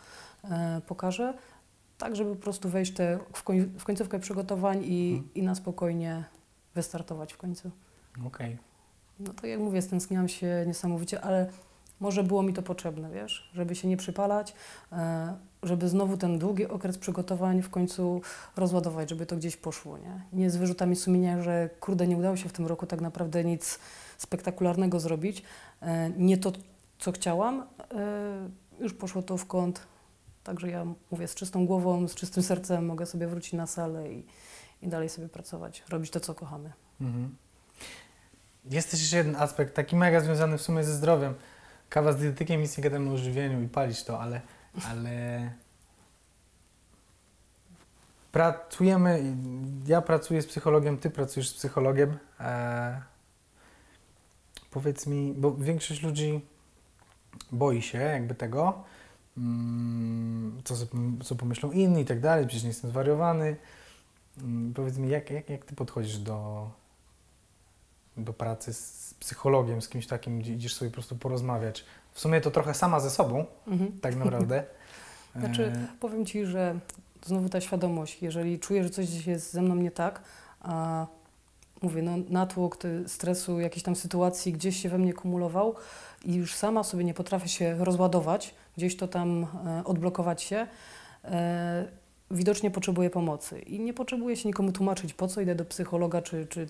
e, 0.45 0.81
pokaże. 0.87 1.35
Tak, 1.99 2.17
żeby 2.17 2.37
po 2.37 2.43
prostu 2.43 2.69
wejść 2.69 2.93
te, 2.93 3.19
w, 3.33 3.43
koń, 3.43 3.61
w 3.79 3.85
końcówkę 3.85 4.19
przygotowań 4.19 4.83
i, 4.85 5.11
Mhm. 5.13 5.29
i 5.35 5.43
na 5.43 5.55
spokojnie 5.55 6.25
wystartować 6.75 7.33
w 7.33 7.37
końcu. 7.37 7.71
Okej. 8.27 8.59
No 9.21 9.33
to 9.33 9.47
jak 9.47 9.61
mówię, 9.61 9.83
stęskniłam 9.83 10.29
się 10.29 10.65
niesamowicie, 10.67 11.21
ale 11.21 11.51
może 12.01 12.25
było 12.25 12.43
mi 12.43 12.53
to 12.53 12.63
potrzebne, 12.63 13.11
wiesz, 13.11 13.51
żeby 13.55 13.75
się 13.75 13.89
nie 13.89 13.97
przypalać, 13.97 14.55
e, 14.93 15.37
żeby 15.63 15.89
znowu 15.89 16.17
ten 16.17 16.39
długi 16.39 16.67
okres 16.67 16.99
przygotowań 16.99 17.63
w 17.63 17.71
końcu 17.71 18.23
rozładować, 18.57 19.11
żeby 19.11 19.27
to 19.27 19.37
gdzieś 19.37 19.57
poszło, 19.57 19.99
nie? 19.99 20.21
Nie 20.33 20.51
z 20.51 20.57
wyrzutami 20.57 20.97
sumienia, 20.97 21.43
że 21.43 21.71
kurde, 21.81 22.07
nie 22.07 22.17
udało 22.17 22.37
się 22.37 22.49
w 22.49 22.53
tym 22.53 22.67
roku 22.67 22.87
tak 22.87 23.01
naprawdę 23.01 23.45
nic 23.45 23.79
spektakularnego 24.19 25.01
zrobić. 25.01 25.43
E, 25.83 26.11
nie 26.11 26.39
to, 26.39 26.53
co 26.99 27.13
chciałam, 27.13 27.61
e, 27.61 27.65
już 28.81 28.95
poszło 28.95 29.23
to 29.23 29.37
w 29.37 29.47
kąt, 29.47 29.87
także 30.45 30.71
ja 30.71 30.87
mówię, 31.11 31.29
z 31.29 31.35
czystą 31.35 31.67
głową, 31.67 32.09
z 32.09 32.15
czystym 32.15 32.43
sercem 32.43 32.87
mogę 32.87 33.07
sobie 33.07 33.27
wrócić 33.27 33.53
na 33.53 33.67
salę 33.67 34.13
i, 34.13 34.27
i 34.83 34.89
dalej 34.89 35.09
sobie 35.09 35.29
pracować, 35.29 35.85
robić 35.89 36.11
to, 36.11 36.21
co 36.21 36.35
kochamy. 36.35 36.73
Mhm. 37.01 37.37
Jest 38.71 38.91
też 38.91 39.01
jeszcze 39.01 39.17
jeden 39.17 39.37
aspekt, 39.37 39.75
taki 39.75 39.97
mega 39.97 40.21
związany 40.21 40.59
w 40.59 40.63
sumie 40.63 40.85
ze 40.85 40.95
zdrowiem. 40.95 41.35
Kawa 41.91 42.13
z 42.13 42.17
dietetykiem, 42.17 42.61
nic 42.61 42.79
nie 42.79 42.85
gadamy 42.85 43.11
o 43.11 43.17
żywieniu 43.17 43.63
i 43.63 43.69
palić 43.69 44.05
to, 44.05 44.21
ale, 44.21 44.41
ale 44.85 45.51
pracujemy, 48.33 49.35
ja 49.87 50.03
pracuję 50.03 50.43
z 50.43 50.47
psychologiem, 50.47 50.99
ty 50.99 51.11
pracujesz 51.11 51.49
z 51.49 51.55
psychologiem. 51.55 52.19
E, 52.41 53.03
powiedz 54.71 55.07
mi, 55.07 55.35
bo 55.37 55.55
większość 55.55 56.03
ludzi 56.03 56.41
boi 57.53 57.83
się 57.83 57.99
jakby 57.99 58.35
tego, 58.35 58.85
mm, 59.39 60.61
co, 60.65 60.75
co 61.25 61.35
pomyślą 61.35 61.71
inni 61.71 62.03
i 62.03 62.05
tak 62.05 62.21
dalej, 62.21 62.47
przecież 62.47 62.63
nie 62.63 62.69
jestem 62.71 62.91
zwariowany. 62.91 63.57
Mm, 64.39 64.75
Powiedz 64.75 64.99
mi, 64.99 65.09
jak, 65.09 65.31
jak, 65.31 65.51
jak 65.51 65.65
ty 65.65 65.75
podchodzisz 65.75 66.19
do, 66.19 66.71
do 68.25 68.33
pracy 68.33 68.73
z 68.75 69.15
psychologiem, 69.21 69.83
z 69.83 69.89
kimś 69.89 70.07
takim, 70.07 70.39
gdzie 70.39 70.53
idziesz 70.55 70.75
sobie 70.75 70.91
po 70.91 70.95
prostu 70.95 71.17
porozmawiać? 71.17 71.85
W 72.13 72.21
sumie 72.21 72.41
to 72.41 72.51
trochę 72.51 72.75
sama 72.75 73.01
ze 73.01 73.11
sobą, 73.11 73.45
Mhm. 73.67 74.01
tak 74.01 74.17
naprawdę. 74.17 74.65
Znaczy, 75.37 75.65
E, 75.67 75.87
powiem 76.01 76.27
Ci, 76.27 76.47
że 76.47 76.79
znowu 77.25 77.49
ta 77.49 77.61
świadomość, 77.61 78.23
jeżeli 78.23 78.59
czuję, 78.59 78.85
że 78.85 78.91
coś 78.91 79.07
gdzieś 79.07 79.27
jest 79.27 79.53
ze 79.53 79.63
mną 79.63 79.75
nie 79.75 79.91
tak, 79.91 80.23
a 80.61 81.07
mówię, 81.83 82.03
no 82.03 82.13
natłok 82.29 82.79
stresu, 83.07 83.61
jakiejś 83.61 83.83
tam 83.83 83.97
sytuacji 83.97 84.53
gdzieś 84.53 84.83
się 84.83 84.89
we 84.89 84.99
mnie 84.99 85.13
kumulował 85.15 85.75
i 86.25 86.35
już 86.35 86.55
sama 86.55 86.85
sobie 86.85 87.05
nie 87.05 87.15
potrafię 87.15 87.49
się 87.49 87.85
rozładować, 87.85 88.55
gdzieś 88.77 88.97
to 88.97 89.09
tam 89.09 89.47
e, 89.67 89.83
odblokować 89.85 90.43
się, 90.43 90.67
e, 91.25 91.89
widocznie 92.31 92.71
potrzebuję 92.71 93.11
pomocy. 93.11 93.59
I 93.59 93.81
nie 93.81 93.95
potrzebuję 93.95 94.37
się 94.37 94.49
nikomu 94.49 94.73
tłumaczyć, 94.73 95.15
po 95.15 95.29
co 95.29 95.41
idę 95.41 95.55
do 95.55 95.65
psychologa, 95.65 96.23
czy, 96.23 96.47
czy, 96.47 96.69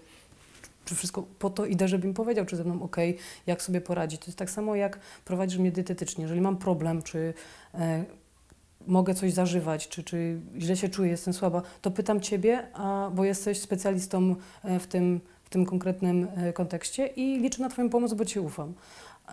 czy 0.90 0.96
wszystko 0.96 1.22
po 1.38 1.50
to 1.50 1.66
idę, 1.66 1.88
żeby 1.88 2.08
mi 2.08 2.14
powiedział, 2.14 2.46
czy 2.46 2.56
ze 2.56 2.64
mną 2.64 2.82
ok, 2.82 2.96
jak 3.46 3.62
sobie 3.62 3.80
poradzić. 3.80 4.20
To 4.20 4.26
jest 4.26 4.38
tak 4.38 4.50
samo, 4.50 4.76
jak 4.76 4.98
prowadzisz 5.24 5.58
mnie 5.58 5.72
dietetycznie. 5.72 6.22
Jeżeli 6.22 6.40
mam 6.40 6.56
problem, 6.56 7.02
czy 7.02 7.34
e, 7.74 8.04
mogę 8.86 9.14
coś 9.14 9.32
zażywać, 9.32 9.88
czy, 9.88 10.04
czy 10.04 10.40
źle 10.58 10.76
się 10.76 10.88
czuję, 10.88 11.10
jestem 11.10 11.34
słaba, 11.34 11.62
to 11.82 11.90
pytam 11.90 12.20
Ciebie, 12.20 12.66
a, 12.74 13.10
bo 13.14 13.24
jesteś 13.24 13.60
specjalistą 13.60 14.36
e, 14.64 14.78
w 14.78 14.86
tym, 14.86 15.20
w 15.44 15.50
tym 15.50 15.66
konkretnym 15.66 16.28
e, 16.36 16.52
kontekście 16.52 17.06
i 17.06 17.38
liczę 17.38 17.62
na 17.62 17.68
Twoją 17.68 17.90
pomoc, 17.90 18.14
bo 18.14 18.24
Ci 18.24 18.40
ufam. 18.40 18.74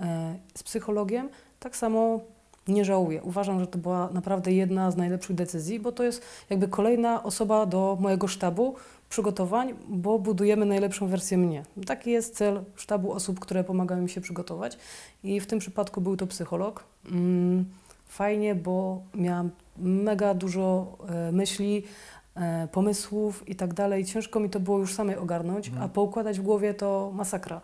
E, 0.02 0.36
Z 0.56 0.64
psychologiem 0.64 1.30
tak 1.60 1.76
samo 1.76 2.20
nie 2.68 2.86
żałuję. 2.86 3.24
Uważam, 3.24 3.60
że 3.60 3.68
to 3.68 3.78
była 3.78 4.10
naprawdę 4.14 4.52
jedna 4.52 4.92
z 4.92 4.98
najlepszych 4.98 5.36
decyzji, 5.36 5.80
bo 5.80 5.92
to 5.92 6.04
jest 6.04 6.22
jakby 6.50 6.68
kolejna 6.68 7.24
osoba 7.24 7.66
do 7.66 7.98
mojego 8.00 8.28
sztabu 8.28 8.76
przygotowań, 9.10 9.74
bo 9.88 10.20
budujemy 10.20 10.66
najlepszą 10.66 11.08
wersję 11.08 11.38
mnie. 11.38 11.64
Taki 11.86 12.12
jest 12.12 12.36
cel 12.36 12.64
sztabu 12.76 13.12
osób, 13.12 13.40
które 13.40 13.64
pomagają 13.64 14.02
mi 14.02 14.10
się 14.10 14.22
przygotować 14.22 14.78
i 15.24 15.40
w 15.40 15.48
tym 15.48 15.60
przypadku 15.60 16.02
był 16.02 16.18
to 16.18 16.28
psycholog. 16.28 16.84
Mm, 17.12 17.66
Fajnie, 18.08 18.56
bo 18.56 19.02
miałam 19.16 19.50
mega 19.78 20.34
dużo 20.34 20.98
e, 21.10 21.32
myśli, 21.32 21.84
e, 22.36 22.68
pomysłów 22.72 23.50
i 23.50 23.56
tak 23.56 23.74
dalej. 23.74 24.06
Ciężko 24.06 24.40
mi 24.40 24.50
to 24.50 24.60
było 24.60 24.80
już 24.80 24.94
samej 24.94 25.16
ogarnąć, 25.18 25.68
Mhm. 25.68 25.86
a 25.86 25.90
poukładać 25.90 26.40
w 26.40 26.44
głowie 26.44 26.74
to 26.74 27.12
masakra. 27.16 27.62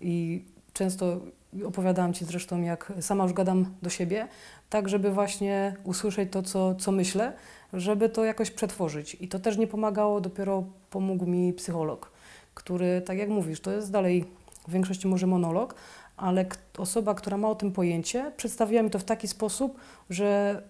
I 0.00 0.44
często 0.72 1.20
opowiadałam 1.66 2.12
Ci 2.12 2.24
zresztą, 2.24 2.62
jak 2.62 2.92
sama 3.00 3.24
już 3.24 3.32
gadam 3.32 3.74
do 3.82 3.90
siebie, 3.90 4.28
tak 4.70 4.88
żeby 4.88 5.10
właśnie 5.10 5.76
usłyszeć 5.84 6.32
to, 6.32 6.42
co, 6.42 6.74
co 6.74 6.92
myślę, 6.92 7.32
żeby 7.74 8.08
to 8.08 8.24
jakoś 8.24 8.50
przetworzyć. 8.50 9.16
I 9.20 9.28
to 9.28 9.38
też 9.38 9.56
nie 9.56 9.66
pomagało, 9.66 10.20
dopiero 10.20 10.64
pomógł 10.90 11.26
mi 11.26 11.52
psycholog, 11.52 12.10
który, 12.54 13.02
tak 13.06 13.18
jak 13.18 13.28
mówisz, 13.28 13.60
to 13.60 13.72
jest 13.72 13.90
dalej 13.90 14.24
w 14.68 14.72
większości 14.72 15.08
może 15.08 15.26
monolog, 15.26 15.74
ale 16.16 16.46
osoba, 16.78 17.14
która 17.14 17.36
ma 17.36 17.48
o 17.48 17.54
tym 17.54 17.72
pojęcie, 17.72 18.32
przedstawiła 18.36 18.82
mi 18.82 18.90
to 18.90 18.98
w 18.98 19.04
taki 19.04 19.28
sposób, 19.28 19.78
że 20.10 20.62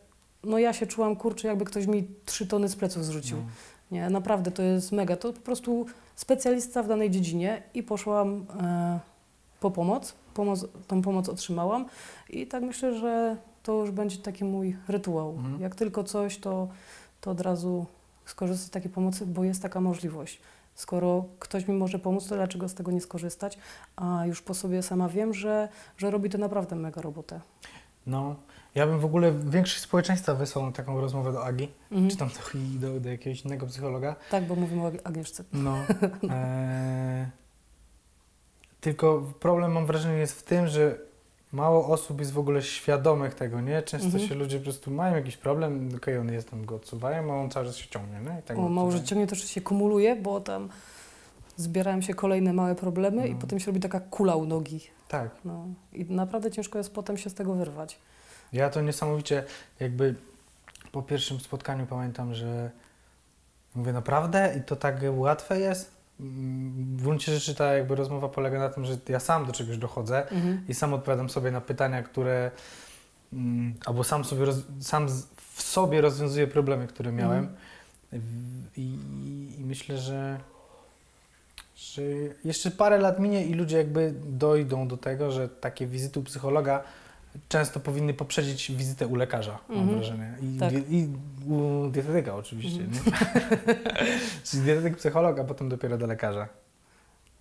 no 0.44 0.58
ja 0.58 0.72
się 0.72 0.86
czułam, 0.86 1.16
kurczę, 1.16 1.48
jakby 1.48 1.64
ktoś 1.64 1.86
mi 1.86 2.06
trzy 2.24 2.46
tony 2.46 2.68
z 2.68 2.76
pleców 2.76 3.04
zrzucił. 3.04 3.36
No. 3.36 3.44
Nie, 3.90 4.10
naprawdę 4.10 4.50
to 4.50 4.62
jest 4.62 4.92
mega. 4.92 5.16
To 5.16 5.32
po 5.32 5.40
prostu 5.40 5.86
specjalista 6.16 6.82
w 6.82 6.88
danej 6.88 7.10
dziedzinie 7.10 7.62
i 7.74 7.82
poszłam 7.82 8.46
e, 8.60 9.00
po 9.60 9.70
pomoc. 9.70 10.14
pomoc. 10.34 10.66
Tą 10.86 11.02
pomoc 11.02 11.28
otrzymałam 11.28 11.86
i 12.30 12.46
tak 12.46 12.62
myślę, 12.62 12.98
że 12.98 13.36
to 13.64 13.72
już 13.72 13.90
będzie 13.90 14.18
taki 14.18 14.44
mój 14.44 14.76
rytuał. 14.88 15.30
Mhm. 15.30 15.60
Jak 15.60 15.74
tylko 15.74 16.04
coś, 16.04 16.38
to, 16.38 16.68
to 17.20 17.30
od 17.30 17.40
razu 17.40 17.86
skorzystać 18.24 18.66
z 18.66 18.70
takiej 18.70 18.90
pomocy, 18.90 19.26
bo 19.26 19.44
jest 19.44 19.62
taka 19.62 19.80
możliwość. 19.80 20.40
Skoro 20.74 21.24
ktoś 21.38 21.68
mi 21.68 21.74
może 21.74 21.98
pomóc, 21.98 22.26
to 22.28 22.34
dlaczego 22.34 22.68
z 22.68 22.74
tego 22.74 22.90
nie 22.90 23.00
skorzystać? 23.00 23.58
A 23.96 24.26
już 24.26 24.42
po 24.42 24.54
sobie 24.54 24.82
sama 24.82 25.08
wiem, 25.08 25.34
że, 25.34 25.68
że 25.96 26.10
robi 26.10 26.30
to 26.30 26.38
naprawdę 26.38 26.76
mega 26.76 27.02
robotę. 27.02 27.40
No, 28.06 28.36
ja 28.74 28.86
bym 28.86 28.98
w 29.00 29.04
ogóle 29.04 29.32
większość 29.32 29.80
społeczeństwa 29.82 30.34
wysłał 30.34 30.72
taką 30.72 31.00
rozmowę 31.00 31.32
do 31.32 31.44
Agi, 31.44 31.68
Mhm. 31.92 32.10
czy 32.10 32.16
tam 32.16 32.28
do, 32.74 32.88
do, 32.88 33.00
do 33.00 33.08
jakiegoś 33.10 33.44
innego 33.44 33.66
psychologa. 33.66 34.16
Tak, 34.30 34.46
bo 34.46 34.54
mówimy 34.54 34.82
o 34.82 34.92
Agnieszce. 35.04 35.44
No. 35.52 35.76
E, 36.30 37.30
tylko 38.80 39.22
problem 39.40 39.72
mam 39.72 39.86
wrażenie 39.86 40.18
jest 40.18 40.40
w 40.40 40.42
tym, 40.42 40.68
że 40.68 40.98
mało 41.54 41.86
osób 41.86 42.20
jest 42.20 42.32
w 42.32 42.38
ogóle 42.38 42.62
świadomych 42.62 43.34
tego, 43.34 43.60
nie? 43.60 43.82
Często 43.82 44.06
Mhm. 44.06 44.28
się 44.28 44.34
ludzie 44.34 44.58
po 44.58 44.64
prostu 44.64 44.90
mają 44.90 45.14
jakiś 45.16 45.36
problem, 45.36 45.88
okej, 45.96 46.18
on 46.18 46.32
jest 46.32 46.50
tam, 46.50 46.64
go 46.64 46.74
odsuwają, 46.76 47.32
a 47.32 47.36
on 47.42 47.50
cały 47.50 47.66
czas 47.66 47.76
się 47.76 47.88
ciągnie, 47.88 48.20
nie? 48.20 48.40
I 48.40 48.42
tak 48.42 48.58
O, 48.58 48.68
mało, 48.68 48.90
że 48.90 49.04
ciągnie 49.04 49.26
to 49.26 49.34
się 49.34 49.60
kumuluje, 49.60 50.16
bo 50.16 50.40
tam 50.40 50.68
zbierają 51.56 52.00
się 52.00 52.14
kolejne 52.14 52.52
małe 52.52 52.74
problemy 52.74 53.28
i 53.28 53.32
No. 53.34 53.40
potem 53.40 53.60
się 53.60 53.66
robi 53.66 53.80
taka 53.80 54.00
kula 54.00 54.36
u 54.36 54.44
nogi. 54.44 54.80
Tak. 55.08 55.30
No. 55.44 55.66
I 55.92 56.04
naprawdę 56.04 56.50
ciężko 56.50 56.78
jest 56.78 56.94
potem 56.94 57.16
się 57.16 57.30
z 57.30 57.34
tego 57.34 57.54
wyrwać. 57.54 57.98
Ja 58.52 58.70
to 58.70 58.80
niesamowicie 58.80 59.44
jakby 59.80 60.14
po 60.92 61.02
pierwszym 61.02 61.40
spotkaniu 61.40 61.86
pamiętam, 61.86 62.34
że 62.34 62.70
mówię 63.74 63.92
naprawdę 63.92 64.54
i 64.58 64.62
to 64.62 64.76
tak 64.76 64.96
łatwe 65.16 65.60
jest. 65.60 65.93
W 66.20 67.02
gruncie 67.02 67.32
rzeczy 67.34 67.54
ta 67.54 67.72
jakby 67.74 67.94
rozmowa 67.94 68.28
polega 68.28 68.58
na 68.58 68.68
tym, 68.68 68.84
że 68.84 68.96
ja 69.08 69.20
sam 69.20 69.46
do 69.46 69.52
czegoś 69.52 69.78
dochodzę 69.78 70.30
Mhm. 70.30 70.64
i 70.68 70.74
sam 70.74 70.94
odpowiadam 70.94 71.30
sobie 71.30 71.50
na 71.50 71.60
pytania, 71.60 72.02
które 72.02 72.50
mm, 73.32 73.74
albo 73.86 74.04
sam 74.04 74.24
sobie 74.24 74.44
roz, 74.44 74.56
sam 74.80 75.08
w 75.54 75.62
sobie 75.62 76.00
rozwiązuję 76.00 76.46
problemy, 76.46 76.86
które 76.86 77.12
miałem. 77.12 77.48
Mhm. 78.12 78.64
I, 78.76 78.98
I 79.58 79.64
myślę, 79.64 79.98
że, 79.98 80.40
że 81.76 82.02
jeszcze 82.44 82.70
parę 82.70 82.98
lat 82.98 83.20
minie 83.20 83.46
i 83.46 83.54
ludzie 83.54 83.76
jakby 83.76 84.14
dojdą 84.26 84.88
do 84.88 84.96
tego, 84.96 85.30
że 85.30 85.48
takie 85.48 85.86
wizyty 85.86 86.20
u 86.20 86.22
psychologa 86.22 86.84
często 87.48 87.80
powinny 87.80 88.14
poprzedzić 88.14 88.72
wizytę 88.72 89.06
u 89.06 89.14
lekarza, 89.16 89.58
mam 89.68 89.78
Mhm. 89.78 89.98
wrażenie. 89.98 90.34
I, 90.42 90.58
Tak. 90.58 90.70
die- 90.70 90.98
I 90.98 91.08
u 91.48 91.88
dietetyka 91.90 92.34
oczywiście. 92.36 92.80
Mhm. 92.84 93.04
Nie? 93.06 93.74
Czyli 94.44 94.62
dietetyk, 94.62 94.96
psycholog, 94.96 95.38
a 95.38 95.44
potem 95.44 95.68
dopiero 95.68 95.98
do 95.98 96.06
lekarza. 96.06 96.48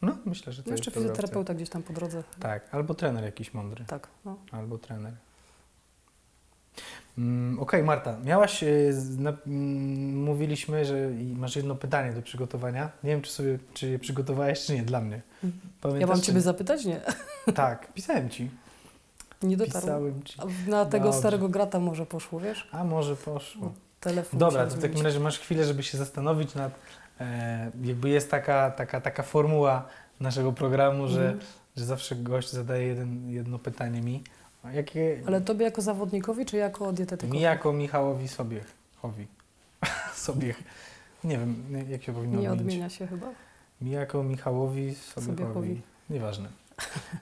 No, 0.02 0.18
myślę, 0.26 0.54
że 0.54 0.64
to 0.64 0.70
No 0.70 0.76
jeszcze 0.76 0.92
fizjoterapeuta 0.92 1.54
gdzieś 1.54 1.70
tam 1.70 1.84
po 1.84 1.94
drodze. 1.94 2.24
Tak, 2.40 2.68
albo 2.72 2.94
trener 2.94 3.24
jakiś 3.24 3.54
mądry. 3.54 3.86
Tak, 3.88 4.08
no. 4.26 4.38
Albo 4.52 4.78
trener. 4.78 5.14
Mm, 7.18 7.60
Okej, 7.60 7.84
Marta, 7.84 8.18
miałaś, 8.26 8.64
z- 8.92 9.18
na, 9.20 9.30
mm, 9.48 10.24
mówiliśmy, 10.24 10.86
że 10.86 10.96
masz 11.36 11.56
jedno 11.56 11.76
pytanie 11.76 12.14
do 12.14 12.22
przygotowania. 12.22 12.92
Nie 13.04 13.10
wiem, 13.10 13.22
czy 13.22 13.32
sobie, 13.32 13.60
czy 13.74 13.90
je 13.90 14.00
przygotowałeś, 14.00 14.66
czy 14.66 14.74
nie, 14.76 14.84
dla 14.84 15.02
mnie. 15.02 15.22
Pamiętasz, 15.82 16.02
Ja 16.02 16.08
mam 16.08 16.22
Ciebie 16.22 16.42
zapytać? 16.42 16.86
Nie. 16.86 17.02
Tak, 17.56 17.94
pisałem 17.94 18.30
Ci. 18.30 18.50
Nie. 19.44 19.58
Pisałem 19.58 20.24
Ci. 20.24 20.38
Na 20.68 20.86
tego 20.86 21.04
Dobrze. 21.06 21.20
starego 21.20 21.50
grata 21.50 21.80
może 21.80 22.06
poszło, 22.06 22.40
wiesz? 22.40 22.68
A 22.72 22.84
może 22.84 23.16
poszło. 23.16 23.74
Telefon 24.00 24.40
Dobra, 24.40 24.68
to 24.68 24.76
w 24.76 24.80
takim 24.82 25.02
razie 25.02 25.20
masz 25.20 25.40
chwilę, 25.40 25.66
żeby 25.66 25.84
się 25.84 25.98
zastanowić 25.98 26.56
nad, 26.56 26.72
e, 27.20 27.72
jakby 27.84 28.10
jest 28.10 28.32
taka, 28.32 28.72
taka, 28.72 29.02
taka 29.02 29.24
formuła 29.24 29.86
naszego 30.20 30.52
programu, 30.54 31.08
że, 31.08 31.22
Mhm. 31.32 31.40
że 31.78 31.86
zawsze 31.86 32.16
gość 32.16 32.50
zadaje 32.52 32.88
jeden, 32.88 33.30
jedno 33.30 33.60
pytanie 33.60 34.02
mi. 34.02 34.24
Jakie, 34.74 35.22
Ale 35.28 35.42
Tobie 35.42 35.66
jako 35.66 35.82
zawodnikowi, 35.82 36.46
czy 36.46 36.58
jako 36.58 36.94
dietetykowi? 36.94 37.38
Mi 37.38 37.44
jako 37.44 37.74
Michałowi 37.74 38.28
Sobiech. 38.28 38.74
Chowi. 39.02 39.28
Sobiech. 40.16 40.64
Nie 41.24 41.38
wiem, 41.38 41.56
jak 41.90 42.04
się 42.04 42.14
powinno 42.14 42.42
Nie 42.42 42.52
odmienić. 42.52 42.74
odmienia 42.74 42.90
się 42.90 43.08
chyba. 43.08 43.28
Mi 43.82 43.92
jako 43.92 44.24
Michałowi 44.24 44.96
Sobiechowi. 44.96 45.38
Sobiechowi. 45.38 45.82
Nieważne. 46.10 46.50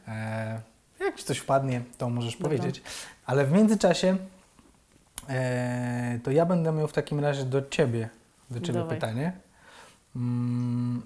E, 0.08 0.62
jak 1.04 1.16
ci 1.16 1.26
coś 1.26 1.38
wpadnie, 1.38 1.82
to 1.98 2.10
możesz 2.10 2.38
Dobra. 2.38 2.48
powiedzieć. 2.48 2.82
Ale 3.26 3.46
w 3.46 3.52
międzyczasie 3.52 4.18
e, 5.30 6.20
to 6.24 6.32
ja 6.32 6.46
będę 6.46 6.72
miał 6.72 6.88
w 6.88 6.94
takim 6.94 7.20
razie 7.20 7.44
do 7.46 7.70
Ciebie, 7.70 8.10
do 8.52 8.60
ciebie 8.60 8.80
Dawaj. 8.80 8.96
pytanie. 8.96 9.34
Mm, 10.16 11.02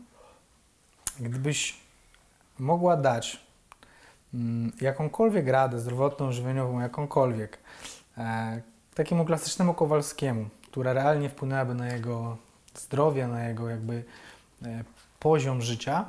gdybyś 1.20 1.78
mogła 2.60 2.98
dać 2.98 3.40
mm, 4.34 4.72
jakąkolwiek 4.82 5.48
radę 5.48 5.80
zdrowotną, 5.80 6.32
żywieniową, 6.32 6.80
jakąkolwiek, 6.80 7.58
e, 8.18 8.62
takiemu 8.96 9.26
klasycznemu 9.26 9.74
Kowalskiemu, 9.74 10.46
która 10.72 10.94
realnie 10.94 11.30
wpłynęłaby 11.30 11.74
na 11.74 11.88
jego 11.88 12.38
zdrowie, 12.76 13.28
na 13.28 13.48
jego 13.48 13.70
jakby 13.70 14.04
e, 14.66 14.84
poziom 15.20 15.62
życia, 15.62 16.06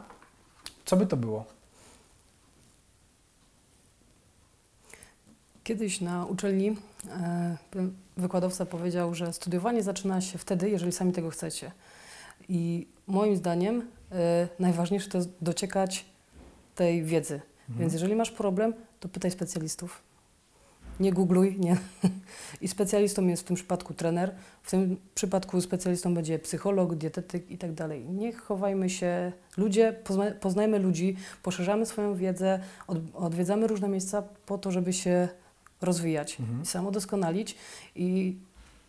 co 0.85 0.97
by 0.97 1.07
to 1.07 1.17
było? 1.17 1.56
Kiedyś 5.67 6.01
na 6.01 6.27
uczelni 6.27 6.77
e, 7.11 7.57
wykładowca 8.17 8.67
powiedział, 8.67 9.15
że 9.15 9.33
studiowanie 9.33 9.83
zaczyna 9.83 10.21
się 10.21 10.39
wtedy, 10.39 10.71
jeżeli 10.71 10.93
sami 10.93 11.13
tego 11.13 11.31
chcecie. 11.31 11.73
I 12.49 12.87
moim 13.07 13.37
zdaniem 13.37 13.83
e, 14.13 14.49
najważniejsze 14.59 15.11
to 15.11 15.19
jest 15.19 15.31
dociekać 15.41 16.05
tej 16.75 17.05
wiedzy. 17.05 17.35
Mhm. 17.35 17.79
Więc 17.79 17.93
jeżeli 17.93 18.17
masz 18.17 18.31
problem, 18.31 18.75
to 19.01 19.09
pytaj 19.09 19.31
specjalistów. 19.31 20.03
Nie 21.01 21.13
googluj, 21.13 21.57
nie. 21.59 21.77
I 22.63 22.69
specjalistą 22.69 23.27
jest 23.27 23.43
w 23.43 23.47
tym 23.47 23.57
przypadku 23.57 23.95
trener, 23.95 24.35
w 24.63 24.71
tym 24.71 24.97
przypadku 25.15 25.61
specjalistą 25.61 26.15
będzie 26.15 26.39
psycholog, 26.39 26.95
dietetyk 26.95 27.51
i 27.51 27.59
tak 27.59 27.73
dalej. 27.73 28.05
Nie 28.05 28.33
chowajmy 28.33 28.91
się, 28.91 29.33
ludzie, 29.57 29.93
pozna, 30.05 30.31
poznajmy 30.31 30.79
ludzi, 30.79 31.17
poszerzamy 31.43 31.87
swoją 31.87 32.15
wiedzę, 32.15 32.61
od, 32.87 32.99
odwiedzamy 33.15 33.67
różne 33.67 33.89
miejsca 33.89 34.23
po 34.47 34.59
to, 34.59 34.71
żeby 34.71 34.93
się 34.93 35.29
rozwijać, 35.83 36.41
Mhm. 36.41 36.63
i 36.63 36.67
samodoskonalić 36.67 37.57
i 37.95 38.37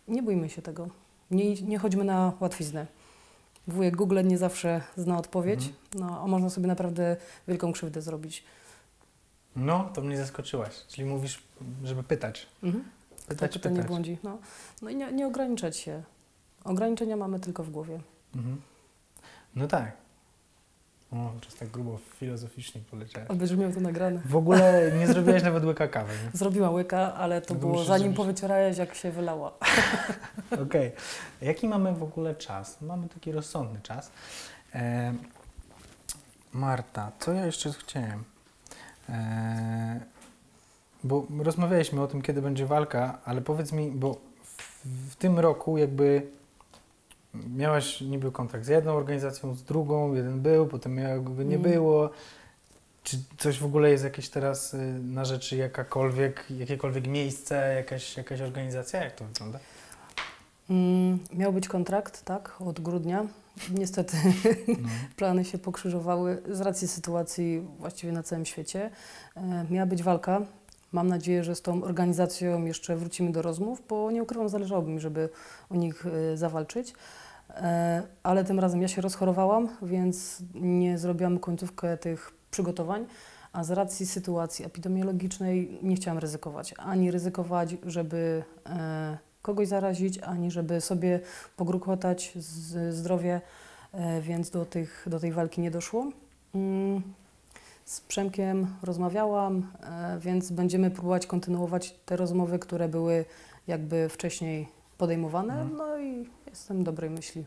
nie 0.07 0.23
bójmy 0.23 0.49
się 0.49 0.61
tego. 0.61 0.87
Nie, 1.31 1.53
nie 1.61 1.79
chodźmy 1.79 2.03
na 2.03 2.33
łatwiznę. 2.39 2.87
Wujek 3.67 3.95
Google 3.95 4.19
nie 4.23 4.37
zawsze 4.37 4.81
zna 4.97 5.17
odpowiedź, 5.17 5.67
Mhm. 5.67 6.09
no, 6.09 6.21
a 6.23 6.27
można 6.27 6.49
sobie 6.49 6.67
naprawdę 6.67 7.17
wielką 7.47 7.71
krzywdę 7.71 8.01
zrobić. 8.01 8.43
No, 9.55 9.89
to 9.93 10.01
mnie 10.01 10.17
zaskoczyłaś. 10.17 10.73
Czyli 10.87 11.07
mówisz, 11.07 11.43
żeby 11.83 12.03
pytać. 12.03 12.47
Mhm. 12.63 12.83
Pytać, 13.27 13.51
Kto 13.51 13.59
pyta, 13.59 13.69
nie 13.69 13.75
pytać. 13.75 13.87
błądzi. 13.87 14.17
No, 14.23 14.37
no 14.81 14.89
i 14.89 14.95
nie, 14.95 15.11
nie 15.11 15.27
ograniczać 15.27 15.77
się. 15.77 16.03
Ograniczenia 16.63 17.15
mamy 17.17 17.39
tylko 17.39 17.63
w 17.63 17.69
głowie. 17.69 17.99
Mhm. 18.35 18.61
No 19.55 19.67
tak. 19.67 19.91
O, 21.11 21.31
teraz 21.39 21.55
tak 21.55 21.67
grubo 21.69 21.97
filozoficznie 22.19 22.81
poleciałeś. 22.91 23.29
Obyś 23.29 23.51
miał 23.51 23.71
to 23.71 23.79
nagrane. 23.79 24.19
W 24.25 24.35
ogóle 24.35 24.91
nie 24.99 25.07
zrobiłaś 25.07 25.43
nawet 25.43 25.63
łyka 25.65 25.87
kawy, 25.87 26.13
nie? 26.25 26.37
Zrobiła 26.37 26.69
łyka, 26.69 27.13
ale 27.13 27.41
to 27.41 27.53
No 27.53 27.59
to 27.59 27.65
było 27.67 27.83
zanim 27.83 28.01
zrobić. 28.01 28.17
powycierałeś, 28.17 28.77
jak 28.77 28.95
się 28.95 29.11
wylała. 29.11 29.51
Okej. 30.63 30.91
Jaki 31.41 31.67
mamy 31.67 31.93
w 31.93 32.03
ogóle 32.03 32.35
czas? 32.35 32.81
Mamy 32.81 33.09
taki 33.09 33.31
rozsądny 33.31 33.79
czas. 33.83 34.11
E, 34.75 35.13
Marta, 36.53 37.11
co 37.19 37.33
ja 37.33 37.45
jeszcze 37.45 37.73
chciałem? 37.73 38.23
E, 39.09 39.99
bo 41.03 41.25
rozmawialiśmy 41.43 42.01
o 42.01 42.07
tym, 42.07 42.21
kiedy 42.21 42.41
będzie 42.41 42.65
walka, 42.65 43.17
ale 43.25 43.41
powiedz 43.41 43.71
mi, 43.71 43.91
bo 43.91 44.13
w, 44.43 45.11
w 45.11 45.15
tym 45.15 45.39
roku 45.39 45.77
jakby 45.77 46.27
miałaś 47.57 48.01
niby 48.01 48.31
kontrakt 48.31 48.65
z 48.65 48.67
jedną 48.69 48.93
organizacją, 48.93 49.55
z 49.55 49.63
drugą, 49.63 50.13
jeden 50.13 50.41
był, 50.41 50.67
potem 50.67 50.95
go 51.23 51.43
nie 51.43 51.55
Mm. 51.55 51.71
było. 51.71 52.09
Czy 53.03 53.17
coś 53.37 53.59
w 53.59 53.65
ogóle 53.65 53.89
jest 53.89 54.03
jakieś 54.03 54.29
teraz 54.29 54.73
y, 54.73 54.77
na 55.03 55.25
rzeczy 55.25 55.55
jakakolwiek, 55.57 56.45
jakiekolwiek 56.49 57.07
miejsce, 57.07 57.73
jakaś, 57.75 58.17
jakaś 58.17 58.41
organizacja? 58.41 59.03
Jak 59.03 59.15
to 59.15 59.25
wygląda? 59.25 59.59
Mm, 60.69 61.19
miał 61.33 61.53
być 61.53 61.67
kontrakt, 61.67 62.23
tak, 62.25 62.55
od 62.61 62.79
grudnia. 62.79 63.25
Niestety 63.71 64.17
No. 64.67 64.89
plany 65.17 65.45
się 65.45 65.57
pokrzyżowały 65.57 66.41
z 66.51 66.61
racji 66.61 66.87
sytuacji 66.87 67.67
właściwie 67.79 68.13
na 68.13 68.23
całym 68.23 68.45
świecie. 68.45 68.89
E, 69.35 69.65
miała 69.69 69.85
być 69.85 70.03
walka. 70.03 70.41
Mam 70.91 71.07
nadzieję, 71.07 71.43
że 71.43 71.55
z 71.55 71.61
tą 71.61 71.83
organizacją 71.83 72.65
jeszcze 72.65 72.95
wrócimy 72.95 73.31
do 73.31 73.41
rozmów, 73.41 73.81
bo 73.89 74.11
nie 74.11 74.23
ukrywam, 74.23 74.49
zależałoby 74.49 74.91
mi, 74.91 74.99
żeby 74.99 75.29
o 75.69 75.75
nich 75.75 76.05
e, 76.05 76.37
zawalczyć. 76.37 76.93
E, 77.49 78.03
ale 78.23 78.43
tym 78.43 78.59
razem 78.59 78.81
ja 78.81 78.87
się 78.87 79.01
rozchorowałam, 79.01 79.69
więc 79.81 80.43
nie 80.55 80.97
zrobiłam 80.97 81.39
końcówkę 81.39 81.97
tych 81.97 82.31
przygotowań, 82.51 83.05
a 83.53 83.63
z 83.63 83.71
racji 83.71 84.05
sytuacji 84.05 84.65
epidemiologicznej 84.65 85.79
nie 85.83 85.95
chciałam 85.95 86.17
ryzykować. 86.17 86.73
Ani 86.77 87.11
ryzykować, 87.11 87.75
żeby 87.85 88.43
e, 88.65 89.17
kogoś 89.41 89.67
zarazić, 89.67 90.19
ani 90.19 90.51
żeby 90.51 90.81
sobie 90.81 91.19
pogrukotać 91.57 92.33
zdrowie, 92.91 93.41
e, 93.93 94.21
więc 94.21 94.49
do, 94.49 94.65
tych, 94.65 95.05
do 95.09 95.19
tej 95.19 95.31
walki 95.31 95.61
nie 95.61 95.71
doszło. 95.71 96.11
Mm, 96.55 97.01
Z 97.85 98.01
Przemkiem 98.01 98.67
rozmawiałam, 98.83 99.71
więc 100.19 100.51
będziemy 100.51 100.91
próbować 100.91 101.27
kontynuować 101.27 101.95
te 102.05 102.15
rozmowy, 102.15 102.59
które 102.59 102.89
były 102.89 103.25
jakby 103.67 104.09
wcześniej 104.09 104.67
podejmowane, 104.97 105.53
Mhm. 105.61 105.77
no 105.77 105.97
i 105.99 106.29
jestem 106.49 106.83
dobrej 106.83 107.09
myśli. 107.09 107.45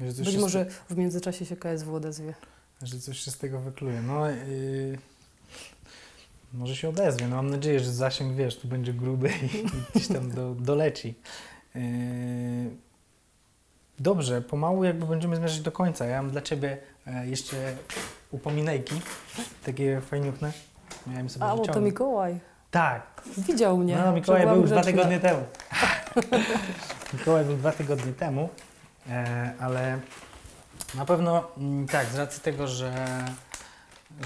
Że 0.00 0.22
Być 0.24 0.36
może 0.36 0.66
w 0.90 0.96
międzyczasie 0.96 1.46
się 1.46 1.56
KSW 1.56 1.94
odezwie. 1.94 2.34
że 2.82 2.98
coś 2.98 3.18
się 3.18 3.30
z 3.30 3.38
tego 3.38 3.60
wykluje. 3.60 4.02
No, 4.02 4.28
yy, 4.30 4.98
może 6.52 6.76
się 6.76 6.88
odezwie. 6.88 7.28
No, 7.28 7.36
mam 7.36 7.50
nadzieję, 7.50 7.80
że 7.80 7.92
zasięg, 7.92 8.36
wiesz, 8.36 8.58
tu 8.58 8.68
będzie 8.68 8.92
gruby 8.92 9.28
i, 9.28 9.56
i 9.56 9.70
gdzieś 9.94 10.08
tam 10.08 10.30
do, 10.30 10.54
doleci. 10.54 11.14
Yy, 11.74 11.80
dobrze, 13.98 14.42
pomału 14.42 14.84
jakby 14.84 15.06
będziemy 15.06 15.36
zmierzać 15.36 15.60
do 15.60 15.72
końca. 15.72 16.04
Ja 16.04 16.22
mam 16.22 16.30
dla 16.30 16.42
Ciebie 16.42 16.78
e, 17.06 17.26
jeszcze 17.28 17.76
upominejki, 18.30 18.94
takie 19.64 20.00
fajniuchne. 20.00 20.52
Miałem 21.06 21.28
sobie 21.28 21.44
A, 21.44 21.56
bo 21.56 21.64
to. 21.66 21.80
Mikołaj. 21.80 22.40
Tak, 22.70 23.22
Widział 23.38 23.78
mnie. 23.78 23.96
no 23.96 24.12
Mikołaj 24.12 24.42
był 24.46 24.54
dwa 24.56 24.62
grzeczna. 24.62 24.82
tygodnie 24.82 25.20
temu. 25.20 25.42
Mikołaj 27.12 27.44
był 27.44 27.56
dwa 27.56 27.72
tygodnie 27.72 28.12
temu, 28.12 28.48
e, 29.10 29.52
ale 29.60 30.00
na 30.94 31.04
pewno 31.04 31.44
mm, 31.58 31.86
tak, 31.88 32.06
z 32.06 32.14
racji 32.16 32.42
tego, 32.42 32.68
że, 32.68 33.24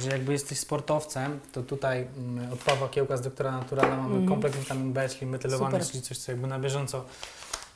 że 0.01 0.11
jakby 0.11 0.33
jesteś 0.33 0.59
sportowcem, 0.59 1.41
to 1.53 1.63
tutaj 1.63 2.07
mm, 2.17 2.53
od 2.53 2.59
Pawła 2.59 2.89
Kiełka 2.89 3.17
z 3.17 3.21
doktora 3.21 3.53
Naturala 3.53 3.97
mamy 3.97 4.09
Mhm. 4.11 4.29
kompleks 4.29 4.57
witamin 4.57 4.93
B, 4.93 5.09
czyli 5.09 5.27
metylowany, 5.27 5.71
Super. 5.73 5.87
czyli 5.91 6.03
coś, 6.03 6.19
co 6.19 6.33
jakby 6.33 6.47
na 6.47 6.59
bieżąco 6.59 7.05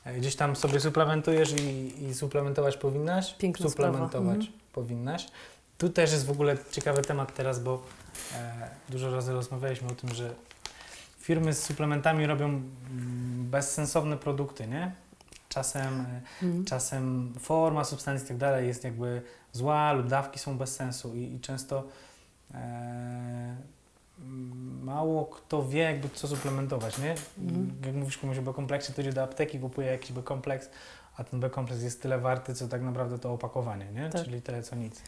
e, 0.04 0.14
gdzieś 0.14 0.36
tam 0.36 0.56
sobie 0.56 0.80
suplementujesz 0.80 1.52
i, 1.52 1.94
i 2.04 2.14
suplementować 2.14 2.76
powinnaś. 2.76 3.34
Piękna 3.34 3.68
suplementować 3.68 4.42
sprawa. 4.42 4.58
powinnaś. 4.72 5.26
Tu 5.78 5.88
też 5.88 6.12
jest 6.12 6.26
w 6.26 6.30
ogóle 6.30 6.56
ciekawy 6.70 7.02
temat 7.02 7.34
teraz, 7.34 7.58
bo 7.60 7.82
e, 8.34 8.68
dużo 8.88 9.10
razy 9.10 9.32
rozmawialiśmy 9.32 9.88
o 9.88 9.94
tym, 9.94 10.14
że 10.14 10.34
firmy 11.24 11.52
z 11.52 11.62
suplementami 11.62 12.26
robią 12.26 12.44
mm, 12.46 13.46
bezsensowne 13.50 14.16
produkty, 14.16 14.66
nie? 14.66 14.92
Czasem, 15.48 16.06
Mhm. 16.42 16.64
czasem 16.64 17.34
forma 17.40 17.84
substancji 17.84 18.24
i 18.24 18.28
tak 18.28 18.36
dalej 18.36 18.66
jest 18.66 18.84
jakby 18.84 19.22
zła 19.52 19.92
lub 19.92 20.08
dawki 20.08 20.38
są 20.38 20.58
bez 20.58 20.74
sensu 20.74 21.14
i, 21.14 21.34
i 21.34 21.40
często 21.40 21.84
e, 22.54 23.56
mm, 24.18 24.84
mało 24.84 25.24
kto 25.24 25.68
wie 25.68 25.78
jakby 25.82 26.08
co 26.08 26.28
suplementować, 26.28 26.98
nie? 26.98 27.14
Mhm. 27.38 27.72
Jak 27.86 27.94
mówisz 27.94 28.18
komuś 28.18 28.38
o 28.38 28.42
B-kompleksie, 28.42 28.92
to 28.92 29.00
idzie 29.00 29.12
do 29.12 29.22
apteki, 29.22 29.58
kupuje 29.60 29.88
jakiś 29.90 30.12
B-kompleks, 30.12 30.70
a 31.16 31.24
ten 31.24 31.40
B-kompleks 31.40 31.82
jest 31.82 32.02
tyle 32.02 32.18
warty, 32.18 32.54
co 32.54 32.68
tak 32.68 32.82
naprawdę 32.82 33.18
to 33.18 33.32
opakowanie, 33.32 33.86
nie? 33.92 34.10
Tak. 34.10 34.24
Czyli 34.24 34.42
tyle 34.42 34.62
co 34.62 34.76
nic. 34.76 35.02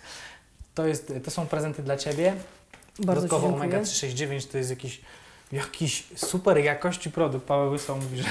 To, 0.75 0.87
jest, 0.87 1.12
to 1.25 1.31
są 1.31 1.47
prezenty 1.47 1.83
dla 1.83 1.97
Ciebie. 1.97 2.35
Bardzo 2.99 3.14
Dodatkowo. 3.29 3.55
Omega 3.55 3.81
369 3.81 4.47
to 4.47 4.59
jest 4.59 4.71
jakiś, 4.71 5.01
jakiś 5.53 6.07
super 6.16 6.59
jakości 6.59 7.11
produkt. 7.11 7.47
Paweł 7.47 7.70
Wysłał 7.70 7.99
mówi, 7.99 8.16
że, 8.22 8.28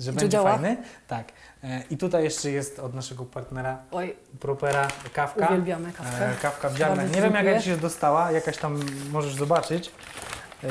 że 0.00 0.12
będzie 0.12 0.28
działa? 0.28 0.52
fajny. 0.52 0.76
Tak. 1.08 1.32
E, 1.64 1.82
I 1.90 1.96
tutaj 1.96 2.24
jeszcze 2.24 2.50
jest 2.50 2.78
od 2.78 2.94
naszego 2.94 3.24
partnera 3.24 3.78
Oj, 3.90 4.16
Propera 4.40 4.88
kawka. 5.12 5.46
uwielbiamy 5.46 5.92
kawkę. 5.92 6.30
E, 6.30 6.34
kawka 6.42 6.68
Nie 7.14 7.22
wiem. 7.22 7.60
Ci 7.60 7.66
się 7.68 7.76
dostała, 7.76 8.32
jakaś 8.32 8.58
tam 8.58 8.80
możesz 9.10 9.34
zobaczyć. 9.34 9.90
E, 10.64 10.68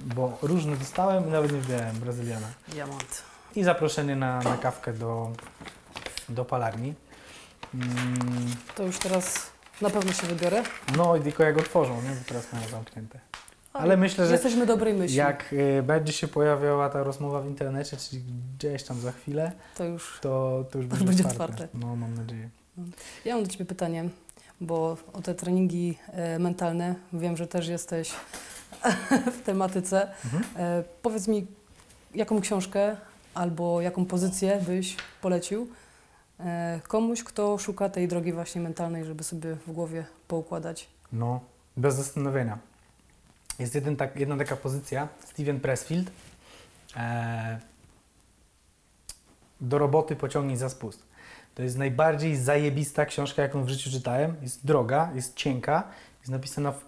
bo 0.00 0.38
różne 0.42 0.76
dostałem 0.76 1.28
i 1.28 1.30
nawet 1.30 1.52
nie 1.52 1.60
wziąłem 1.60 1.96
brazyliana. 1.96 2.46
Diamant. 2.68 3.22
I 3.56 3.64
zaproszenie 3.64 4.16
na, 4.16 4.38
na 4.42 4.56
kawkę 4.56 4.92
do, 4.92 5.30
do 6.28 6.44
palarni. 6.44 6.94
Mm, 7.74 8.54
To 8.76 8.82
już 8.82 8.98
teraz 8.98 9.50
na 9.80 9.90
pewno 9.90 10.12
się 10.12 10.26
wybiorę. 10.26 10.62
no 10.96 11.16
i 11.16 11.20
tylko 11.20 11.42
jak 11.42 11.58
otworzą, 11.58 12.02
nie? 12.02 12.10
bo 12.10 12.24
teraz 12.28 12.52
mają 12.52 12.68
zamknięte. 12.68 13.18
Ale 13.72 13.96
myślę, 13.96 14.26
że 14.26 14.32
Jesteśmy 14.32 14.66
dobrej 14.66 14.94
myśli. 14.94 15.16
Jak 15.16 15.52
y, 15.52 15.82
będzie 15.82 16.12
się 16.12 16.28
pojawiała 16.28 16.90
ta 16.90 17.02
rozmowa 17.02 17.40
w 17.40 17.46
internecie, 17.46 17.96
czyli 17.96 18.22
gdzieś 18.58 18.82
tam 18.82 19.00
za 19.00 19.12
chwilę, 19.12 19.52
To 19.76 19.84
już. 19.84 20.18
to, 20.20 20.64
to 20.70 20.78
już 20.78 20.86
będzie, 20.86 21.04
będzie 21.06 21.24
otwarte. 21.26 21.54
otwarte. 21.54 21.78
No, 21.78 21.96
mam 21.96 22.14
nadzieję. 22.14 22.48
Ja 23.24 23.34
mam 23.34 23.44
do 23.44 23.50
Ciebie 23.50 23.64
pytanie, 23.64 24.08
bo 24.60 24.96
o 25.12 25.22
te 25.22 25.34
treningi 25.34 25.98
e, 26.12 26.38
mentalne 26.38 26.94
wiem, 27.12 27.36
że 27.36 27.46
też 27.46 27.68
jesteś 27.68 28.10
w 29.38 29.42
tematyce. 29.42 30.08
Mhm. 30.24 30.44
E, 30.56 30.82
powiedz 31.02 31.28
mi, 31.28 31.46
jaką 32.14 32.40
książkę 32.40 32.96
albo 33.34 33.80
jaką 33.80 34.04
pozycję 34.06 34.60
byś 34.66 34.96
polecił 35.20 35.68
e, 36.40 36.80
komuś, 36.88 37.22
kto 37.24 37.58
szuka 37.58 37.88
tej 37.88 38.08
drogi 38.08 38.32
właśnie 38.32 38.60
mentalnej, 38.60 39.04
żeby 39.04 39.24
sobie 39.24 39.56
w 39.66 39.72
głowie 39.72 40.04
poukładać? 40.28 40.88
No, 41.12 41.40
bez 41.76 41.94
zastanowienia. 41.94 42.58
Jest 43.58 43.74
jeden 43.74 43.96
tak, 43.96 44.16
jedna 44.16 44.36
taka 44.36 44.56
pozycja, 44.56 45.08
Steven 45.24 45.60
Pressfield. 45.60 46.10
E, 46.96 47.58
do 49.60 49.78
roboty 49.78 50.16
pociągnij 50.16 50.56
za 50.56 50.68
spust. 50.68 51.02
To 51.54 51.62
jest 51.62 51.78
najbardziej 51.78 52.36
zajebista 52.36 53.06
książka, 53.06 53.42
jaką 53.42 53.64
w 53.64 53.68
życiu 53.68 53.90
czytałem. 53.90 54.36
Jest 54.42 54.66
droga, 54.66 55.10
jest 55.14 55.36
cienka, 55.36 55.88
jest 56.20 56.30
napisana 56.30 56.72
w 56.72 56.84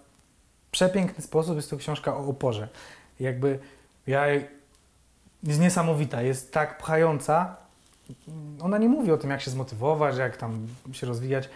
przepiękny 0.71 1.23
sposób. 1.23 1.55
Jest 1.55 1.69
to 1.69 1.77
książka 1.77 2.17
o 2.17 2.27
oporze. 2.27 2.69
Jakby 3.19 3.59
ja 4.07 4.27
jest 5.43 5.59
niesamowita, 5.59 6.21
jest 6.21 6.53
tak 6.53 6.77
pchająca. 6.77 7.55
Ona 8.61 8.77
nie 8.77 8.89
mówi 8.89 9.11
o 9.11 9.17
tym, 9.17 9.29
jak 9.29 9.41
się 9.41 9.51
zmotywować, 9.51 10.17
jak 10.17 10.37
tam 10.37 10.67
się 10.91 11.07
rozwijać. 11.07 11.49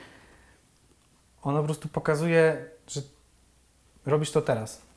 Ona 1.41 1.59
po 1.59 1.65
prostu 1.65 1.87
pokazuje, 1.87 2.65
że 2.87 3.01
robisz 4.05 4.31
to 4.31 4.41
teraz. 4.41 4.88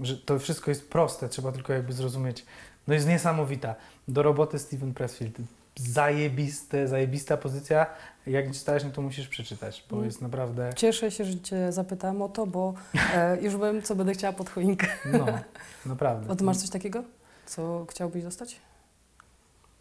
Że 0.00 0.16
to 0.16 0.38
wszystko 0.38 0.70
jest 0.70 0.88
proste, 0.90 1.28
trzeba 1.28 1.52
tylko 1.52 1.72
jakby 1.72 1.92
zrozumieć. 1.92 2.46
No 2.88 2.94
jest 2.94 3.08
niesamowita. 3.08 3.74
Do 4.08 4.22
roboty 4.22 4.58
Steven 4.58 4.94
Pressfield. 4.94 5.36
Zajebiste, 5.76 6.88
zajebista 6.88 7.36
pozycja. 7.36 7.86
Jak 8.26 8.46
nie 8.48 8.54
czytałeś, 8.54 8.84
no 8.84 8.90
to 8.90 9.02
musisz 9.02 9.28
przeczytać, 9.28 9.84
bo 9.90 9.96
Mm. 9.96 10.06
jest 10.06 10.22
naprawdę... 10.22 10.72
Cieszę 10.76 11.10
się, 11.10 11.24
że 11.24 11.40
Cię 11.40 11.72
zapytałam 11.72 12.22
o 12.22 12.28
to, 12.28 12.46
bo 12.46 12.74
e, 13.14 13.36
już 13.44 13.56
wiem, 13.56 13.82
co 13.82 13.96
będę 13.96 14.12
chciała 14.14 14.32
pod 14.32 14.50
choinkę. 14.50 14.86
No, 15.12 15.26
naprawdę. 15.86 16.30
A 16.32 16.36
Ty 16.36 16.44
masz 16.44 16.56
coś 16.56 16.70
takiego, 16.70 17.02
co 17.46 17.86
chciałbyś 17.90 18.22
dostać? 18.24 18.60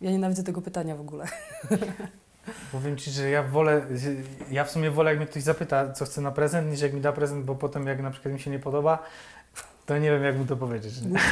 Ja 0.02 0.12
nienawidzę 0.12 0.44
tego 0.44 0.62
pytania 0.62 0.96
w 0.96 1.02
ogóle. 1.02 1.26
Powiem 2.72 2.98
Ci, 2.98 3.12
że 3.12 3.30
ja 3.30 3.44
wolę, 3.44 3.86
ja 4.52 4.64
w 4.64 4.72
sumie 4.72 4.92
wolę, 4.92 5.10
jak 5.12 5.18
mnie 5.20 5.28
ktoś 5.28 5.44
zapyta, 5.44 5.94
co 5.94 6.06
chce 6.06 6.22
na 6.22 6.32
prezent, 6.32 6.72
niż 6.72 6.82
jak 6.82 6.94
mi 6.94 7.02
da 7.02 7.12
prezent, 7.12 7.46
bo 7.46 7.56
potem 7.56 7.88
jak 7.88 8.02
na 8.02 8.12
przykład 8.12 8.34
mi 8.34 8.40
się 8.40 8.52
nie 8.52 8.60
podoba, 8.60 9.04
to 9.86 9.98
nie 9.98 10.12
wiem, 10.12 10.24
jak 10.24 10.38
mu 10.38 10.46
to 10.46 10.58
powiedzieć. 10.58 11.02
Nie? 11.02 11.20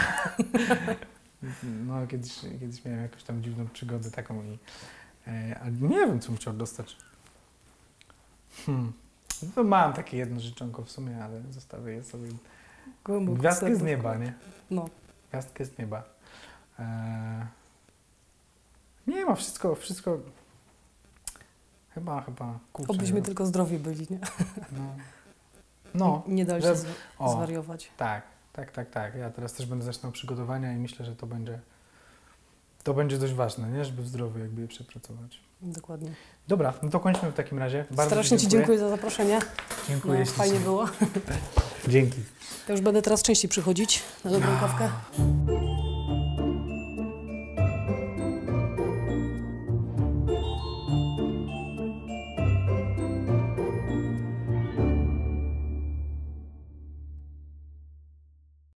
No, 1.87 2.07
kiedyś, 2.07 2.39
kiedyś 2.59 2.85
miałem 2.85 3.01
jakąś 3.01 3.23
tam 3.23 3.43
dziwną 3.43 3.67
przygodę 3.67 4.11
taką 4.11 4.43
i 4.43 4.59
e, 5.27 5.59
ale 5.61 5.71
nie 5.71 5.89
wiem, 6.07 6.19
co 6.19 6.33
chciał 6.33 6.53
dostać. 6.53 6.97
Hmm. 8.65 8.93
No, 9.55 9.63
mam 9.63 9.93
takie 9.93 10.17
jedno 10.17 10.39
życzonko 10.39 10.83
w 10.83 10.91
sumie, 10.91 11.23
ale 11.23 11.41
zostawię 11.51 11.93
je 11.93 12.03
sobie. 12.03 12.29
Głęboko 13.05 13.39
Gwiazdkę 13.39 13.75
z 13.75 13.81
nieba, 13.81 14.15
nie? 14.15 14.33
No, 14.71 14.89
Gwiazdkę 15.29 15.65
z 15.65 15.77
nieba. 15.77 16.03
E, 16.79 17.47
nie 19.07 19.25
ma 19.25 19.35
wszystko, 19.35 19.75
wszystko. 19.75 20.17
Chyba, 21.93 22.21
chyba. 22.21 22.59
Kurczę, 22.73 22.93
obyśmy 22.93 23.19
no. 23.19 23.25
tylko 23.25 23.45
zdrowi 23.45 23.79
byli, 23.79 24.07
nie? 24.09 24.19
No, 24.71 24.95
no 25.93 26.23
Nie, 26.27 26.33
nie 26.33 26.45
dali 26.45 26.61
że- 26.63 26.69
się 26.69 26.75
z, 26.75 26.85
o. 27.19 27.31
zwariować. 27.31 27.91
tak. 27.97 28.23
Tak, 28.53 28.71
tak, 28.71 28.89
tak. 28.89 29.15
Ja 29.15 29.29
teraz 29.29 29.53
też 29.53 29.65
będę 29.65 29.85
zaczynał 29.85 30.11
przygotowania 30.11 30.73
i 30.73 30.75
myślę, 30.75 31.05
że 31.05 31.15
to 31.15 31.27
będzie, 31.27 31.59
to 32.83 32.93
będzie 32.93 33.17
dość 33.17 33.33
ważne, 33.33 33.69
nie? 33.69 33.85
żeby 33.85 34.01
w 34.01 34.07
zdrowiu 34.07 34.39
jakby 34.39 34.61
je 34.61 34.67
przepracować. 34.67 35.39
Dokładnie. 35.61 36.11
Dobra, 36.47 36.73
no 36.83 36.89
to 36.89 36.99
kończmy 36.99 37.31
w 37.31 37.33
takim 37.33 37.59
razie. 37.59 37.85
Bardzo 37.91 38.09
Strasznie 38.09 38.37
Ci 38.37 38.47
dziękuję 38.47 38.79
za 38.79 38.89
zaproszenie. 38.89 39.39
Dziękuję 39.89 40.19
No, 40.19 40.25
fajnie 40.25 40.59
było. 40.59 40.85
Dzięki. 41.87 42.19
Ja 42.67 42.71
już 42.71 42.81
będę 42.81 43.01
teraz 43.01 43.23
częściej 43.23 43.49
przychodzić 43.49 44.03
na 44.25 44.31
dobrą 44.31 44.59
kawkę. 44.59 44.89